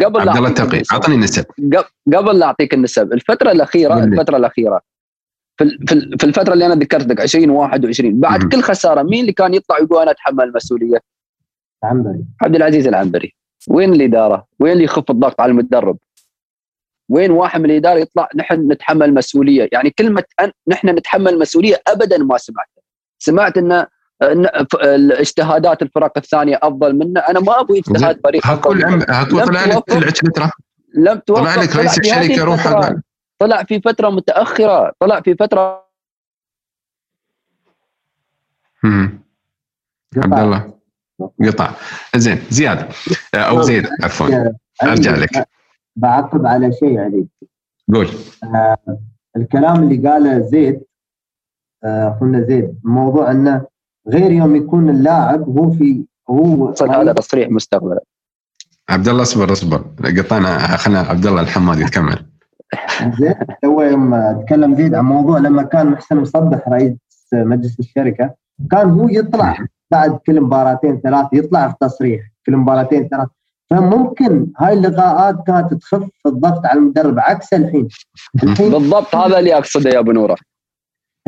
قبل 0.05 0.29
عبد 0.29 0.37
الله 0.37 0.49
التقي 0.49 0.83
أعطني 0.93 1.15
النسب. 1.15 1.45
قبل 2.15 2.39
لا 2.39 2.47
أعطيك 2.47 2.75
النسب. 2.75 3.13
الفترة 3.13 3.51
الاخيره 3.51 4.05
الفترة 4.05 4.37
الأخيرة 4.37 4.81
في 5.57 5.79
في 6.19 6.25
الفترة 6.25 6.53
اللي 6.53 6.67
أنا 6.67 6.75
ذكرت 6.75 7.07
لك 7.07 7.21
20 7.21 7.51
21 7.51 8.21
بعد 8.21 8.45
م. 8.45 8.49
كل 8.49 8.63
خسارة 8.63 9.03
مين 9.03 9.21
اللي 9.21 9.33
كان 9.33 9.55
يطلع 9.55 9.79
يقول 9.79 10.03
أنا 10.03 10.11
أتحمل 10.11 10.45
المسؤولية؟ 10.45 10.99
العنبري. 11.85 12.25
عبد 12.43 12.57
العزيز 12.57 12.87
العنبري. 12.87 13.35
وين 13.69 13.93
الإدارة؟ 13.93 14.47
وين 14.61 14.73
اللي 14.73 14.85
يخف 14.85 15.11
الضغط 15.11 15.41
على 15.41 15.51
المدرب؟ 15.51 15.99
وين 17.09 17.31
واحد 17.31 17.61
من 17.61 17.71
الإدارة 17.71 17.99
يطلع 17.99 18.29
نحن 18.35 18.73
نتحمل 18.73 19.15
مسؤوليه 19.15 19.69
يعني 19.73 19.91
كلمة 19.91 20.25
نحن 20.69 20.89
نتحمل 20.89 21.39
مسؤوليه 21.39 21.83
ابدا 21.89 22.19
ما 22.19 22.39
سمعتها. 22.39 22.83
سمعت 23.19 23.59
ان 23.59 23.87
اجتهادات 25.13 25.83
الفرق 25.83 26.13
الثانية 26.19 26.59
أفضل 26.63 26.95
منا. 26.97 27.31
أنا 27.31 27.41
ما 27.41 27.61
أبغى 27.61 27.79
اجتهاد 27.79 28.21
فريق 28.25 28.47
هكون 28.47 28.85
هكون 29.09 29.45
طلع 29.45 29.65
لك 29.65 29.79
طلعت 29.79 30.17
فتره 30.19 30.53
لم 30.95 31.19
توفق 31.27 31.43
طلع 31.43 31.63
لك 31.63 31.77
رئيس 31.77 31.99
الشركة 31.99 32.45
روح 32.45 32.91
طلع 33.45 33.63
في 33.63 33.81
فترة 33.81 34.11
متأخرة 34.11 34.93
طلع 35.01 35.21
في 35.21 35.35
فترة 35.35 35.85
امم 38.85 39.21
عبد 40.17 40.39
الله. 40.39 40.75
قطع. 41.47 41.71
زين 42.17 42.39
زياد. 42.51 42.93
أو 43.35 43.63
زيد 43.63 43.89
عفوا. 44.03 44.55
أرجع 44.83 45.17
لك. 45.17 45.49
بعقب 45.97 46.47
على 46.47 46.73
شيء 46.73 46.99
علي. 47.01 47.27
قول. 47.95 48.09
آه 48.45 48.77
الكلام 49.37 49.83
اللي 49.83 50.09
قاله 50.09 50.41
زيد 50.41 50.85
آه، 51.85 52.17
اخونا 52.17 52.39
آه 52.39 52.43
زيد 52.43 52.81
موضوع 52.85 53.31
إنه 53.31 53.67
غير 54.09 54.31
يوم 54.33 54.57
يكون 54.57 54.91
اللاعب 54.91 55.43
هو 55.59 55.71
في 55.71 56.05
هو 56.31 56.75
هذا 56.91 57.13
تصريح 57.13 57.49
مستقبلا 57.51 58.01
عبد 58.89 59.09
الله 59.09 59.23
اصبر 59.23 59.53
اصبر. 59.53 59.85
قطعنا 60.19 60.77
خلينا 60.77 61.01
عبد 61.01 61.27
الله 61.27 61.41
الحمادي 61.41 61.83
يكمل. 61.83 62.34
زين. 63.19 63.35
تو 63.63 63.83
يوم 63.83 64.33
تكلم 64.43 64.75
زيد 64.75 64.95
عن 64.95 65.05
موضوع 65.05 65.39
لما 65.39 65.63
كان 65.63 65.87
محسن 65.87 66.17
مصبح 66.17 66.69
رئيس 66.69 66.97
مجلس 67.33 67.81
الشركة 67.81 68.35
كان 68.71 68.91
هو 68.91 69.09
يطلع 69.09 69.59
بعد 69.91 70.19
كل 70.27 70.41
مباراتين 70.41 71.01
ثلاث 71.01 71.27
يطلع 71.33 71.69
في 71.69 71.75
تصريح 71.81 72.23
كل 72.47 72.57
مباراتين 72.57 73.09
ثلاث 73.09 73.29
فممكن 73.71 74.47
هاي 74.59 74.73
اللقاءات 74.73 75.47
كانت 75.47 75.75
تخف 75.75 76.09
الضغط 76.27 76.67
على 76.67 76.79
المدرب 76.79 77.19
عكس 77.19 77.53
الحين. 77.53 77.89
الحين 78.43 78.71
بالضبط 78.71 79.15
هذا 79.15 79.39
اللي 79.39 79.57
أقصده 79.57 79.91
يا 79.91 79.99
أبو 79.99 80.13
نورة. 80.13 80.37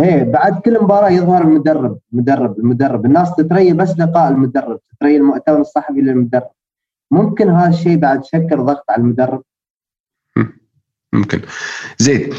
إيه 0.01 0.23
بعد 0.25 0.61
كل 0.61 0.83
مباراة 0.83 1.09
يظهر 1.11 1.43
المدرب 1.43 1.99
المدرب 2.13 2.59
المدرب. 2.59 3.07
الناس 3.07 3.37
تتريى 3.37 3.73
بس 3.73 3.99
لقاء 3.99 4.29
المدرب 4.29 4.81
تتريى 4.91 5.17
المؤتمر 5.17 5.61
الصحفي 5.61 6.01
للمدرب. 6.01 6.51
ممكن 7.11 7.51
هذا 7.51 7.69
الشيء 7.69 7.97
بعد 7.97 8.25
شكل 8.25 8.57
ضغط 8.57 8.85
على 8.91 9.01
المدرب؟ 9.01 9.43
ممكن. 11.17 11.41
زين 11.99 12.31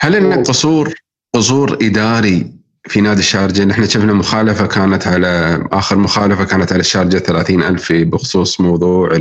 هل 0.00 0.14
إن 0.14 0.44
قصور 0.44 0.94
قصور 1.34 1.78
إداري 1.82 2.52
في 2.88 3.00
نادي 3.00 3.20
الشارجة؟ 3.20 3.64
نحن 3.64 3.88
شفنا 3.88 4.12
مخالفة 4.12 4.66
كانت 4.66 5.06
على 5.06 5.64
آخر 5.72 5.96
مخالفة 5.96 6.44
كانت 6.44 6.72
على 6.72 6.80
الشارجة 6.80 7.18
30 7.18 7.62
ألف 7.62 7.92
بخصوص 7.92 8.60
موضوع 8.60 9.12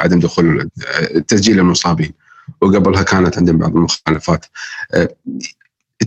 عدم 0.00 0.20
دخول 0.20 0.70
تسجيل 1.28 1.58
المصابين. 1.58 2.12
وقبلها 2.60 3.02
كانت 3.02 3.38
عندهم 3.38 3.58
بعض 3.58 3.76
المخالفات. 3.76 4.46
أه، 4.94 5.08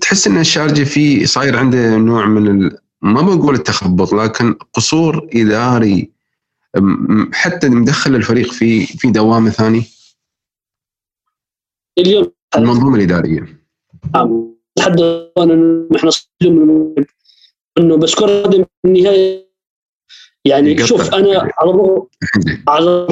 تحس 0.02 0.28
إن 0.28 0.38
الشارجة 0.38 0.84
في 0.84 1.26
صاير 1.26 1.58
عنده 1.58 1.98
نوع 1.98 2.26
من 2.26 2.48
ال... 2.48 2.78
ما 3.02 3.22
بقول 3.22 3.56
التخبط 3.56 4.14
لكن 4.14 4.56
قصور 4.74 5.28
إداري 5.34 6.12
حتى 7.34 7.70
مدخل 7.70 8.16
الفريق 8.16 8.52
في 8.52 8.86
في 8.86 9.12
دوامة 9.12 9.50
ثاني 9.50 9.84
اليوم 12.02 12.32
المنظومة 12.58 12.96
الإدارية. 12.96 13.62
نعم. 14.16 14.56
لحد 14.80 15.02
إنه 15.38 15.88
إحنا 15.96 16.12
إنه 17.78 17.98
بس 17.98 18.16
كره 18.16 18.66
النهاية. 18.86 19.52
يعني 20.46 20.86
شوف 20.86 21.14
أنا 21.14 21.52
على 21.58 21.72
الرغم 21.72 22.08
على 22.68 23.08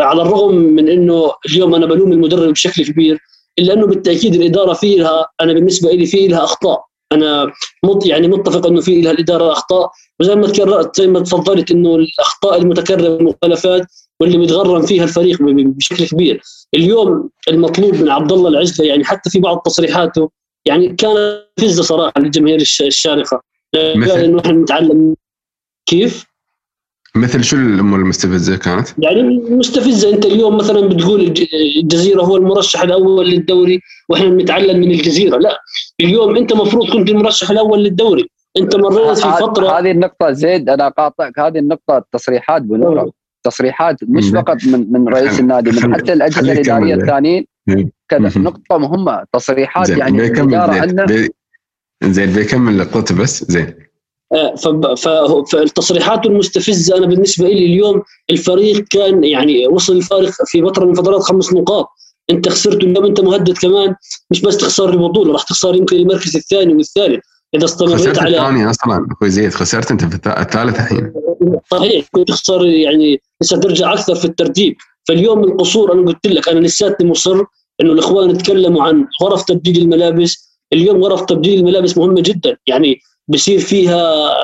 على 0.00 0.22
الرغم 0.22 0.54
من 0.54 0.88
إنه 0.88 1.32
اليوم 1.50 1.74
أنا 1.74 1.86
بلوم 1.86 2.12
المدرب 2.12 2.52
بشكل 2.52 2.84
كبير 2.84 3.18
إلا 3.58 3.74
إنه 3.74 3.86
بالتأكيد 3.86 4.34
الإدارة 4.34 4.72
في 4.72 4.96
لها 4.96 5.28
أنا 5.40 5.52
بالنسبة 5.52 5.92
لي 5.92 6.06
في 6.06 6.28
لها 6.28 6.44
أخطاء. 6.44 6.84
أنا 7.12 7.52
مط 7.84 8.06
يعني 8.06 8.28
متفق 8.28 8.66
إنه 8.66 8.80
في 8.80 9.00
لها 9.00 9.12
الإدارة 9.12 9.52
أخطاء. 9.52 9.90
وزي 10.20 10.34
ما 10.34 10.46
تكررت 10.46 10.96
زي 10.96 11.06
ما 11.06 11.20
تفضلت 11.20 11.70
إنه 11.70 11.94
الأخطاء 11.94 12.58
المتكررة 12.58 13.08
والمخالفات 13.08 13.86
واللي 14.20 14.38
متغرم 14.38 14.82
فيها 14.86 15.04
الفريق 15.04 15.42
بشكل 15.42 16.06
كبير. 16.06 16.42
اليوم 16.74 17.30
المطلوب 17.48 17.94
من 17.94 18.08
عبد 18.08 18.32
الله 18.32 18.48
العزله 18.48 18.86
يعني 18.86 19.04
حتى 19.04 19.30
في 19.30 19.40
بعض 19.40 19.58
تصريحاته 19.58 20.30
يعني 20.66 20.88
كان 20.88 21.38
فزة 21.60 21.82
صراحة 21.82 22.12
للجماهير 22.18 22.60
الشارقة. 22.80 23.42
قال 23.74 24.10
إنه 24.10 24.40
إحنا 24.40 24.52
نتعلم. 24.52 25.16
كيف؟ 25.86 26.26
مثل 27.14 27.44
شو 27.44 27.56
الأمور 27.56 27.98
المستفزة 27.98 28.56
كانت؟ 28.56 28.88
يعني 28.98 29.22
مستفزة. 29.38 30.10
أنت 30.10 30.26
اليوم 30.26 30.56
مثلا 30.56 30.88
بتقول 30.88 31.34
الجزيرة 31.76 32.22
هو 32.22 32.36
المرشح 32.36 32.82
الأول 32.82 33.28
للدوري 33.28 33.80
وإحنا 34.08 34.28
بنتعلم 34.28 34.80
من 34.80 34.90
الجزيرة، 34.90 35.38
لا 35.38 35.58
اليوم 36.00 36.36
أنت 36.36 36.52
المفروض 36.52 36.90
كنت 36.90 37.10
المرشح 37.10 37.50
الأول 37.50 37.84
للدوري، 37.84 38.28
أنت 38.56 38.76
مريت 38.76 39.18
في 39.18 39.32
فترة 39.32 39.78
هذه 39.78 39.90
النقطة 39.90 40.32
زيد 40.32 40.68
أنا 40.68 40.88
قاطعك. 40.88 41.38
هذه 41.38 41.58
النقطة 41.58 41.98
التصريحات 41.98 42.62
بنوره 42.62 43.12
تصريحات 43.44 43.96
مش 44.02 44.28
فقط 44.28 44.56
من 44.64 44.92
من 44.92 45.08
رئيس 45.08 45.40
النادي 45.40 45.70
من 45.70 45.94
حتى 45.94 46.12
الأجهزة 46.12 46.52
الإدارية 46.52 46.94
الثانيين. 46.94 47.46
كذا. 48.08 48.32
نقطة 48.36 48.78
مهمة. 48.78 49.24
تصريحات 49.32 49.88
يعني 49.88 50.26
الإدارة 50.26 50.72
عندنا. 50.72 51.28
زين. 52.04 52.32
بيكمل 52.32 52.78
لقطته 52.78 53.14
بس. 53.14 53.44
زين. 53.44 53.74
آه، 54.32 54.54
فالتصريحات 55.44 56.26
المستفزة. 56.26 56.98
أنا 56.98 57.06
بالنسبة 57.06 57.48
لي 57.48 57.66
اليوم 57.66 58.02
الفريق 58.30 58.84
كان 58.90 59.24
يعني 59.24 59.66
وصل 59.66 59.96
الفارق 59.96 60.30
في 60.46 60.62
فترة 60.62 60.84
من 60.84 60.94
فترات 60.94 61.20
خمس 61.20 61.52
نقاط. 61.52 61.88
أنت 62.30 62.48
خسرت 62.48 62.76
اليوم 62.84 63.06
أنت 63.06 63.20
مهدد 63.20 63.58
كمان. 63.58 63.94
مش 64.30 64.40
بس 64.40 64.56
تخسر 64.56 64.90
البطولة 64.90 65.32
راح 65.32 65.42
تخسر 65.42 65.74
يمكن 65.74 65.96
المركز 65.96 66.36
الثاني 66.36 66.74
والثالث. 66.74 67.24
إذا 67.54 67.64
استمريت 67.64 68.18
على 68.18 68.38
الثاني 68.38 68.70
أصلا. 68.70 69.06
أخوي 69.12 69.30
زيد 69.30 69.54
خسرت 69.54 69.90
أنت 69.90 70.04
في 70.04 70.14
الثالث 70.14 70.76
الحين. 70.76 71.12
صحيح 71.70 72.06
كنت 72.12 72.28
تخسر 72.28 72.66
يعني 72.66 73.20
لسه 73.42 73.56
ترجع 73.56 73.92
أكثر 73.92 74.14
في 74.14 74.24
الترتيب. 74.24 74.76
فاليوم 75.08 75.44
القصور 75.44 75.92
أنا 75.92 76.06
قلت 76.06 76.26
لك 76.26 76.48
أنا 76.48 76.60
لساتني 76.60 77.10
مصر 77.10 77.44
إنه 77.80 77.92
الإخوان 77.92 78.38
تكلموا 78.38 78.82
عن 78.82 79.06
غرف 79.22 79.42
تبديل 79.42 79.82
الملابس. 79.82 80.58
اليوم 80.72 81.04
غرف 81.04 81.20
تبديل 81.20 81.58
الملابس 81.58 81.98
مهمة 81.98 82.20
جدا. 82.20 82.56
يعني 82.66 83.00
بصير 83.28 83.58
فيها 83.58 84.34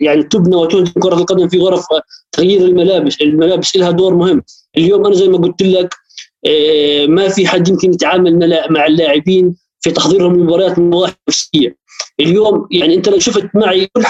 يعني 0.00 0.22
تبنى 0.22 0.56
وتهدم 0.56 1.00
كرة 1.00 1.14
القدم 1.14 1.48
في 1.48 1.58
غرف 1.58 1.84
تغيير 2.32 2.60
الملابس. 2.60 3.20
الملابس 3.20 3.76
لها 3.76 3.90
دور 3.90 4.14
مهم. 4.14 4.42
اليوم 4.76 5.06
أنا 5.06 5.14
زي 5.14 5.28
ما 5.28 5.38
قلت 5.38 5.62
لك 5.62 5.94
آه، 6.46 7.06
ما 7.06 7.28
في 7.28 7.46
حد 7.46 7.68
يمكن 7.68 7.92
يتعامل 7.92 8.66
مع 8.70 8.86
اللاعبين 8.86 9.56
في 9.80 9.90
تحضيرهم 9.90 10.36
للمباريات 10.36 10.78
من 10.78 10.90
نواحي 10.90 11.14
نفسيه 11.28 11.76
اليوم 12.20 12.68
يعني 12.70 12.94
انت 12.94 13.08
لو 13.08 13.18
شفت 13.18 13.48
معي 13.54 13.88
كل 13.92 14.04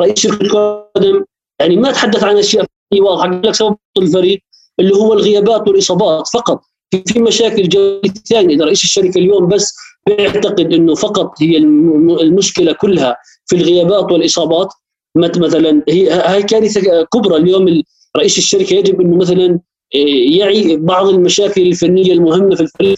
رئيس 0.00 0.18
شركه 0.18 0.42
القدم 0.42 1.24
يعني 1.60 1.76
ما 1.76 1.92
تحدث 1.92 2.24
عن 2.24 2.36
أشياء 2.36 2.66
واضحة 3.00 3.22
قال 3.22 3.42
لك 3.46 3.54
سبب 3.54 3.76
الفريق 3.98 4.40
اللي 4.80 4.94
هو 4.94 5.12
الغيابات 5.12 5.68
والإصابات 5.68 6.28
فقط. 6.28 6.60
في 7.06 7.20
مشاكل 7.20 7.68
جوية 7.68 8.00
ثانية 8.28 8.64
رئيس 8.64 8.84
الشركة 8.84 9.18
اليوم 9.18 9.48
بس 9.48 9.74
بيعتقد 10.06 10.72
إنه 10.72 10.94
فقط 10.94 11.42
هي 11.42 11.56
المشكلة 11.56 12.72
كلها 12.72 13.16
في 13.46 13.56
الغيابات 13.56 14.12
والإصابات 14.12 14.68
مثلا 15.16 15.82
هي 15.88 16.10
هاي 16.10 16.42
كارثة 16.42 17.04
كبرى. 17.12 17.36
اليوم 17.36 17.82
رئيس 18.16 18.38
الشركة 18.38 18.74
يجب 18.74 19.00
إنه 19.00 19.16
مثلا 19.16 19.60
إيه، 19.94 20.38
يعي 20.38 20.76
بعض 20.76 21.08
المشاكل 21.08 21.62
الفنية 21.62 22.12
المهمة 22.12 22.54
في 22.54 22.62
الفريق 22.62 22.96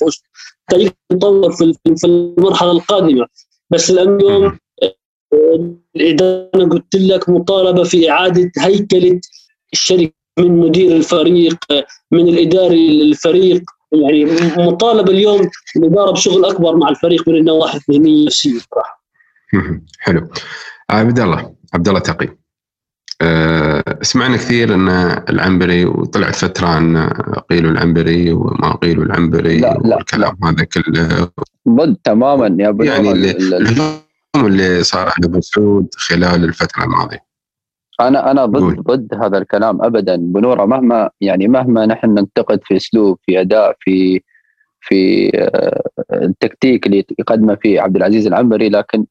يتطور 1.13 1.53
في 1.97 2.05
المرحلة 2.05 2.71
القادمة. 2.71 3.27
بس 3.73 3.91
اليوم 3.91 4.59
الاداره 5.97 6.65
قلت 6.71 6.95
لك 6.97 7.29
مطالبة 7.29 7.85
في 7.85 8.11
إعادة 8.11 8.53
هيكلة 8.59 9.21
الشركة 9.73 10.13
من 10.39 10.59
مدير 10.59 10.97
الفريق 10.97 11.59
من 12.11 12.29
الإداري 12.29 13.03
للفريق 13.03 13.63
يعني 13.93 14.25
مطالبة 14.57 15.13
اليوم 15.13 15.51
الاداره 15.77 16.11
بشغل 16.11 16.45
أكبر 16.45 16.77
مع 16.77 16.89
الفريق 16.89 17.29
من 17.29 17.37
النواحي 17.37 17.79
الذهنية 17.79 18.17
والنفسية 18.17 18.59
صراحة. 18.73 19.05
حلو. 19.99 20.29
عبد 20.91 21.21
الله 21.21 21.55
عبد 21.75 21.89
الله 21.89 22.01
تقي. 22.01 22.42
أه 23.23 23.99
سمعنا 24.03 24.37
كثير 24.37 24.75
إن 24.75 24.89
العنبري 25.29 25.85
وطلعت 25.85 26.35
فترة 26.35 26.79
إن 26.79 27.11
قيلوا 27.51 27.71
العنبري 27.71 28.33
وما 28.33 28.77
قيلوا 28.77 29.05
العنبري 29.05 29.59
لا 29.59 29.79
لا 29.85 29.97
والكلام 29.97 30.37
لا. 30.43 30.51
هذا 30.51 30.65
كله. 30.65 31.29
ضد 31.69 31.97
تماما 32.05 32.57
يا 32.63 32.69
أبو 32.69 32.83
يعني 32.83 33.11
الهجوم 33.31 34.01
اللي 34.37 34.83
صار 34.83 35.07
على 35.07 35.25
أبو 35.25 35.41
سعود 35.41 35.89
خلال 35.97 36.45
الفترة 36.45 36.85
الماضية. 36.85 37.25
أنا 38.01 38.31
أنا 38.31 38.47
ضد 38.47 38.81
ضد 38.81 39.15
هذا 39.15 39.39
الكلام 39.39 39.85
ابدا. 39.85 40.17
بنوره 40.17 40.65
مهما 40.65 41.11
يعني 41.21 41.49
مهما 41.49 41.87
نحن 41.87 42.11
ننتقد 42.11 42.61
في 42.65 42.77
أسلوب 42.77 43.19
في 43.27 43.41
أداء 43.41 43.77
في 43.81 44.23
في 44.81 45.31
آه، 45.35 45.83
التكتيك 46.13 46.87
اللي 46.87 47.05
يقدمه 47.19 47.55
فيه 47.63 47.81
عبد 47.81 47.97
العزيز 47.97 48.27
العنبري 48.27 48.69
لكن 48.69 49.05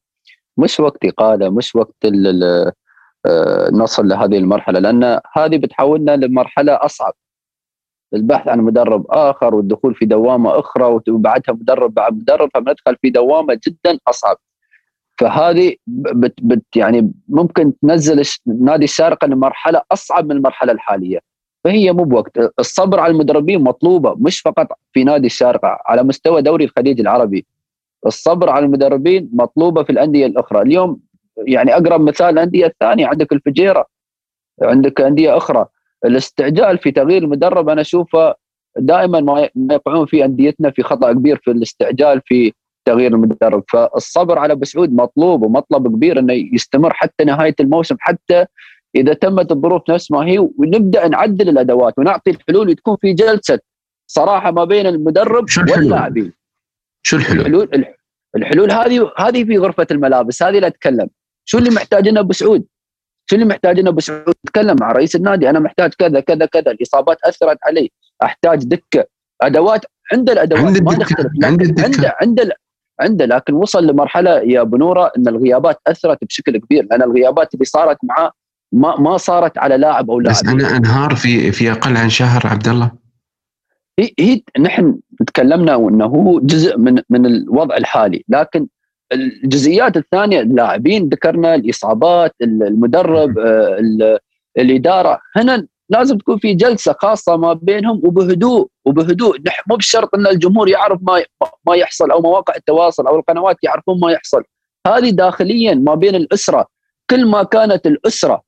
مش 0.56 0.80
وقت 0.80 1.04
إقالة 1.04 1.50
مش 1.50 1.76
وقت 1.76 1.96
آه، 2.04 2.72
نصل 3.72 4.08
لهذه 4.08 4.38
المرحلة 4.38 4.80
لأن 4.80 5.20
هذه 5.32 5.56
بتحولنا 5.56 6.16
لمرحلة 6.16 6.72
أصعب. 6.72 7.12
البحث 8.14 8.48
عن 8.48 8.60
مدرب 8.60 9.06
آخر 9.10 9.54
والدخول 9.54 9.94
في 9.94 10.06
دوامة 10.06 10.58
أخرى 10.58 11.00
وبعدها 11.08 11.54
مدرب 11.54 11.94
بعد 11.94 12.14
مدرب 12.14 12.50
فبندخل 12.54 12.96
في 13.02 13.10
دوامة 13.10 13.60
جدا 13.66 13.98
أصعب. 14.08 14.36
فهذه 15.18 15.76
بت 15.86 16.34
بت 16.42 16.76
يعني 16.76 17.12
ممكن 17.28 17.72
تنزل 17.82 18.22
نادي 18.46 18.84
الشارقة 18.84 19.26
لمرحلة 19.26 19.82
أصعب 19.92 20.24
من 20.24 20.36
المرحلة 20.36 20.72
الحالية. 20.72 21.20
فهي 21.64 21.92
مو 21.92 22.04
بوقت. 22.04 22.38
الصبر 22.58 23.00
على 23.00 23.12
المدربين 23.12 23.62
مطلوبة 23.62 24.14
مش 24.20 24.40
فقط 24.40 24.68
في 24.92 25.04
نادي 25.04 25.26
الشارقة 25.26 25.78
على 25.86 26.02
مستوى 26.02 26.42
دوري 26.42 26.64
الخليج 26.64 27.00
العربي. 27.00 27.46
الصبر 28.06 28.50
على 28.50 28.66
المدربين 28.66 29.30
مطلوبة 29.32 29.82
في 29.82 29.90
الأندية 29.92 30.26
الأخرى. 30.26 30.62
اليوم 30.62 31.00
يعني 31.36 31.76
أقرب 31.76 32.00
مثال 32.00 32.26
الانديه 32.26 32.66
الثانية 32.66 33.06
عندك 33.06 33.32
الفجيرة 33.32 33.86
عندك 34.62 35.00
أندية 35.00 35.36
أخرى. 35.36 35.66
الاستعجال 36.04 36.78
في 36.78 36.90
تغيير 36.90 37.22
المدرب 37.22 37.68
أنا 37.68 37.80
أشوفه 37.80 38.34
دائما 38.76 39.20
ما 39.20 39.48
يقعون 39.74 40.06
في 40.06 40.24
أنديتنا 40.24 40.70
في 40.70 40.82
خطأ 40.82 41.12
كبير 41.12 41.40
في 41.44 41.50
الاستعجال 41.50 42.20
في 42.24 42.52
تغيير 42.84 43.14
المدرب. 43.14 43.64
فالصبر 43.68 44.38
على 44.38 44.52
ابو 44.52 44.64
سعود 44.64 44.92
مطلوب 44.92 45.42
ومطلب 45.42 45.88
كبير 45.88 46.18
إنه 46.18 46.32
يستمر 46.32 46.92
حتى 46.92 47.24
نهاية 47.24 47.54
الموسم 47.60 47.96
حتى 48.00 48.46
إذا 48.94 49.14
تمت 49.14 49.52
الظروف 49.52 49.90
نفس 49.90 50.10
ما 50.10 50.26
هي 50.26 50.38
ونبدأ 50.38 51.08
نعدل 51.08 51.48
الأدوات 51.48 51.98
ونعطي 51.98 52.30
الحلول 52.30 52.68
وتكون 52.68 52.96
في 53.00 53.12
جلسة 53.12 53.58
صراحة 54.06 54.50
ما 54.50 54.64
بين 54.64 54.86
المدرب 54.86 55.46
واللاعبين. 55.70 56.32
شو 57.02 57.16
الحلول؟ 57.16 57.68
الحلول 57.74 57.94
الحلول 58.36 58.70
هذه 58.70 59.12
هذه 59.18 59.44
في 59.44 59.58
غرفة 59.58 59.86
الملابس 59.90 60.42
هذه 60.42 60.58
لا 60.58 60.66
أتكلم. 60.66 61.08
شو 61.44 61.58
اللي 61.58 61.70
محتاجينه 61.70 62.20
أبو 62.20 62.32
سعود؟ 62.32 62.64
شو 63.30 63.36
اللي 63.36 63.46
محتاجينه 63.46 63.90
أبو 63.90 64.00
سعود؟ 64.00 64.34
تكلم 64.46 64.76
مع 64.80 64.92
رئيس 64.92 65.16
النادي 65.16 65.50
أنا 65.50 65.58
محتاج 65.58 65.94
كذا 65.98 66.20
كذا 66.20 66.46
كذا 66.46 66.70
الإصابات 66.70 67.16
أثرت 67.24 67.58
علي 67.66 67.90
أحتاج 68.22 68.64
دكة 68.64 69.04
أدوات 69.42 69.84
عنده 70.12 70.32
الأدوات 70.32 70.64
عند 70.64 70.82
ما 70.82 70.92
الدكة. 70.92 71.02
نختلف 71.02 71.32
عند 71.44 71.62
لكن 71.62 71.70
الدكة. 71.70 71.84
عنده 71.84 72.16
عنده 72.20 72.56
عنده 73.00 73.24
لكن 73.26 73.54
وصل 73.54 73.86
لمرحلة 73.86 74.30
يا 74.30 74.60
أبو 74.60 74.76
نورة 74.76 75.12
إن 75.18 75.28
الغيابات 75.28 75.80
أثرت 75.86 76.24
بشكل 76.24 76.56
كبير 76.56 76.86
لأن 76.90 77.02
الغيابات 77.02 77.54
اللي 77.54 77.64
صارت 77.64 77.98
معاه 78.02 78.32
ما 78.72 78.96
ما 79.00 79.16
صارت 79.16 79.58
على 79.58 79.76
لاعب 79.76 80.10
أو 80.10 80.18
بس 80.20 80.44
لاعب 80.44 80.58
أنا 80.60 80.76
أنهار 80.76 81.14
في 81.14 81.52
في 81.52 81.72
أقل 81.72 81.96
عن 81.96 82.08
شهر 82.10 82.46
عبد 82.46 82.68
الله 82.68 82.90
هي, 83.98 84.10
هي 84.20 84.42
نحن 84.60 84.98
تكلمنا 85.26 85.74
إنه 85.76 86.04
هو 86.04 86.40
جزء 86.40 86.78
من 86.78 87.02
من 87.10 87.26
الوضع 87.26 87.76
الحالي 87.76 88.24
لكن 88.28 88.66
الجزئيات 89.12 89.96
الثانية 89.96 90.40
اللاعبين 90.40 91.08
ذكرنا 91.08 91.54
الإصابات 91.54 92.34
المدرب 92.42 93.38
آه، 93.38 93.76
ال- 93.78 94.18
الإدارة. 94.58 95.20
هنا 95.36 95.66
لازم 95.88 96.18
تكون 96.18 96.38
في 96.38 96.54
جلسة 96.54 96.94
خاصة 96.98 97.36
ما 97.36 97.52
بينهم 97.52 98.00
وبهدوء 98.04 98.68
وبهدوء. 98.84 99.38
مو 99.68 99.76
بشرط 99.76 100.14
إن 100.14 100.26
الجمهور 100.26 100.68
يعرف 100.68 100.98
ما 101.02 101.22
ما 101.66 101.74
يحصل 101.76 102.10
أو 102.10 102.20
مواقع 102.20 102.54
التواصل 102.56 103.06
أو 103.06 103.16
القنوات 103.16 103.56
يعرفون 103.62 104.00
ما 104.00 104.12
يحصل. 104.12 104.42
هذه 104.86 105.10
داخليا 105.10 105.74
ما 105.74 105.94
بين 105.94 106.14
الأسرة. 106.14 106.66
كل 107.10 107.26
ما 107.26 107.42
كانت 107.42 107.86
الأسرة 107.86 108.42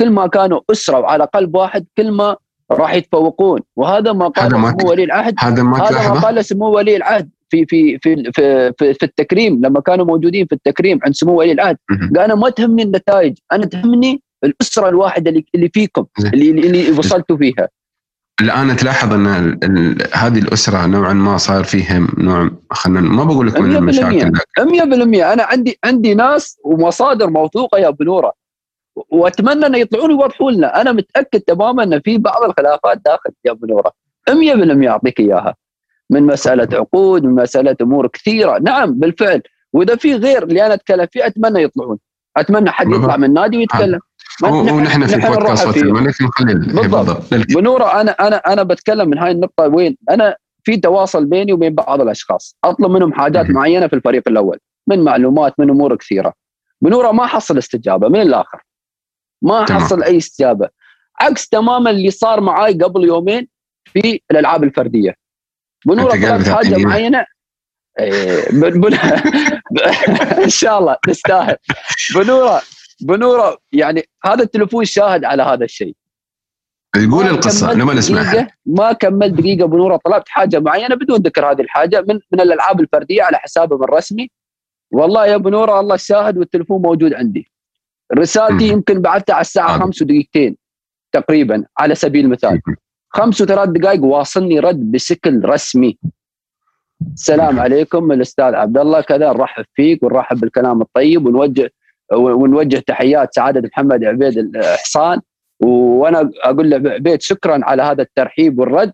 كل 0.00 0.10
ما 0.10 0.26
كانوا 0.26 0.60
أسرة 0.70 0.98
وعلى 0.98 1.24
قلب 1.24 1.56
واحد 1.56 1.86
كل 1.96 2.10
ما 2.10 2.36
راح 2.70 2.94
يتفوقون. 2.94 3.60
وهذا 3.76 4.12
ما 4.12 4.28
قاله 4.28 4.70
سمو 4.78 4.90
ولي 4.90 5.04
العهد. 5.04 5.34
هذا 5.38 5.62
ما 5.62 5.76
هذا 5.76 5.82
ما 5.82 5.88
تلاحظه؟ 5.88 6.20
قال 6.20 6.44
سمو 6.44 6.68
ولي 6.68 6.96
العهد. 6.96 7.30
في 7.52 7.66
في 7.66 7.98
في 8.02 8.32
في, 8.34 8.72
في, 8.78 8.94
في 8.94 9.02
التكريم 9.02 9.60
لما 9.64 9.80
كانوا 9.80 10.04
موجودين 10.06 10.46
في 10.46 10.54
التكريم 10.54 10.98
عند 11.04 11.14
سمو 11.14 11.32
ولي 11.38 11.52
العهد. 11.52 11.76
قال 12.16 12.18
أنا 12.18 12.34
ما 12.34 12.50
تهمني 12.50 12.82
النتائج 12.82 13.34
أنا 13.52 13.66
تهمني 13.66 14.22
الأسرة 14.44 14.88
الواحدة 14.88 15.30
اللي, 15.30 15.44
اللي 15.54 15.70
فيكم. 15.74 16.04
اللي 16.34 16.50
اللي 16.50 16.90
وصلتوا 16.90 17.36
فيها. 17.36 17.68
الآن 18.40 18.76
تلاحظ 18.76 19.12
أن 19.12 19.26
ال- 19.26 19.64
ال- 19.64 20.08
هذه 20.12 20.38
الأسرة 20.38 20.86
نوعا 20.86 21.12
ما 21.12 21.36
صار 21.36 21.64
فيهم 21.64 22.08
نوع 22.18 22.50
خلينا 22.70 23.00
ما 23.00 23.24
بقول 23.24 23.46
لك 23.46 23.60
من 23.60 23.72
100% 23.72 23.76
المشاكل 23.76 24.32
100% 24.60 25.32
أنا 25.32 25.42
عندي 25.42 25.78
عندي 25.84 26.14
ناس 26.14 26.58
ومصادر 26.64 27.30
موثوقة 27.30 27.78
يا 27.78 27.88
أبو 27.88 28.04
نورة. 28.04 28.32
وأتمنى 29.10 29.66
أن 29.66 29.74
يطلعون 29.74 30.10
يوضحوا 30.10 30.50
لنا. 30.50 30.80
أنا 30.80 30.92
متأكد 30.92 31.40
تماما 31.40 31.82
أن 31.82 32.00
في 32.00 32.18
بعض 32.18 32.42
الخلافات 32.42 33.00
داخل 33.04 33.30
يا 33.44 33.50
أبو 33.50 33.66
نورة. 33.66 33.92
100% 34.30 34.88
أعطيك 34.88 35.20
إياها. 35.20 35.54
من 36.12 36.22
مسألة 36.26 36.68
عقود 36.72 37.24
من 37.24 37.34
مسألة 37.34 37.76
أمور 37.82 38.06
كثيرة. 38.06 38.58
نعم 38.58 38.92
بالفعل. 38.94 39.42
وإذا 39.72 39.96
في 39.96 40.14
غير 40.14 40.42
اللي 40.42 40.66
أنا 40.66 40.74
أتكلم 40.74 41.06
فيه 41.12 41.26
أتمنى 41.26 41.62
يطلعون. 41.62 41.98
أتمنى 42.36 42.70
حد 42.70 42.86
بالضبط. 42.86 43.02
يطلع 43.04 43.16
من 43.16 43.24
النادي 43.24 43.56
ويتكلم. 43.56 44.00
و- 44.42 44.46
ونحن 44.46 45.06
في 45.06 45.16
بودكاست 45.16 45.76
ال- 45.76 45.92
بالضبط. 46.74 47.34
بنورة 47.34 48.00
أنا 48.00 48.10
أنا 48.10 48.36
أنا 48.36 48.62
بتكلم 48.62 49.08
من 49.08 49.18
هاي 49.18 49.30
النقطة 49.30 49.66
وين؟ 49.68 49.96
أنا 50.10 50.36
في 50.64 50.76
تواصل 50.76 51.24
بيني 51.26 51.52
وبين 51.52 51.74
بعض 51.74 52.00
الأشخاص. 52.00 52.56
أطلب 52.64 52.90
منهم 52.90 53.12
حاجات. 53.12 53.50
معينة 53.50 53.86
في 53.86 53.92
الفريق 53.96 54.22
الأول 54.28 54.58
من 54.86 55.04
معلومات 55.04 55.54
من 55.58 55.70
أمور 55.70 55.96
كثيرة. 55.96 56.32
بنورة 56.80 57.12
ما 57.12 57.26
حصل 57.26 57.58
استجابة 57.58 58.08
من 58.08 58.20
الآخر. 58.20 58.62
ما 59.42 59.64
تمام. 59.64 59.80
حصل 59.80 60.02
أي 60.02 60.16
استجابة. 60.16 60.68
عكس 61.20 61.48
تماما 61.48 61.90
اللي 61.90 62.10
صار 62.10 62.40
معاي 62.40 62.72
قبل 62.74 63.04
يومين 63.04 63.48
في 63.84 64.20
الألعاب 64.30 64.64
الفردية. 64.64 65.14
قاعد 65.88 66.44
طلبت 66.44 66.48
حاجة. 66.48 66.76
معينة. 66.76 67.24
إيه، 68.00 68.48
بن 68.52 68.80
بن 68.80 68.94
إن 70.44 70.48
شاء 70.48 70.78
الله 70.78 70.96
تستاهل. 71.06 71.56
بنورة 72.14 72.62
بنورة 73.00 73.58
يعني 73.72 74.02
هذا 74.24 74.42
التليفون 74.42 74.84
شاهد 74.84 75.24
على 75.24 75.42
هذا 75.42 75.64
الشيء. 75.64 75.96
يقول 76.96 77.26
القصة 77.26 77.72
لما 77.72 77.94
نسمعها. 77.94 78.48
ما 78.66 78.92
كملت 78.92 79.32
دقيقة 79.32 79.66
بنورة 79.66 79.96
طلبت 80.04 80.28
حاجة 80.28 80.60
معينة 80.60 80.94
بدون 80.94 81.16
ذكر 81.16 81.50
هذه 81.50 81.60
الحاجة 81.60 82.00
من 82.08 82.20
من 82.32 82.40
الألعاب 82.40 82.80
الفردية 82.80 83.22
على 83.22 83.36
حسابهم 83.36 83.84
الرسمي 83.84 84.30
والله 84.92 85.26
يا 85.26 85.36
بنورة 85.36 85.80
الله 85.80 85.94
الشاهد 85.94 86.38
والتليفون 86.38 86.82
موجود 86.82 87.14
عندي. 87.14 87.50
رسالتي. 88.14 88.68
يمكن 88.68 89.00
بعثتها 89.00 89.34
على 89.34 89.40
الساعة 89.40 89.70
عادي. 89.70 89.82
5 89.82 90.02
ودقيقتين 90.04 90.56
تقريبا 91.12 91.64
على 91.78 91.94
سبيل 91.94 92.24
المثال. 92.24 92.60
خمس 93.14 93.40
وثلاث 93.40 93.68
دقائق 93.68 94.04
واصلني 94.04 94.60
رد 94.60 94.90
بشكل 94.90 95.44
رسمي. 95.44 95.98
السلام 97.14 97.60
عليكم 97.60 98.12
الأستاذ 98.12 98.54
عبد 98.54 98.78
الله 98.78 99.00
كذا 99.00 99.32
نرحب 99.32 99.64
فيك 99.74 100.02
ونرحب 100.02 100.40
بالكلام 100.40 100.82
الطيب 100.82 101.26
ونوجه 101.26 101.70
ونوجه 102.12 102.78
تحيات 102.86 103.34
سعادة 103.34 103.60
محمد 103.68 104.04
عبيد 104.04 104.38
الإحصان. 104.38 105.20
وأنا 105.60 106.30
أقول 106.44 106.70
له 106.70 106.76
عبيد 106.90 107.22
شكرا 107.22 107.60
على 107.64 107.82
هذا 107.82 108.02
الترحيب 108.02 108.58
والرد. 108.58 108.92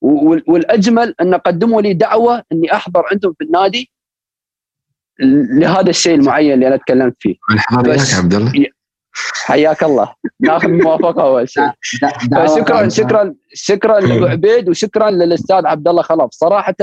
وال- 0.00 0.44
والأجمل 0.46 1.14
أن 1.20 1.34
قدموا 1.34 1.82
لي 1.82 1.94
دعوة 1.94 2.42
أني 2.52 2.72
أحضر 2.74 3.02
عندهم 3.12 3.34
في 3.38 3.44
النادي 3.44 3.90
لهذا 5.60 5.90
الشيء 5.90 6.14
المعين 6.14 6.52
اللي 6.52 6.68
أنا 6.68 6.76
تكلمت 6.76 7.16
فيه. 7.18 7.34
الحضر 7.50 7.90
بس- 7.90 8.12
ياك 8.12 8.24
عبد 8.24 8.34
الله. 8.34 8.52
حياك 9.44 9.82
الله 9.84 10.14
ناخذ 10.40 10.68
موافقة 10.68 11.22
أول 11.22 11.48
شيء 11.48 11.70
دعوة 12.30 12.46
شكرا. 12.46 12.88
شكرا 12.88 13.34
شكرا 13.54 14.00
لأبو 14.00 14.26
عبيد 14.26 14.68
وشكرا 14.68 15.10
للأستاذ 15.10 15.66
عبد 15.66 15.88
الله 15.88 16.02
خلف 16.02 16.28
صراحة 16.30 16.74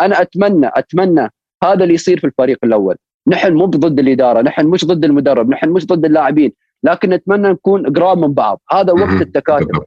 أنا 0.00 0.20
أتمنى 0.22 0.70
أتمنى 0.74 1.28
هذا 1.64 1.82
اللي 1.82 1.94
يصير 1.94 2.20
في 2.20 2.26
الفريق 2.26 2.58
الأول 2.64 2.96
نحن 3.26 3.52
مو 3.52 3.64
ضد 3.66 3.98
الإدارة 3.98 4.40
نحن 4.42 4.66
مش 4.66 4.84
ضد 4.84 5.04
المدرب 5.04 5.50
نحن 5.50 5.68
مش 5.68 5.86
ضد 5.86 6.04
اللاعبين 6.04 6.52
لكن 6.84 7.10
نتمنى 7.10 7.48
نكون 7.48 7.86
قراب 7.92 8.18
من 8.18 8.32
بعض 8.32 8.60
هذا 8.72 8.92
وقت 8.92 9.02
مهم. 9.02 9.20
التكاتف. 9.22 9.78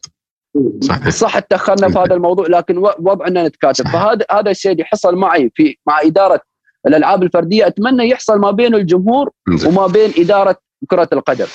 صحيح 0.81 1.09
صح 1.09 1.39
تاخرنا 1.39 1.89
في 1.89 1.99
هذا 1.99 2.13
الموضوع 2.13 2.47
لكن 2.47 2.77
وضعنا 2.77 3.47
نتكاتف. 3.47 3.87
فهذا 3.87 4.25
هذا 4.31 4.51
الشيء 4.51 4.71
اللي 4.71 4.83
حصل 4.83 5.15
معي 5.15 5.51
في 5.55 5.77
مع 5.87 6.01
إدارة 6.01 6.41
الألعاب 6.87 7.23
الفردية 7.23 7.67
أتمنى 7.67 8.09
يحصل 8.09 8.39
ما 8.39 8.51
بين 8.51 8.75
الجمهور. 8.75 9.29
وما 9.65 9.87
بين 9.87 10.13
إدارة 10.17 10.55
كرة 10.87 11.09
القدم 11.13 11.45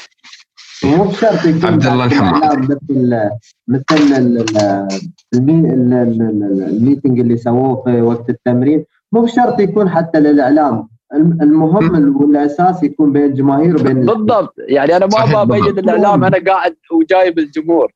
مو 0.84 1.04
بشرط 1.04 1.44
يكون 1.44 1.64
عبد 1.64 1.86
الله. 1.86 2.04
الإعلام 2.06 2.60
مثل 2.62 3.30
مثل 3.68 4.16
ال- 4.16 4.38
ال- 4.38 4.88
المي- 5.34 5.72
ال- 5.74 5.92
ال- 5.92 6.22
ال- 6.22 6.62
الميتنج 6.68 7.20
اللي 7.20 7.36
سووه 7.36 7.82
في 7.84 8.00
وقت 8.02 8.30
التمرين 8.30 8.84
مو 9.12 9.20
بشرط 9.22 9.60
يكون 9.60 9.88
حتى 9.90 10.20
للإعلام. 10.20 10.88
الم- 11.14 11.38
المهم 11.42 12.16
والأساس 12.22 12.82
يكون 12.82 13.12
بين 13.12 13.24
الجماهير 13.24 13.80
وبين 13.80 13.94
بالضبط. 14.06 14.54
يعني 14.58 14.96
أنا 14.96 15.06
ما 15.06 15.10
صحيح 15.12 15.24
أبغى 15.38 15.42
أبين 15.42 15.60
بالضبط. 15.74 15.78
الإعلام 15.78 16.24
أنا 16.24 16.44
قاعد 16.46 16.76
وجايب 16.92 17.38
الجمهور. 17.38 17.92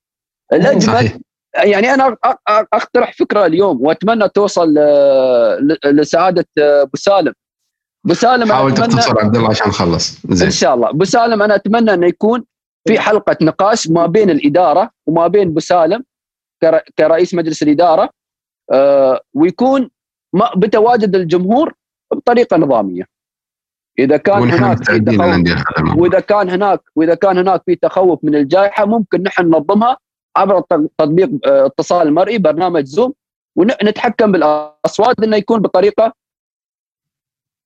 الأجمل 0.53 1.11
يعني 1.64 1.95
أنا 1.95 2.16
أقترح 2.72 3.12
فكرة 3.12 3.47
اليوم 3.47 3.83
وأتمنى 3.83 4.28
توصل 4.28 4.74
ل- 4.74 5.76
لسعادة 5.85 6.47
أبو 6.59 6.97
سالم. 6.97 7.33
أبو 8.05 8.14
سالم 8.14 8.53
حاول 8.53 8.72
أتمنى 8.72 8.89
تختصر 8.89 9.20
عبد 9.20 9.37
الله 9.37 9.49
عشان 9.51 9.68
نخلص 9.68 10.24
إن 10.30 10.35
زين 10.35 10.51
شاء 10.51 10.74
الله. 10.74 10.89
أبو 10.91 11.05
سالم 11.05 11.43
أنا 11.43 11.55
أتمنى 11.55 11.95
إنه 11.95 12.07
يكون 12.07 12.45
في 12.89 12.99
حلقة 13.01 13.37
نقاش 13.43 13.89
ما 13.91 14.07
بين 14.07 14.30
الإدارة 14.30 14.91
وما 15.07 15.26
بين 15.26 15.49
أبو 15.49 15.61
سالم 15.61 16.05
كر- 16.62 16.83
كرئيس 16.99 17.35
مجلس 17.35 17.62
الإدارة 17.62 18.11
آه، 18.72 19.20
ويكون 19.35 19.91
ما- 20.33 20.51
بتواجد 20.57 21.14
الجمهور 21.14 21.74
بطريقة 22.12 22.57
نظامية. 22.57 23.05
إذا 23.99 24.16
كان 24.16 24.39
هناك 24.51 24.78
في 24.78 24.85
تخوف 25.16 25.18
وإذا 25.99 26.20
كان 26.20 26.51
هناك 26.51 26.80
وإذا 26.97 27.14
كان 27.14 27.39
هناك 27.39 27.62
في 27.66 27.76
تخوف 27.76 28.18
من 28.24 28.35
الجائحة 28.35 28.85
ممكن 28.87 29.22
نحن 29.22 29.43
ننظمها 29.47 29.97
عبر 30.37 30.61
تطبيق 30.99 31.30
آه، 31.47 31.66
اتصال 31.66 32.14
مرئي 32.14 32.39
برنامج 32.39 32.85
زوم 32.85 33.12
ونتحكم 33.57 34.33
بالأصوات 34.33 35.20
إنه 35.24 35.37
يكون 35.37 35.61
بطريقة 35.62 36.12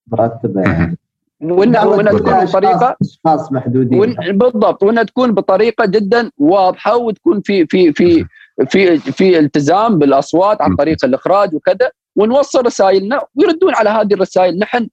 مرتبة. 0.06 0.62
يعني 0.62 0.98
وانها 1.42 1.84
وإنها 1.84 2.12
تكون 2.12 2.44
بطريقة 2.44 2.96
اشخاص 3.02 3.52
محدودين. 3.52 4.14
بالضبط. 4.14 4.82
وإنها 4.82 5.02
تكون 5.02 5.32
بطريقة 5.32 5.86
جدا 5.86 6.30
واضحة 6.38 6.96
وتكون 6.96 7.40
في 7.40 7.66
في 7.66 7.92
في 7.92 8.24
في 8.68 8.98
في 8.98 9.38
التزام 9.38 9.98
بالأصوات 9.98 10.62
عن 10.62 10.76
طريق 10.76 11.04
الإخراج 11.04 11.54
وكذا. 11.54 11.90
ونوصل 12.16 12.66
رسائلنا 12.66 13.20
ويردون 13.34 13.74
على 13.74 13.90
هذه 13.90 14.14
الرسائل. 14.14 14.58
نحن 14.58 14.88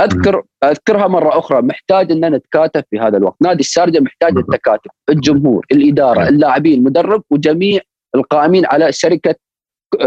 اذكر 0.00 0.42
أذكرها 0.64 1.06
مرة 1.06 1.38
أخرى. 1.38 1.62
محتاج 1.62 2.12
ان 2.12 2.34
نتكاتف 2.34 2.84
في 2.90 2.98
هذا 2.98 3.16
الوقت. 3.16 3.36
نادي 3.40 3.60
الشارجه 3.60 4.00
محتاج. 4.00 4.36
التكاتف. 4.36 4.90
الجمهور 5.08 5.66
الإدارة 5.72 6.18
نعم. 6.18 6.28
اللاعبين 6.28 6.78
المدرب 6.78 7.22
وجميع 7.30 7.80
القائمين 8.14 8.66
على 8.66 8.92
شركه 8.92 9.34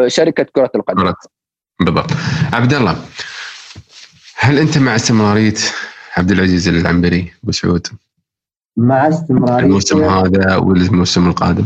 شركة 0.08 0.44
كرة 0.44 0.72
القدم. 0.76 1.14
بالضبط. 1.80 2.12
عبد 2.54 2.74
الله 2.74 2.96
هل 4.38 4.60
أنت 4.60 4.78
مع 4.78 4.96
استمرارية 4.96 5.54
عبد 6.18 6.32
العزيز 6.32 6.68
العنبري 6.68 7.34
أبو 7.44 7.52
سعود؟ 7.52 7.88
مع 8.78 9.08
استمرارية 9.08 9.66
الموسم 9.66 10.04
هذا 10.04 10.56
والموسم 10.56 11.28
القادم. 11.28 11.66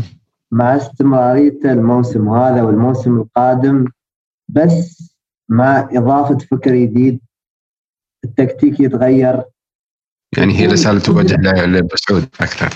مع 0.52 0.76
استمراريته 0.76 1.72
الموسم 1.72 2.28
هذا 2.28 2.62
والموسم 2.62 3.16
القادم 3.16 3.84
بس 4.48 5.12
مع 5.48 5.88
إضافة 5.92 6.38
فكر 6.38 6.74
جديد 6.74 7.20
التكتيك 8.24 8.80
يتغير. 8.80 9.42
يعني 10.38 10.58
هي 10.58 10.66
رساله 10.66 11.00
توجه 11.00 11.36
لابو 11.36 11.96
سعود 11.96 12.28
أكثر. 12.40 12.68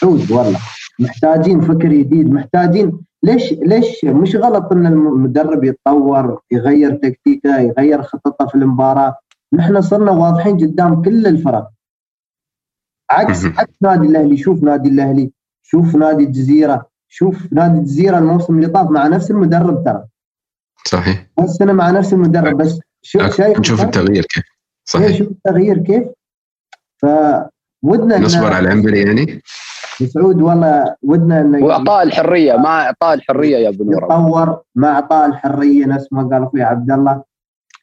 سعود 0.00 0.30
والله. 0.30 0.60
محتاجين 0.98 1.60
فكر 1.60 1.88
جديد 1.88 2.30
محتاجين. 2.30 3.00
ليش 3.22 3.52
ليش؟ 3.52 4.04
مش 4.04 4.36
غلط 4.36 4.72
إن 4.72 4.86
المدرب 4.86 5.64
يتطور 5.64 6.40
يغير 6.50 6.94
تكتيكه 6.94 7.58
يغير 7.58 8.02
خططه 8.02 8.46
في 8.46 8.54
المباراة. 8.54 9.16
نحن 9.52 9.80
صرنا 9.80 10.10
واضحين 10.10 10.56
قدام 10.56 11.02
كل 11.02 11.26
الفرق. 11.26 11.70
عكس 13.10 13.44
عكس 13.44 13.74
نادي 13.82 14.06
الأهلي. 14.06 14.36
شوف 14.36 14.62
نادي 14.62 14.88
الأهلي. 14.88 15.32
شوف 15.62 15.94
نادي 15.94 16.24
الجزيرة. 16.24 16.86
شوف 17.08 17.52
نادي 17.52 17.78
الجزيرة 17.78 18.18
الموسم 18.18 18.56
اللي 18.56 18.66
طاف 18.66 18.90
مع 18.90 19.06
نفس 19.06 19.30
المدرب 19.30 19.84
ترى. 19.84 20.04
صحيح. 20.86 21.26
بس 21.42 21.62
أنا 21.62 21.72
مع 21.72 21.90
نفس 21.90 22.12
المدرب. 22.12 22.56
بس 22.56 22.80
شوف 23.02 23.36
شايف 23.36 23.58
نشوف 23.58 23.82
التغيير 23.82 24.24
كيف. 24.24 24.44
صحيح. 24.84 25.18
شوف 25.18 25.28
التغيير 25.28 25.78
كيف؟ 25.78 26.04
فودنا 27.02 28.18
نصبر 28.18 28.52
على 28.52 28.68
العنبري 28.68 29.02
يعني. 29.02 29.42
سعود 30.06 30.42
والله 30.42 30.96
ودنا 31.02 31.40
إنه 31.40 31.64
واعطاء 31.64 32.02
الحرية 32.02 32.56
مع 32.56 32.86
إعطاء 32.86 33.14
الحرية 33.14 33.56
يا 33.56 33.68
أبو 33.68 33.84
نور 33.84 34.04
يتطور 34.04 34.62
مع 34.74 34.88
إعطاء 34.88 35.26
الحرية 35.26 35.86
نفس 35.86 36.12
ما 36.12 36.22
قال 36.22 36.42
أخوي 36.42 36.62
عبد 36.62 36.90
الله. 36.90 37.22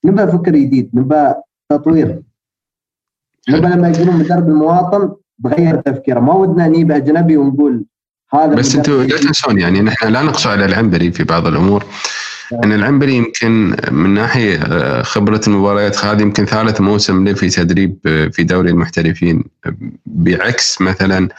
نبى 0.06 0.28
فكر 0.28 0.52
جديد 0.52 0.90
نبى 0.94 1.34
تطوير. 1.70 2.22
نبى 3.50 3.68
لما 3.68 3.90
يقولون 3.90 4.16
مدرب 4.16 4.48
المواطن 4.48 5.16
تغير 5.44 5.76
تفكيره؟ 5.76 6.20
ما 6.20 6.34
ودنا 6.34 6.68
نجيب 6.68 6.92
أجنبي 6.92 7.38
ونقول 7.38 7.86
هذا 8.34 8.56
بس 8.56 8.76
أنتم 8.76 9.02
لا 9.02 9.18
تنسون 9.18 9.60
يعني 9.60 9.82
نحن 9.82 10.08
لا 10.08 10.22
نقص 10.22 10.48
على 10.48 10.66
العنبري 10.66 11.12
في 11.12 11.24
بعض 11.24 11.48
الأمور. 11.48 11.86
أن 12.64 12.74
العنبري 12.74 13.16
يمكن 13.16 13.76
من 13.92 14.10
ناحية 14.10 14.60
آه، 14.64 15.02
خبرة 15.02 15.42
المباريات 15.48 16.06
هذه 16.06 16.22
يمكن 16.22 16.46
ثالث 16.46 16.82
موسم 16.82 17.26
له 17.28 17.34
في 17.34 17.50
تدريب 17.50 18.00
آه، 18.06 18.28
في 18.28 18.44
دوري 18.44 18.70
المحترفين. 18.70 19.44
بعكس 20.06 20.82
مثلا 20.82 21.30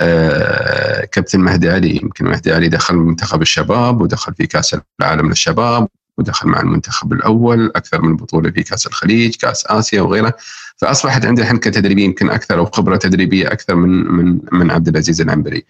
آه، 0.00 1.04
كابتن 1.04 1.40
مهدي 1.40 1.70
علي 1.70 1.96
يمكن 2.02 2.24
مهدي 2.24 2.52
علي 2.52 2.68
دخل 2.68 2.94
منتخب 2.94 3.42
الشباب 3.42 4.00
ودخل 4.00 4.34
في 4.34 4.46
كأس 4.46 4.76
العالم 5.00 5.28
للشباب. 5.28 5.88
ودخل 6.18 6.48
مع 6.48 6.60
المنتخب 6.60 7.12
الأول 7.12 7.72
أكثر 7.76 8.02
من 8.02 8.16
بطولة 8.16 8.50
في 8.50 8.62
كأس 8.62 8.86
الخليج، 8.86 9.36
كأس 9.36 9.66
آسيا 9.66 10.00
وغيره، 10.02 10.34
فأصبحت 10.76 11.26
عنده 11.26 11.44
حنكه 11.44 11.70
تدريبيه 11.70 12.04
يمكن 12.04 12.30
أكثر 12.30 12.58
أو 12.58 12.66
خبرة 12.66 12.96
تدريبية 12.96 13.46
أكثر 13.52 13.74
من 13.74 14.12
من 14.12 14.38
من 14.52 14.70
عبد 14.70 14.88
العزيز 14.88 15.20
العنبري. 15.20 15.64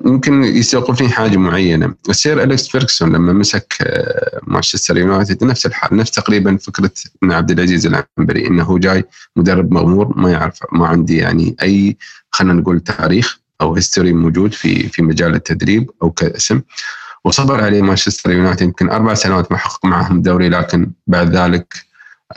ممكن 0.00 0.44
يستوقفني 0.44 1.08
حاجة 1.08 1.36
معينة، 1.36 1.94
السير 2.08 2.42
أليكس 2.42 2.68
فيركسون 2.68 3.12
لما 3.12 3.32
مسك 3.32 3.76
آه، 3.80 4.40
مانشستر 4.46 4.96
يونايتد 4.96 5.44
نفس 5.44 5.66
الحال، 5.66 5.96
نفس 5.96 6.10
تقريبا 6.10 6.56
فكرة 6.56 6.90
إن 7.22 7.32
عبد 7.32 7.50
العزيز 7.50 7.86
العنبري 7.86 8.46
إنه 8.46 8.78
جاي 8.78 9.04
مدرب 9.36 9.72
مغمور 9.72 10.18
ما 10.18 10.30
يعرف 10.30 10.58
ما 10.72 10.86
عندي 10.86 11.16
يعني 11.16 11.56
أي 11.62 11.96
خلينا 12.30 12.54
نقول 12.54 12.80
تاريخ 12.80 13.38
أو 13.60 13.74
history 13.74 14.12
موجود 14.12 14.54
في 14.54 14.88
في 14.88 15.02
مجال 15.02 15.34
التدريب 15.34 15.90
أو 16.02 16.10
كاسم. 16.10 16.60
وصبر 17.24 17.64
عليه 17.64 17.82
مانشستر 17.82 18.30
يونايتد 18.30 18.62
يمكن 18.62 18.90
أربع 18.90 19.14
سنوات 19.14 19.52
ما 19.52 19.58
حقق 19.58 19.86
معهم 19.86 20.16
الدوري 20.16 20.48
لكن 20.48 20.90
بعد 21.06 21.36
ذلك 21.36 21.74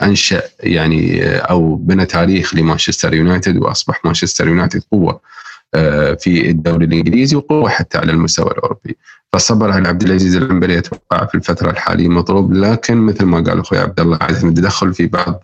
أنشأ 0.02 0.42
يعني 0.60 1.28
أو 1.36 1.74
بنى 1.74 2.06
تاريخ 2.06 2.54
لمانشستر 2.54 3.14
يونايتد 3.14 3.56
وأصبح 3.56 4.04
مانشستر 4.04 4.48
يونايتد 4.48 4.82
قوة 4.92 5.20
آه، 5.74 6.14
في 6.14 6.50
الدوري 6.50 6.84
الإنجليزي 6.84 7.36
وقوة 7.36 7.68
حتى 7.68 7.98
على 7.98 8.12
المستوى 8.12 8.50
الأوروبي. 8.50 8.96
فالصبر 9.32 9.72
على 9.72 9.88
عبد 9.88 10.02
العزيز 10.02 10.36
العنبري 10.36 10.78
أتوقع 10.78 11.26
في 11.26 11.34
الفترة 11.34 11.70
الحالية 11.70 12.08
مطلوب 12.08 12.52
لكن 12.52 12.96
مثل 12.96 13.24
ما 13.24 13.40
قال 13.40 13.60
أخوي 13.60 13.78
عبد 13.78 14.00
الله 14.00 14.18
عادة 14.20 14.48
التدخل 14.48 14.94
في 14.94 15.06
بعض 15.06 15.42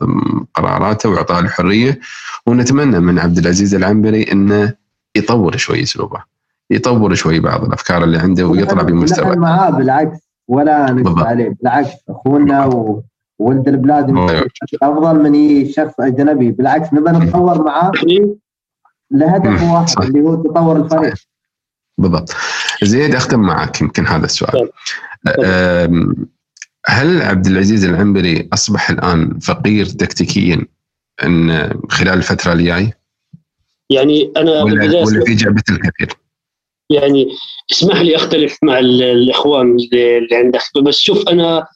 قراراته 0.55 1.09
واعطاء 1.09 1.41
الحرية 1.41 2.01
ونتمنى 2.47 3.01
من 3.01 3.19
عبد 3.19 3.39
العزيز 3.39 3.75
العنبري 3.75 4.23
إنه 4.33 4.75
يطور 5.17 5.57
شوي 5.57 5.83
أسلوبه. 5.83 6.32
يطور 6.73 7.15
شوي 7.15 7.41
بعض 7.41 7.65
الأفكار 7.65 8.05
اللي 8.05 8.19
عنده 8.19 8.47
ويطلع 8.47 8.83
بمستوى. 8.83 9.37
معاه 9.37 9.71
بالعكس 9.71 10.19
ولا 10.49 10.93
نقص 10.93 11.23
عليه 11.23 11.57
بالعكس 11.61 11.91
أخونا 12.09 12.67
وولد 13.39 13.69
البلاد 13.69 14.11
أفضل 14.83 15.23
من 15.23 15.69
شخص 15.69 15.95
أجنبي. 16.01 16.51
بالعكس 16.51 16.93
نبى 16.93 17.11
نتطور 17.11 17.65
معاه 17.65 17.93
لهدف 19.11 19.63
واحد 19.63 20.03
اللي 20.03 20.21
هو 20.21 20.35
تطور 20.35 20.77
الفريق. 20.77 21.15
بالضبط. 21.99 22.35
زيد 22.83 23.15
أختم 23.15 23.41
معك 23.41 23.81
يمكن 23.81 24.07
هذا 24.07 24.25
السؤال. 24.25 24.71
هل 26.87 27.23
عبد 27.23 27.47
العزيز 27.47 27.85
العنبري 27.85 28.49
أصبح 28.53 28.91
الآن 28.91 29.39
فقير 29.39 29.87
تكتيكيا 29.87 30.67
إن 31.25 31.71
خلال 31.89 32.15
الفترة 32.15 32.53
الجاية؟ 32.53 32.99
يعني 33.91 34.33
أنا 34.37 34.63
ولا, 34.63 34.85
ولا 34.85 35.25
في 35.25 35.35
جعبة 35.35 35.63
الكثير؟ 35.71 36.17
يعني 36.91 37.29
اسمح 37.73 38.01
لي 38.01 38.17
أختلف 38.17 38.57
مع 38.63 38.79
الإخوان 38.79 39.77
اللي 39.93 40.37
عندك 40.37 40.61
بس 40.83 40.99
شوف 40.99 41.29
أنا 41.29 41.67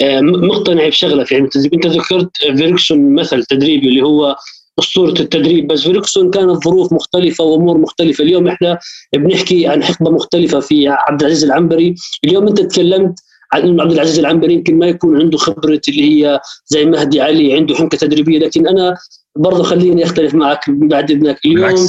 آه، 0.00 0.20
مقتنع 0.20 0.88
بشغلة 0.88 1.24
في 1.24 1.34
علم 1.34 1.44
التدريب 1.44 1.74
أنت 1.74 1.86
ذكرت 1.86 2.30
فيركسون 2.36 3.14
مثل 3.14 3.44
تدريبي 3.44 3.88
اللي 3.88 4.02
هو 4.02 4.36
أسطورة 4.78 5.20
التدريب 5.20 5.66
بس 5.66 5.82
فيركسون 5.82 6.30
كانت 6.30 6.64
ظروف 6.64 6.92
مختلفة 6.92 7.44
وأمور 7.44 7.78
مختلفة. 7.78 8.24
اليوم 8.24 8.48
إحنا 8.48 8.78
بنحكي 9.14 9.66
عن 9.66 9.84
حقبة 9.84 10.10
مختلفة 10.10 10.60
في 10.60 10.88
عبد 10.88 11.20
العزيز 11.20 11.44
العنبري. 11.44 11.94
اليوم 12.24 12.48
أنت 12.48 12.60
تكلمت 12.60 13.14
عن 13.52 13.62
إنه 13.62 13.82
عبد 13.82 13.92
العزيز 13.92 14.18
العنبري 14.18 14.54
يمكن 14.54 14.78
ما 14.78 14.86
يكون 14.86 15.20
عنده 15.20 15.38
خبرة 15.38 15.80
اللي 15.88 16.02
هي 16.02 16.40
زي 16.66 16.84
مهدي 16.84 17.20
علي 17.20 17.54
عنده 17.54 17.74
حنكة 17.74 17.98
تدريبية. 17.98 18.38
لكن 18.38 18.68
أنا 18.68 18.96
برضه 19.36 19.62
خليني 19.62 20.04
أختلف 20.04 20.34
معك 20.34 20.70
بعد 20.70 21.10
إذنك. 21.10 21.38
اليوم 21.46 21.88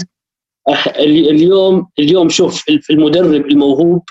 اليوم 0.99 1.87
اليوم 1.99 2.29
شوف 2.29 2.63
المدرب 2.89 3.45
الموهوب 3.45 4.03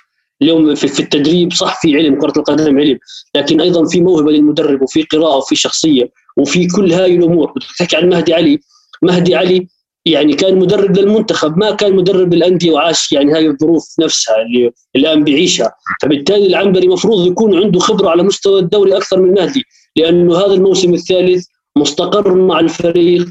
اليوم 0.43 0.75
في 0.75 1.01
التدريب 1.01 1.53
صح 1.53 1.81
في 1.81 1.97
علم 1.97 2.19
كرة 2.19 2.33
القدم 2.37 2.79
علم 2.79 2.99
لكن 3.35 3.61
أيضا 3.61 3.85
في 3.87 4.01
موهبة 4.01 4.33
للمدرب 4.33 4.83
وفي 4.83 5.03
قراءة 5.03 5.37
وفي 5.37 5.57
شخصية 5.57 6.11
وفي 6.37 6.67
كل 6.67 6.93
هاي 6.93 7.15
الأمور. 7.17 7.53
تحكي 7.79 7.97
عن 7.97 8.09
مهدي 8.09 8.35
علي. 8.35 8.59
مهدي 9.03 9.35
علي 9.35 9.69
يعني 10.07 10.33
كان 10.35 10.59
مدرب 10.59 10.99
للمنتخب 10.99 11.59
ما 11.59 11.71
كان 11.71 11.97
مدرب 11.97 12.35
للأندية 12.35 12.73
وعاش 12.73 13.13
يعني 13.13 13.33
هاي 13.33 13.47
الظروف 13.47 13.85
نفسها 14.01 14.43
اللي 14.43 14.71
الآن 14.97 15.25
بيعيشها. 15.25 15.73
فبالتالي 16.03 16.47
العنبري 16.47 16.89
مفروض 16.89 17.27
يكون 17.27 17.63
عنده 17.63 17.81
خبرة 17.81 18.09
على 18.09 18.23
مستوى 18.23 18.61
الدوري 18.61 18.97
أكثر 18.97 19.21
من 19.21 19.35
مهدي 19.35 19.65
لأنه 19.97 20.39
هذا 20.39 20.55
الموسم 20.55 20.95
الثالث 20.95 21.47
مستقر 21.77 22.35
مع 22.35 22.61
الفريق 22.61 23.27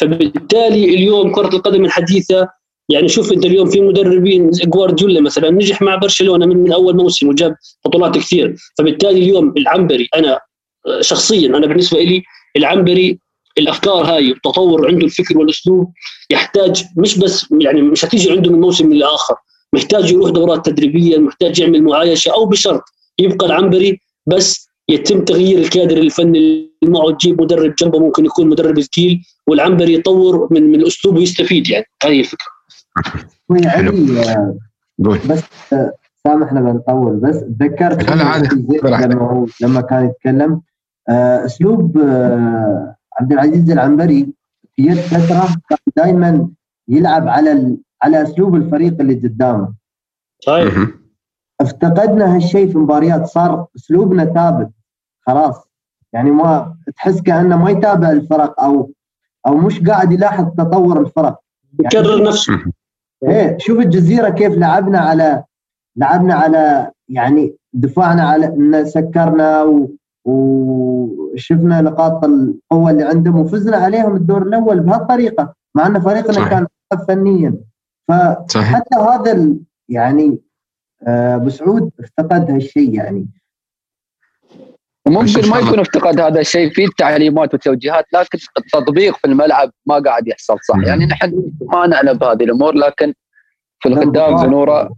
فبالتالي 0.00 0.84
اليوم 0.84 1.32
كرة 1.32 1.48
القدم 1.56 1.84
الحديثة 1.84 2.48
يعني 2.88 3.08
شوف 3.08 3.32
أنت 3.32 3.44
اليوم 3.44 3.70
في 3.70 3.80
مدربين 3.80 4.50
جوارديولا 4.50 5.20
مثلا 5.20 5.50
نجح 5.50 5.82
مع 5.82 5.96
برشلونة 5.96 6.46
من, 6.46 6.56
من 6.56 6.72
أول 6.72 6.96
موسم 6.96 7.28
وجاب 7.28 7.54
بطولات 7.84 8.14
كثير. 8.18 8.56
فبالتالي 8.78 9.18
اليوم 9.18 9.54
العنبري 9.56 10.08
أنا 10.14 10.40
شخصيا 11.00 11.48
أنا 11.48 11.66
بالنسبة 11.66 12.00
لي 12.00 12.22
العنبري 12.56 13.18
الأفكار 13.58 14.04
هاي 14.04 14.30
التطور 14.30 14.86
عنده 14.88 15.04
الفكر 15.04 15.38
والأسلوب 15.38 15.92
يحتاج 16.30 16.84
مش 16.96 17.18
بس 17.18 17.46
يعني 17.60 17.82
مش 17.82 18.04
هتيجي 18.04 18.30
عنده 18.32 18.50
من 18.50 18.60
موسم 18.60 18.92
لاخر 18.92 19.34
محتاج 19.72 20.12
يروح 20.12 20.30
دورات 20.30 20.66
تدريبيه 20.66 21.18
محتاج 21.18 21.58
يعمل 21.60 21.82
معايشة 21.82 22.32
أو 22.32 22.46
بشرط 22.46 22.82
يبقى 23.18 23.46
العنبري 23.46 24.00
بس 24.26 24.68
يتم 24.88 25.24
تغيير 25.24 25.58
الكادر 25.58 25.96
الفني 25.96 26.38
اللي 26.38 26.70
معه 26.82 27.10
تجيب 27.10 27.42
مدرب 27.42 27.74
جنبه 27.74 27.98
ممكن 27.98 28.24
يكون 28.24 28.48
مدرب 28.48 28.80
ثقيل 28.80 29.22
والعنبري 29.46 29.94
يطور 29.94 30.48
من 30.50 30.62
من 30.62 30.74
الاسلوب 30.74 31.16
ويستفيد 31.16 31.70
يعني. 31.70 31.86
هذه 32.04 32.20
الفكرة. 32.20 32.46
علي؟ 33.68 34.58
بس 34.98 35.42
سامحنا 36.24 36.60
بنطول 36.60 37.16
بس 37.16 37.40
تذكرت 37.60 38.10
لما 38.10 39.46
لما 39.62 39.80
كان 39.80 40.06
يتكلم. 40.06 40.60
آه، 41.08 41.44
أسلوب 41.44 41.98
آه، 41.98 42.96
عبد 43.20 43.32
العزيز 43.32 43.70
العنبري 43.70 44.28
في 44.76 44.82
يد 44.82 44.96
فترة 44.96 45.56
كان 45.68 45.78
دائما 45.96 46.48
يلعب 46.88 47.28
على 47.28 47.76
على 48.02 48.22
أسلوب 48.22 48.54
الفريق 48.54 49.00
اللي 49.00 49.14
قدامه. 49.14 49.74
صحيح 50.40 50.88
افتقدنا 51.60 52.36
هالشيء 52.36 52.72
في 52.72 52.78
مباريات 52.78 53.26
صار 53.26 53.66
أسلوبنا 53.76 54.24
ثابت 54.24 54.70
خلاص 55.26 55.68
يعني 56.12 56.30
ما 56.30 56.76
تحس 56.96 57.20
كأنه 57.20 57.56
ما 57.56 57.70
يتابع 57.70 58.10
الفرق 58.10 58.60
أو 58.60 58.92
أو 59.46 59.56
مش 59.56 59.80
قاعد 59.80 60.12
يلاحظ 60.12 60.46
تطور 60.58 61.00
الفرق 61.00 61.40
يكرر 61.80 62.10
يعني 62.10 62.28
نفسه 62.28 62.58
إيه 63.22 63.58
شوف 63.58 63.78
الجزيرة 63.78 64.28
كيف 64.28 64.54
لعبنا 64.54 64.98
على 64.98 65.44
لعبنا 65.96 66.34
على 66.34 66.90
يعني 67.08 67.56
دفاعنا 67.72 68.22
على 68.22 68.46
ان 68.46 68.86
سكرنا 68.86 69.62
و... 69.62 69.90
وشفنا 70.24 71.80
نقاط 71.80 72.24
القوة 72.24 72.90
اللي 72.90 73.04
عندهم 73.04 73.36
وفزنا 73.36 73.76
عليهم 73.76 74.16
الدور 74.16 74.42
الأول 74.42 74.80
بهالطريقة 74.80 75.54
مع 75.74 75.86
إن 75.86 76.00
فريقنا 76.00 76.32
صحيح. 76.32 76.48
كان 76.50 76.66
فنيا 77.08 77.54
فحتى 78.08 78.96
هذا. 78.96 79.54
يعني 79.88 80.38
أبو 81.02 81.46
آه 81.46 81.48
سعود 81.48 81.90
افتقد 82.00 82.50
هالشيء 82.50 82.94
يعني. 82.94 83.26
وممكن 85.06 85.50
ما 85.50 85.58
يكون 85.58 85.80
افتقد 85.80 86.20
هذا 86.20 86.40
الشيء 86.40 86.70
في 86.70 86.84
التعليمات 86.84 87.54
والتوجيهات 87.54 88.04
لكن 88.12 88.38
التطبيق 88.58 89.16
في 89.16 89.24
الملعب 89.24 89.70
ما 89.86 89.98
قاعد 89.98 90.28
يحصل 90.28 90.58
صح. 90.68 90.76
يعني 90.86 91.06
نحن 91.06 91.52
ما 91.60 91.86
نعلم 91.86 92.12
بهذه 92.12 92.44
الأمور 92.44 92.74
لكن 92.74 93.14
في 93.80 93.88
الختام 93.88 94.36
بنوره 94.36 94.96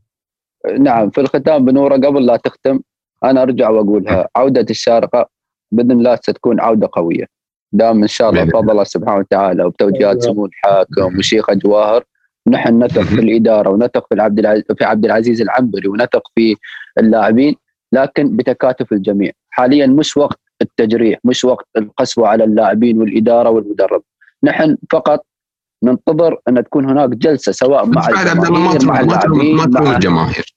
نعم 0.78 1.11
في 1.11 1.20
الختام 1.20 1.64
بنورة 1.64 1.94
قبل 1.94 2.26
لا 2.26 2.36
تختم 2.36 2.80
أنا 3.24 3.42
أرجع 3.42 3.68
وأقولها. 3.68 4.28
عودة 4.36 4.66
الشارقة 4.70 5.28
بإذن 5.72 5.90
الله 5.90 6.16
ستكون 6.16 6.61
عودة 6.61 6.88
قوية. 6.92 7.26
دام 7.72 8.03
إن 8.03 8.09
شاء 8.09 8.30
الله 8.30 8.44
بفضل 8.44 8.70
الله. 8.70 8.84
سبحانه 8.84 9.18
وتعالى 9.18 9.64
وبتوجيهات 9.64 10.22
سمو 10.22 10.46
الحاكم 10.46 11.18
وشيخ 11.18 11.51
جواهر 11.51 12.05
نحن 12.49 12.84
نثق 12.84 13.03
في 13.03 13.20
الإدارة 13.20 13.70
ونثق 13.70 14.07
في 14.09 14.20
عبد 14.20 14.64
في 14.78 14.84
عبد 14.84 15.05
العزيز 15.05 15.40
العنبري 15.40 15.88
ونثق 15.88 16.22
في 16.34 16.57
اللاعبين 16.99 17.57
لكن 17.92 18.36
بتكاتف 18.36 18.92
الجميع. 18.92 19.32
حاليا 19.51 19.86
مش 19.86 20.16
وقت 20.16 20.40
التجريح 20.62 21.18
مش 21.24 21.44
وقت 21.44 21.66
القسوة 21.76 22.28
على 22.28 22.44
اللاعبين 22.44 23.01
والإدارة 23.01 23.51
والمدرب. 23.51 24.03
نحن 24.44 24.76
فقط 24.92 25.26
ننتظر 25.84 26.38
أن 26.49 26.64
تكون 26.64 26.84
هناك 26.90 27.09
جلسة 27.09 27.53
سواء 27.53 27.86
مع 27.86 28.09
الجماهير 28.09 28.84
مع 28.86 29.01
اللاعبين 29.01 29.57
مع 29.57 29.96
الجماهير. 29.96 30.55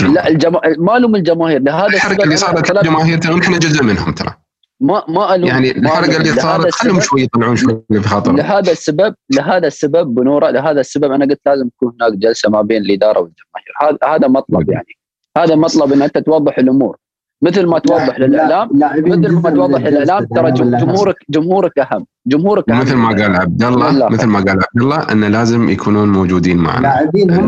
لا 0.00 0.28
الجما... 0.28 0.60
ما 0.78 0.96
الوم 0.96 1.14
الجماهير 1.14 1.62
لهذا 1.62 1.86
الحركه 1.86 2.24
اللي 2.24 2.36
صارت 2.36 2.70
الجماهير 2.70 3.18
ترى 3.18 3.34
نحن 3.34 3.58
جزء 3.58 3.84
منهم 3.84 4.12
ترى. 4.12 4.43
ما 4.84 5.02
ما 5.08 5.34
ألوم 5.34 5.48
يعني 5.48 5.70
الحركة 5.70 6.16
اللي 6.16 6.32
صارت 6.32 6.74
خلهم 6.74 7.00
شوي 7.00 7.22
يطلعون 7.22 7.56
شوي 7.56 7.82
في 7.92 8.08
خاطر 8.08 8.32
لهذا 8.32 8.72
السبب 8.72 9.14
لهذا 9.30 9.66
السبب 9.66 10.14
بنورة 10.14 10.50
لهذا 10.50 10.80
السبب 10.80 11.12
أنا 11.12 11.24
قلت 11.24 11.40
لازم 11.46 11.68
تكون 11.68 11.92
هناك 12.00 12.12
جلسة 12.12 12.50
ما 12.50 12.62
بين 12.62 12.82
الإدارة 12.82 13.20
والجماهير. 13.20 13.74
هذا 13.82 14.14
هذا 14.14 14.28
مطلب 14.28 14.70
يعني. 14.70 14.96
هذا 15.38 15.54
مطلب 15.54 15.92
إن 15.92 16.02
أنت 16.02 16.18
توضح 16.18 16.58
الأمور. 16.58 16.96
مثل 17.42 17.66
ما 17.66 17.78
توضح 17.78 18.18
للاعلام 18.18 18.68
مثل 18.72 19.32
ما 19.32 19.50
توضح 19.50 19.80
للاعلام 19.80 20.24
ترى 20.24 20.50
جمهورك 20.50 21.16
جمهورك 21.28 21.78
أهم. 21.78 22.06
جمهورك 22.26 22.70
أهم. 22.70 22.80
مثل 22.80 22.96
ما 22.96 23.08
قال 23.08 23.36
عبد 23.36 23.62
الله 23.62 24.08
مثل 24.08 24.26
ما 24.26 24.38
قال 24.38 24.50
عبد 24.50 24.82
الله 24.82 25.12
انه 25.12 25.28
لازم 25.28 25.68
يكونون 25.68 26.08
موجودين 26.12 26.56
معنا. 26.56 26.82
لاعبين 26.82 27.30
هم 27.30 27.46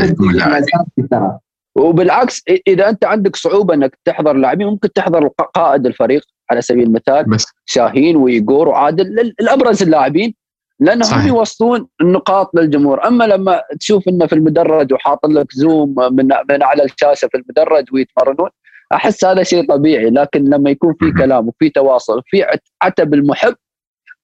ترى. 1.11 1.39
وبالعكس 1.77 2.43
إذا 2.69 2.89
أنت 2.89 3.05
عندك 3.05 3.37
صعوبة 3.37 3.75
إنك 3.75 3.99
تحضر 4.05 4.33
لاعبين 4.33 4.67
ممكن 4.67 4.93
تحضر 4.93 5.29
قائد 5.55 5.87
الفريق. 5.87 6.23
على 6.51 6.63
سبيل 6.63 6.83
المثال 6.83 7.25
بس. 7.25 7.47
شاهين 7.67 8.17
ويجور 8.17 8.69
وعادل 8.69 9.33
الأبرز 9.41 9.83
اللاعبين 9.83 10.35
لأنهم. 10.81 11.27
يوصلون 11.27 11.87
النقاط 12.01 12.51
للجمهور. 12.55 13.07
أما 13.07 13.25
لما 13.25 13.63
تشوف 13.81 14.09
إنه 14.09 14.27
في 14.27 14.33
المدرج 14.33 14.93
وحاط 14.93 15.27
لك 15.27 15.53
زوم 15.53 15.95
من 15.99 16.29
من 16.51 16.63
اعلى 16.63 16.85
الشاشة 16.85 17.29
في 17.29 17.37
المدرج 17.37 17.85
ويتمرنون 17.93 18.51
أحس 18.93 19.25
هذا 19.25 19.43
شيء 19.43 19.69
طبيعي. 19.69 20.11
لكن 20.11 20.45
لما 20.45 20.71
يكون 20.71 20.95
في 21.01 21.13
كلام 21.13 21.49
وفي 21.49 21.71
تواصل 21.71 22.19
وفي 22.19 22.59
عتب 22.83 23.15
المحب 23.15 23.55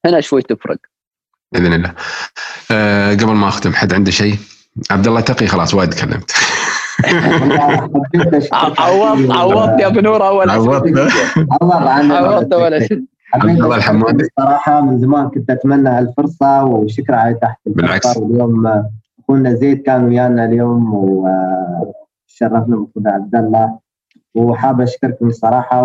هنا 0.07 0.20
شوي 0.20 0.43
تفرق. 0.43 0.79
بإذن 1.53 1.73
الله. 1.73 1.95
أه 2.70 3.12
قبل 3.12 3.33
ما 3.33 3.49
أختم 3.49 3.73
حد 3.73 3.95
عنده 3.95 4.11
شيء؟ 4.11 4.35
عبد 4.91 5.07
الله 5.07 5.20
تقي 5.20 5.47
خلاص 5.47 5.75
وايد 5.75 5.91
تكلمت. 5.91 6.33
عوضت 8.53 9.30
عوضت 9.30 9.80
يا 9.80 9.88
بنور 9.88 10.26
أول 10.26 10.50
عوضت. 10.50 10.98
عوضت 11.50 12.53
أول 12.53 12.86
شيء 12.88 13.05
عبد 13.34 13.48
الله 13.48 13.76
الحمودي 13.76 14.24
صراحة 14.40 14.80
من 14.80 14.98
زمان 14.98 15.28
كنت 15.28 15.50
أتمنى 15.50 15.88
هالفرصة 15.88 16.64
وشكرا 16.64 17.16
على 17.16 17.34
تحت 17.34 17.59
بالعكس. 17.66 18.16
اليوم 18.16 18.84
أخونا 19.20 19.55
زيد 19.55 19.82
كان 19.82 20.05
ويانا 20.05 20.44
اليوم 20.44 20.94
وشرفنا 20.94 22.76
بأخونا 22.76 23.11
عبد 23.12 23.34
الله. 23.36 23.78
وحاب 24.34 24.80
أشكركم 24.80 25.26
الصراحة 25.26 25.84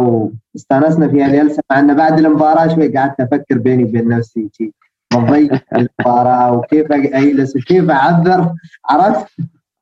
واستانسنا 0.56 1.08
في 1.08 1.26
الجلسة 1.26 1.64
مع 1.72 1.80
إنه 1.80 1.94
بعد 1.94 2.20
المباراة 2.20 2.68
شوي 2.68 2.98
قعدت 2.98 3.22
أفكر 3.22 3.58
بيني 3.58 3.84
وبين 3.84 4.10
نفسي 4.10 4.50
شي 4.54 4.74
مضيق 5.14 5.62
المباراة 5.76 6.52
وكيف 6.54 6.92
أجلس 6.92 7.56
وكيف 7.56 7.90
أعذر. 7.90 8.54
عرفت؟ 8.90 9.28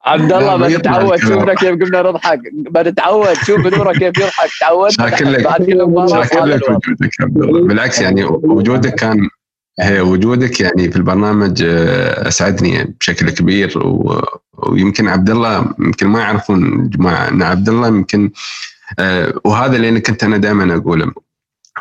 عبد 0.06 0.34
الله 0.34 0.58
بنتعود 0.58 1.18
شوفنا 1.20 1.53
كيف 1.53 1.70
قمنا 1.70 2.01
نضحك. 2.01 2.39
بنتعود 2.53 3.34
شوف 3.34 3.66
نوره 3.68 3.91
كيف 3.91 4.18
يضحك. 4.18 4.49
تعود. 4.62 4.89
شاكر 4.89 5.30
لك. 5.30 5.43
بعد 5.43 5.66
كل 5.66 5.86
مباراه 5.86 6.24
شاكر 6.24 6.45
لك 6.45 6.70
وجودك 6.70 7.22
عبد 7.22 7.38
الله. 7.38 7.68
بالعكس 7.68 8.01
يعني 8.01 8.24
وجودك 8.24 8.95
كان 8.95 9.30
هي 9.80 10.01
وجودك 10.01 10.60
يعني 10.60 10.91
في 10.91 10.97
البرنامج 10.97 11.64
آه، 11.68 12.28
أسعدني 12.28 12.95
بشكل 12.99 13.30
كبير. 13.30 13.78
و... 13.78 14.22
ويمكن 14.53 15.08
عبد 15.08 15.30
الله 15.30 15.74
يمكن 15.80 16.08
ما 16.08 16.20
يعرفون 16.20 16.89
جماعة 16.89 17.28
إن 17.30 17.43
عبد 17.43 17.70
الله 17.70 17.88
يمكن 17.88 18.32
آه، 18.99 19.34
وهذا 19.43 19.76
اللي 19.76 20.01
كنت 20.01 20.24
أنا 20.24 20.38
دائما 20.38 20.76
أقوله 20.76 21.12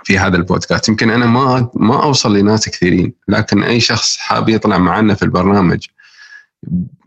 في 0.05 0.19
هذا 0.19 0.37
البودكاست. 0.37 0.89
يمكن 0.89 1.11
أنا 1.11 1.27
ما 1.27 1.71
ما 1.75 2.03
أوصل 2.03 2.37
لناس 2.37 2.69
كثيرين 2.69 3.13
لكن 3.29 3.63
أي 3.63 3.81
شخص 3.81 4.17
حاب 4.17 4.49
يطلع 4.49 4.79
معنا 4.79 5.15
في 5.15 5.23
البرنامج 5.23 5.87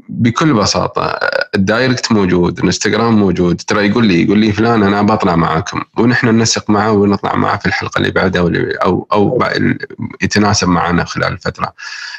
بكل 0.09 0.53
بساطة 0.53 1.19
الدايركت 1.55 2.11
موجود 2.11 2.59
الانستغرام 2.59 3.19
موجود 3.19 3.61
ترى 3.67 3.87
يقول 3.87 4.07
لي 4.07 4.23
يقول 4.23 4.39
لي 4.39 4.51
فلان 4.51 4.83
أنا 4.83 5.01
بطلع 5.01 5.35
معاكم 5.35 5.81
ونحن 5.99 6.27
ننسق 6.27 6.69
معه 6.69 6.91
ونطلع 6.91 7.35
معه 7.35 7.57
في 7.57 7.65
الحلقة 7.65 7.99
اللي 7.99 8.11
بعدها 8.11 8.41
أو 8.83 9.07
أو 9.13 9.43
يتناسب 10.23 10.67
معنا 10.67 11.03
خلال 11.03 11.33
الفترة. 11.33 11.73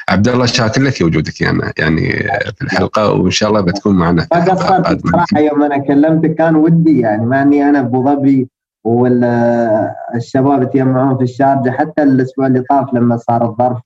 عبد 0.09 0.27
الله 0.27 0.45
شاكر 0.45 0.81
لك 0.81 1.01
وجودك 1.01 1.41
يعني 1.41 1.73
يعني 1.77 2.11
في 2.55 2.61
الحلقة 2.61 3.11
وإن 3.11 3.31
شاء 3.31 3.49
الله 3.49 3.61
بتكون 3.61 3.95
معنا 3.95 4.27
ما 4.33 4.39
قصرت 4.39 5.07
صراحة 5.07 5.39
يوم 5.39 5.63
أنا 5.63 5.77
كلمتك 5.77 6.35
كان 6.35 6.55
ودي 6.55 6.99
يعني 6.99 7.25
مع 7.25 7.41
إني 7.41 7.69
أنا 7.69 7.79
أبو 7.79 8.05
ظبي 8.05 8.47
والشباب 8.83 10.63
يتجمعون 10.63 11.17
في 11.17 11.23
الشارجة 11.23 11.69
حتى 11.69 12.03
الأسبوع 12.03 12.47
اللي 12.47 12.63
طاف 12.69 12.93
لما 12.93 13.17
صار 13.17 13.45
الظرف 13.45 13.79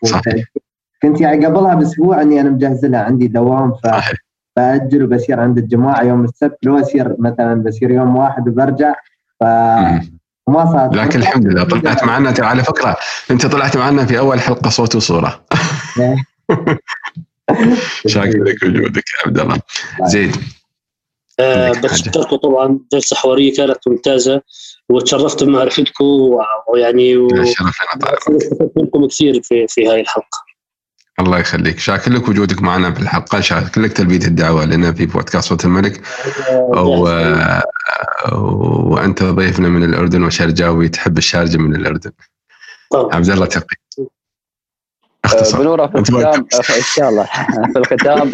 كنت 1.04 1.22
يعني 1.22 1.46
قبلها 1.46 1.76
بأسبوع 1.76 2.22
إني 2.22 2.42
أنا 2.42 2.50
مجهز 2.50 2.86
لها 2.86 3.00
عندي 3.00 3.28
دوام 3.28 3.74
ف 3.74 3.88
باجل 4.58 5.04
وبصير 5.04 5.40
عند 5.40 5.58
الجماعة 5.58 6.04
يوم 6.04 6.24
السبت 6.24 6.58
لو 6.64 6.80
اصير 6.80 7.16
مثلا 7.20 7.64
بصير 7.64 7.92
يوم 7.92 8.16
واحد 8.16 8.48
وبرجع 8.48 8.94
ف 9.40 9.44
ما 10.48 10.66
صار. 10.66 10.96
لكن 10.96 11.20
الحمد 11.20 11.48
لله 11.48 11.64
طلعت 11.64 12.04
معنا 12.10 12.34
على 12.40 12.64
فكرة 12.64 12.98
أنت 13.32 13.46
طلعت 13.46 13.78
معنا 13.78 14.06
في 14.06 14.20
أول 14.20 14.40
حلقة 14.40 14.70
صوت 14.70 14.96
وصورة. 14.96 15.44
شاكر 18.08 18.44
لك 18.44 18.64
وجودك 18.64 19.04
يا 19.10 19.28
عبد 19.28 19.40
الله. 19.40 19.60
زيد 20.06 20.36
آه 21.40 21.72
بشكركم 21.72 22.36
طبعا. 22.36 22.80
جلسة 22.94 23.16
حوارية 23.16 23.56
كانت 23.56 23.88
ممتازة 23.88 24.42
وتشرفت 24.90 25.44
بمعرفتكم 25.44 26.06
ويعني 26.68 27.18
واستفدت 27.18 28.72
منكم 28.78 29.08
كثير 29.08 29.42
في 29.44 29.68
في 29.68 29.88
هاي 29.88 30.02
الحلقة. 30.02 30.53
الله 31.20 31.40
يخليك. 31.40 31.80
شاكر 31.80 32.12
لك 32.12 32.30
وجودك 32.30 32.62
معنا 32.62 32.94
في 32.94 33.00
الحلقة 33.02 33.40
شاكر 33.40 33.82
لك 33.82 33.94
تلبية 33.94 34.28
الدعوة 34.28 34.66
لنا 34.66 34.94
في 34.94 35.06
بودكاست 35.06 35.50
صوت 35.50 35.66
الملك. 35.66 36.02
و... 36.78 37.10
وأنت 38.92 39.24
ضيفنا 39.24 39.70
من 39.70 39.84
الأردن 39.84 40.24
وشرجاوي 40.24 40.90
تحب 40.90 41.18
الشارجة 41.18 41.58
من 41.58 41.76
الأردن. 41.76 42.12
عبد 42.94 43.30
الله 43.30 43.46
تقي. 43.46 43.76
اختصار. 45.26 45.62
بنوره 45.62 45.88
في 45.88 45.96
الختام. 45.96 46.48
إن 46.54 46.82
شاء 46.96 47.10
الله. 47.10 47.24
في 47.74 47.80
الختام 47.80 48.32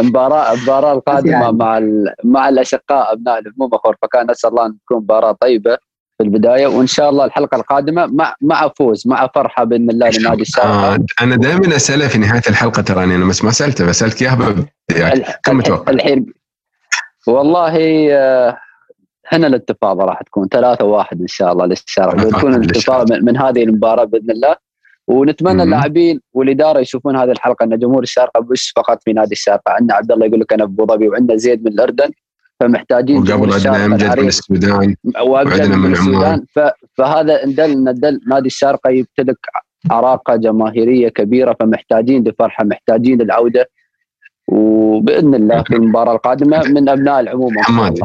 المباراه 0.00 0.52
المباراه 0.52 0.92
القادمة 0.92 1.50
مع 1.50 1.80
مع 2.24 2.48
الأشقاء 2.48 3.12
أبناء 3.12 3.38
الهموم 3.38 3.70
فكان 4.02 4.30
اسال 4.30 4.50
الله 4.50 4.66
أن 4.66 4.78
تكون 4.84 4.96
مباراة 4.96 5.32
طيبة. 5.32 5.78
في 6.18 6.24
البداية 6.24 6.66
وإن 6.66 6.86
شاء 6.86 7.10
الله 7.10 7.24
الحلقة 7.24 7.56
القادمة 7.56 8.06
مع 8.06 8.34
مع 8.40 8.68
فوز 8.78 9.06
مع 9.06 9.30
فرحه 9.34 9.64
باذن 9.64 9.90
الله 9.90 10.10
لنادي 10.10 10.42
الشارقه 10.42 10.94
آه 10.94 11.04
أنا 11.22 11.36
دائما 11.36 11.76
أسأله 11.76 12.08
في 12.08 12.18
نهاية 12.18 12.42
الحلقة 12.48 12.82
تراني 12.82 13.14
أنا 13.14 13.24
بس 13.24 13.44
ما 13.44 13.50
سألته 13.50 13.86
بسألك 13.86 14.22
إياها 14.22 14.54
كم 15.44 15.56
متوقع؟ 15.56 15.92
الحين 15.92 16.26
والله 17.26 17.74
آه، 18.12 18.58
هنا 19.32 19.46
الاتفاق 19.46 20.00
راح 20.00 20.22
تكون 20.22 20.48
ثلاثة 20.48 20.84
واحد 20.84 21.20
إن 21.20 21.26
شاء 21.26 21.52
الله 21.52 21.66
للشارقه 21.66 22.26
وتكون 22.26 22.54
الاتفاق 22.54 23.10
من, 23.10 23.24
من 23.24 23.36
هذه 23.36 23.62
المباراة 23.62 24.04
بإذن 24.04 24.30
الله. 24.30 24.56
ونتمنى 25.08 25.62
اللاعبين 25.62 26.20
والإدارة 26.32 26.80
يشوفون 26.80 27.16
هذه 27.16 27.30
الحلقة 27.30 27.64
أن 27.64 27.78
جمهور 27.78 28.02
الشارقة 28.02 28.46
مش 28.50 28.72
فقط 28.76 29.02
في 29.04 29.12
نادي 29.12 29.32
الشارقة. 29.32 29.72
عندنا 29.72 29.94
عبد 29.94 30.12
الله 30.12 30.26
يقول 30.26 30.40
لك 30.40 30.52
أنا 30.52 30.64
أبو 30.64 30.86
ظبي 30.86 31.08
وعندنا 31.08 31.36
زيد 31.36 31.64
من 31.64 31.72
الأردن. 31.72 32.10
فمحتاجين 32.62 33.16
وقبل 33.16 33.52
عندنا 33.52 33.84
أمجد 33.84 34.18
من 34.18 34.28
السودان 34.28 34.94
وعندنا 35.22 35.76
من 35.76 35.92
السودان. 35.92 36.44
فهذا 36.94 37.46
ندل 37.46 37.84
ندل 37.84 38.20
نادي 38.28 38.46
الشارقة 38.46 38.90
يمتلك 38.90 39.38
عراقة 39.90 40.36
جماهيرية 40.36 41.08
كبيرة 41.08 41.56
فمحتاجين 41.60 42.28
لفرحة 42.28 42.64
محتاجين 42.64 43.22
للعودة. 43.22 43.70
وبإذن 44.48 45.34
الله 45.34 45.62
في 45.62 45.76
المباراة 45.76 46.12
القادمة 46.12 46.62
من 46.62 46.88
أبناء 46.88 47.20
العموم 47.20 47.58
حمادي. 47.58 48.00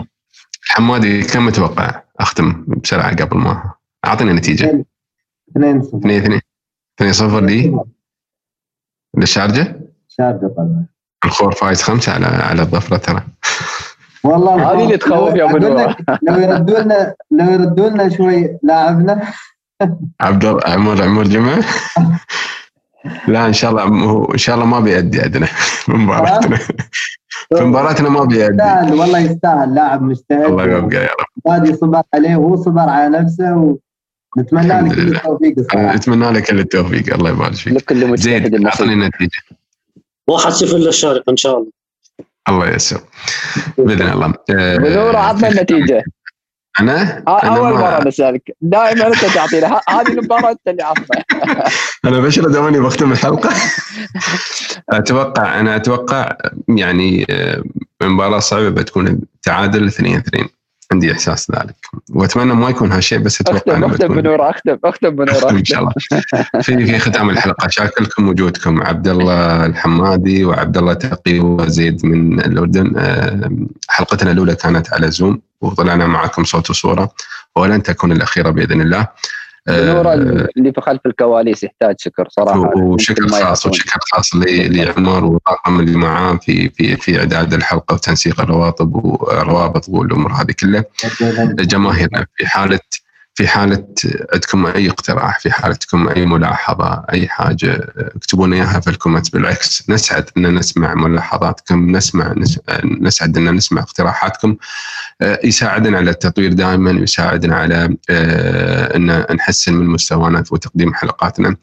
حمادي 0.64 1.22
كم 1.22 1.46
متوقع 1.46 2.02
أختم 2.20 2.66
بسرعة 2.84 3.16
قبل 3.16 3.38
ما 3.38 3.74
أعطيني 4.06 4.34
نتيجة. 4.34 4.86
2 5.52 5.82
0 5.82 5.98
2 5.98 6.22
2 6.22 6.42
2 7.00 7.14
0 7.14 7.46
لي. 7.46 7.80
للشارجة؟ 9.18 9.80
شارجة 10.08 10.48
طبعا 10.58 10.86
الخور 11.26 11.52
فايز 11.52 11.82
خمسة 11.82 12.12
على 12.12 12.26
على 12.26 12.62
الظفره 12.62 12.98
ترى. 12.98 13.22
والله 14.23 14.72
هذه 14.72 14.84
اللي 14.84 14.98
تخوف 14.98 15.35
يا 15.35 15.44
ابو 15.45 15.57
أقول 15.57 15.61
نور 15.61 15.89
لك 15.89 15.98
لو 16.27 16.35
يردوا 16.39 16.80
لنا 16.80 17.15
لو 17.31 17.45
يردوا 17.52 17.89
لنا 17.89 18.10
شوي 18.10 18.57
لاعبنا. 18.64 19.22
عبد 20.22 20.45
الله 20.45 20.61
عمر 20.65 21.03
عمر 21.03 21.23
جمعة؟ 21.23 21.64
لا 23.27 23.45
إن 23.45 23.53
شاء 23.53 23.72
الله 23.72 24.27
إن 24.34 24.38
شاء 24.38 24.56
الله 24.56 24.65
ما 24.65 24.80
بيأدي 24.80 25.22
عندنا 25.22 25.45
في 25.85 25.91
مباراتنا. 25.91 26.57
في 27.57 27.64
مباراتنا 27.64 28.10
ما 28.10 28.23
بيأدي. 28.23 28.53
يستاهل 28.53 28.94
والله 28.94 29.19
يستاهل. 29.19 29.76
لاعب 29.76 30.02
مجتهد 30.02 30.45
الله 30.45 30.64
يوفقه 30.65 30.98
يا 30.98 31.10
رب. 31.19 31.53
نادي 31.53 31.73
صبر 31.73 32.02
عليه 32.14 32.35
وهو 32.35 32.56
صبر 32.56 32.89
على 32.89 33.19
نفسه 33.19 33.77
ونتمنى 34.38 34.68
له 34.68 34.80
الحمد 34.80 34.95
كل. 34.95 35.15
التوفيق 35.15 35.56
اتمنى 35.76 36.31
لك 36.31 36.44
كل 36.44 36.60
التوفيق. 36.60 37.14
الله 37.14 37.30
يبارك 37.30 37.53
فيك. 37.53 37.73
لكل 37.73 38.07
مجتهد 38.07 38.18
زيد 38.44 38.56
النصيب 38.56 38.68
أعطني 38.68 38.94
النتيجه 38.94 39.41
1 40.30 40.52
0 40.52 40.77
للشارقه 40.77 41.31
إن 41.31 41.38
شاء 41.38 41.57
الله. 41.57 41.72
الله 42.49 42.68
ييسر. 42.69 43.02
بإذن 43.78 44.07
الله. 44.10 44.34
آه، 44.49 44.76
ابو 44.76 44.88
نور 44.88 45.15
عطنا 45.15 45.48
النتيجه 45.49 46.03
أنا؟ 46.80 47.24
أنا 47.28 47.57
أول 47.57 47.74
مرة 47.74 48.07
نسالك 48.07 48.56
دائما 48.61 49.07
أنت 49.07 49.26
تعطينا 49.26 49.82
هذه 49.90 50.07
المباراة 50.07 50.52
أنت 50.52 50.60
اللي 50.68 50.84
عطنا 50.84 51.24
أنا 52.06 52.19
بشر 52.19 52.48
دواني 52.48 52.80
بختم 52.80 53.11
الحلقة. 53.11 53.49
أتوقع 54.90 55.60
أنا 55.60 55.76
أتوقع 55.76 56.38
يعني 56.68 57.26
آه، 57.30 57.64
مباراة 58.03 58.40
صعبة 58.40 58.69
بتكون 58.69 59.22
تعادل 59.44 59.88
2 59.88 60.15
2 60.15 60.48
عندي 60.92 61.12
إحساس 61.12 61.52
ذلك. 61.52 61.76
وأتمنى 62.10 62.54
ما 62.54 62.70
يكون 62.70 62.92
هالشيء 62.92 63.18
بس 63.20 63.42
أتوقع 63.42 63.58
اختم 63.58 63.84
اختم 63.84 64.08
بنور 64.08 64.50
اختم 64.50 64.78
اختم 64.84 65.10
بنور 65.10 65.32
أختم 65.32 65.48
إن 65.48 65.56
اختم 65.56 65.64
شاء 65.64 65.80
الله. 65.80 65.94
في 66.62 66.86
في 66.86 67.00
ختام 67.00 67.30
الحلقة 67.30 67.68
شاكركم 67.68 68.28
وجودكم. 68.30 68.84
عبد 68.84 69.08
الله 69.08 69.66
الحمادي 69.66 70.46
وعبد 70.46 70.78
الله 70.78 70.94
تقي 70.94 71.40
وزيد 71.40 72.06
من 72.06 72.40
الأردن. 72.40 72.94
آه، 72.98 73.52
حلقتنا 73.90 74.32
الأولى 74.32 74.56
كانت 74.56 74.94
على 74.94 75.12
زوم 75.12 75.42
وطلعنا 75.62 76.08
معكم 76.08 76.44
صوت 76.44 76.70
وصورة. 76.70 77.12
ولن 77.56 77.84
تكون 77.84 78.12
الأخيرة 78.12 78.50
بإذن 78.50 78.82
الله. 78.82 79.08
بنور 79.68 80.07
آه، 80.07 80.14
اللي 80.57 80.72
في 80.73 80.81
خلف 80.81 81.02
الكواليس 81.06 81.64
يحتاج 81.64 81.95
شكر 81.99 82.27
صراحة؟ 82.30 82.77
وشكر 82.77 83.27
خاص. 83.27 83.65
وشكر 83.65 83.99
خاص 84.14 84.35
لعمر 84.35 85.26
والطاقم 85.26 85.80
اللي 85.80 85.98
معاه 85.98 86.35
في 86.35 86.69
في 86.69 86.95
في 86.95 87.19
إعداد 87.19 87.53
الحلقة 87.53 87.94
وتنسيق 87.94 88.41
الروابط 88.41 88.81
والروابط 88.81 89.89
والأمور 89.89 90.31
هذه 90.31 90.53
كلها. 90.60 90.85
جماهيرنا 91.64 92.26
في 92.35 92.48
حالة 92.48 92.80
في 93.38 93.48
حالة 93.48 93.88
عندكم 94.34 94.66
أي 94.66 94.90
اقتراح 94.90 95.40
في 95.40 95.52
حالتكم 95.52 96.08
أي 96.10 96.26
ملاحظة 96.26 97.04
أي 97.14 97.28
حاجة 97.28 97.94
اكتبوا 97.98 98.48
لنا 98.48 98.56
إياها 98.56 98.80
في 98.80 98.90
الكومنت 98.90 99.34
بالعكس. 99.34 99.90
نسعد 99.90 100.30
أن 100.38 100.56
نسمع 100.56 100.94
ملاحظاتكم 100.94 101.92
نسمع 101.92 102.34
نس- 102.34 102.60
نسعد 103.02 103.38
أن 103.38 103.56
نسمع 103.56 103.82
اقتراحاتكم. 103.82 104.56
آه، 105.22 105.40
يساعدنا 105.44 105.98
على 105.98 106.10
التطوير 106.12 106.54
دائما 106.54 106.92
يساعدنا 106.92 107.56
على 107.56 107.98
آه، 108.10 108.96
أن 108.96 109.36
نحسن 109.36 109.74
من 109.74 109.88
مستوانا 109.88 110.44
وتقديم 110.52 110.94
حلقاتنا. 110.94 111.56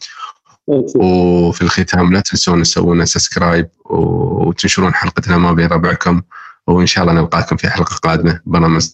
وفي 0.66 1.62
الختام 1.62 2.12
لا 2.12 2.20
تنسون 2.20 2.62
تسوون 2.62 3.06
سبسكرايب 3.06 3.68
وتنشرون 3.84 4.94
حلقتنا 4.94 5.38
ما 5.38 5.52
بين 5.52 5.66
ربعكم. 5.66 6.22
وإن 6.66 6.86
شاء 6.86 7.04
الله 7.04 7.20
نلقاكم 7.20 7.56
في 7.56 7.68
حلقة 7.70 7.96
قادمة. 7.96 8.40
برنامج 8.46 8.86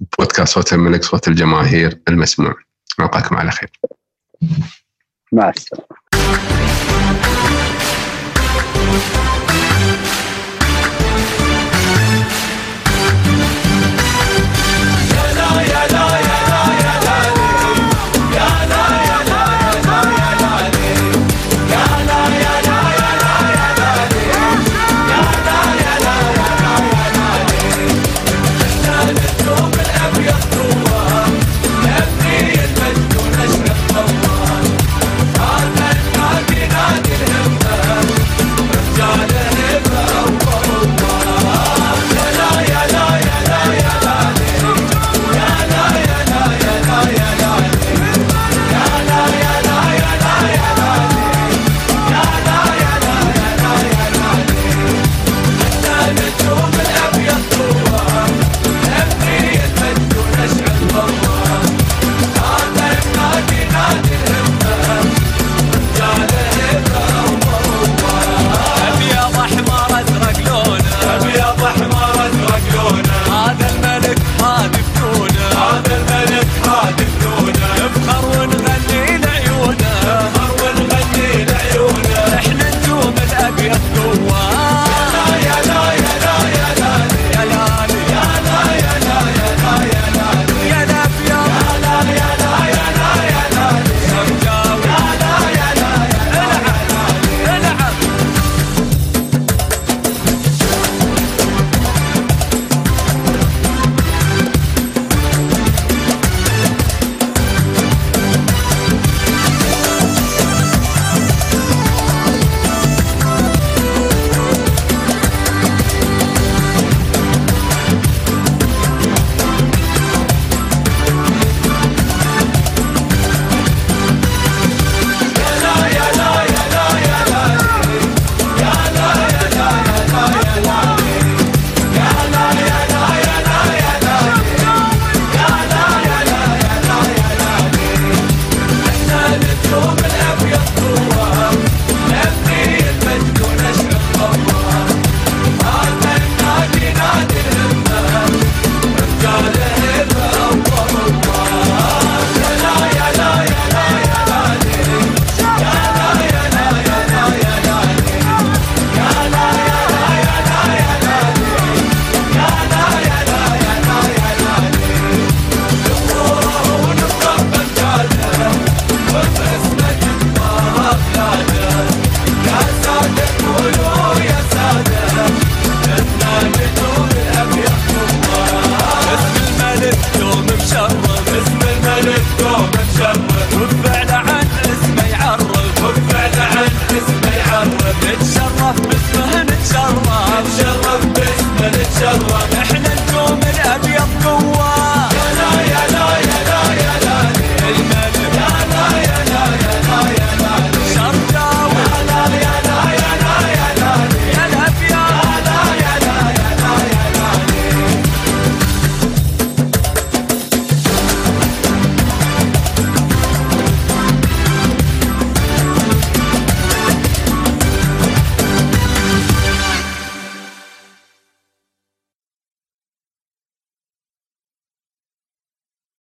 بودكاست 0.00 0.54
صوت 0.54 0.72
الملك 0.72 1.04
صوت 1.04 1.28
الجماهير 1.28 2.00
المسموع. 2.08 2.54
نلقاكم 3.00 3.36
على 3.36 3.50
خير. 3.50 3.70
مع 5.32 5.48
السلامة. 5.48 5.98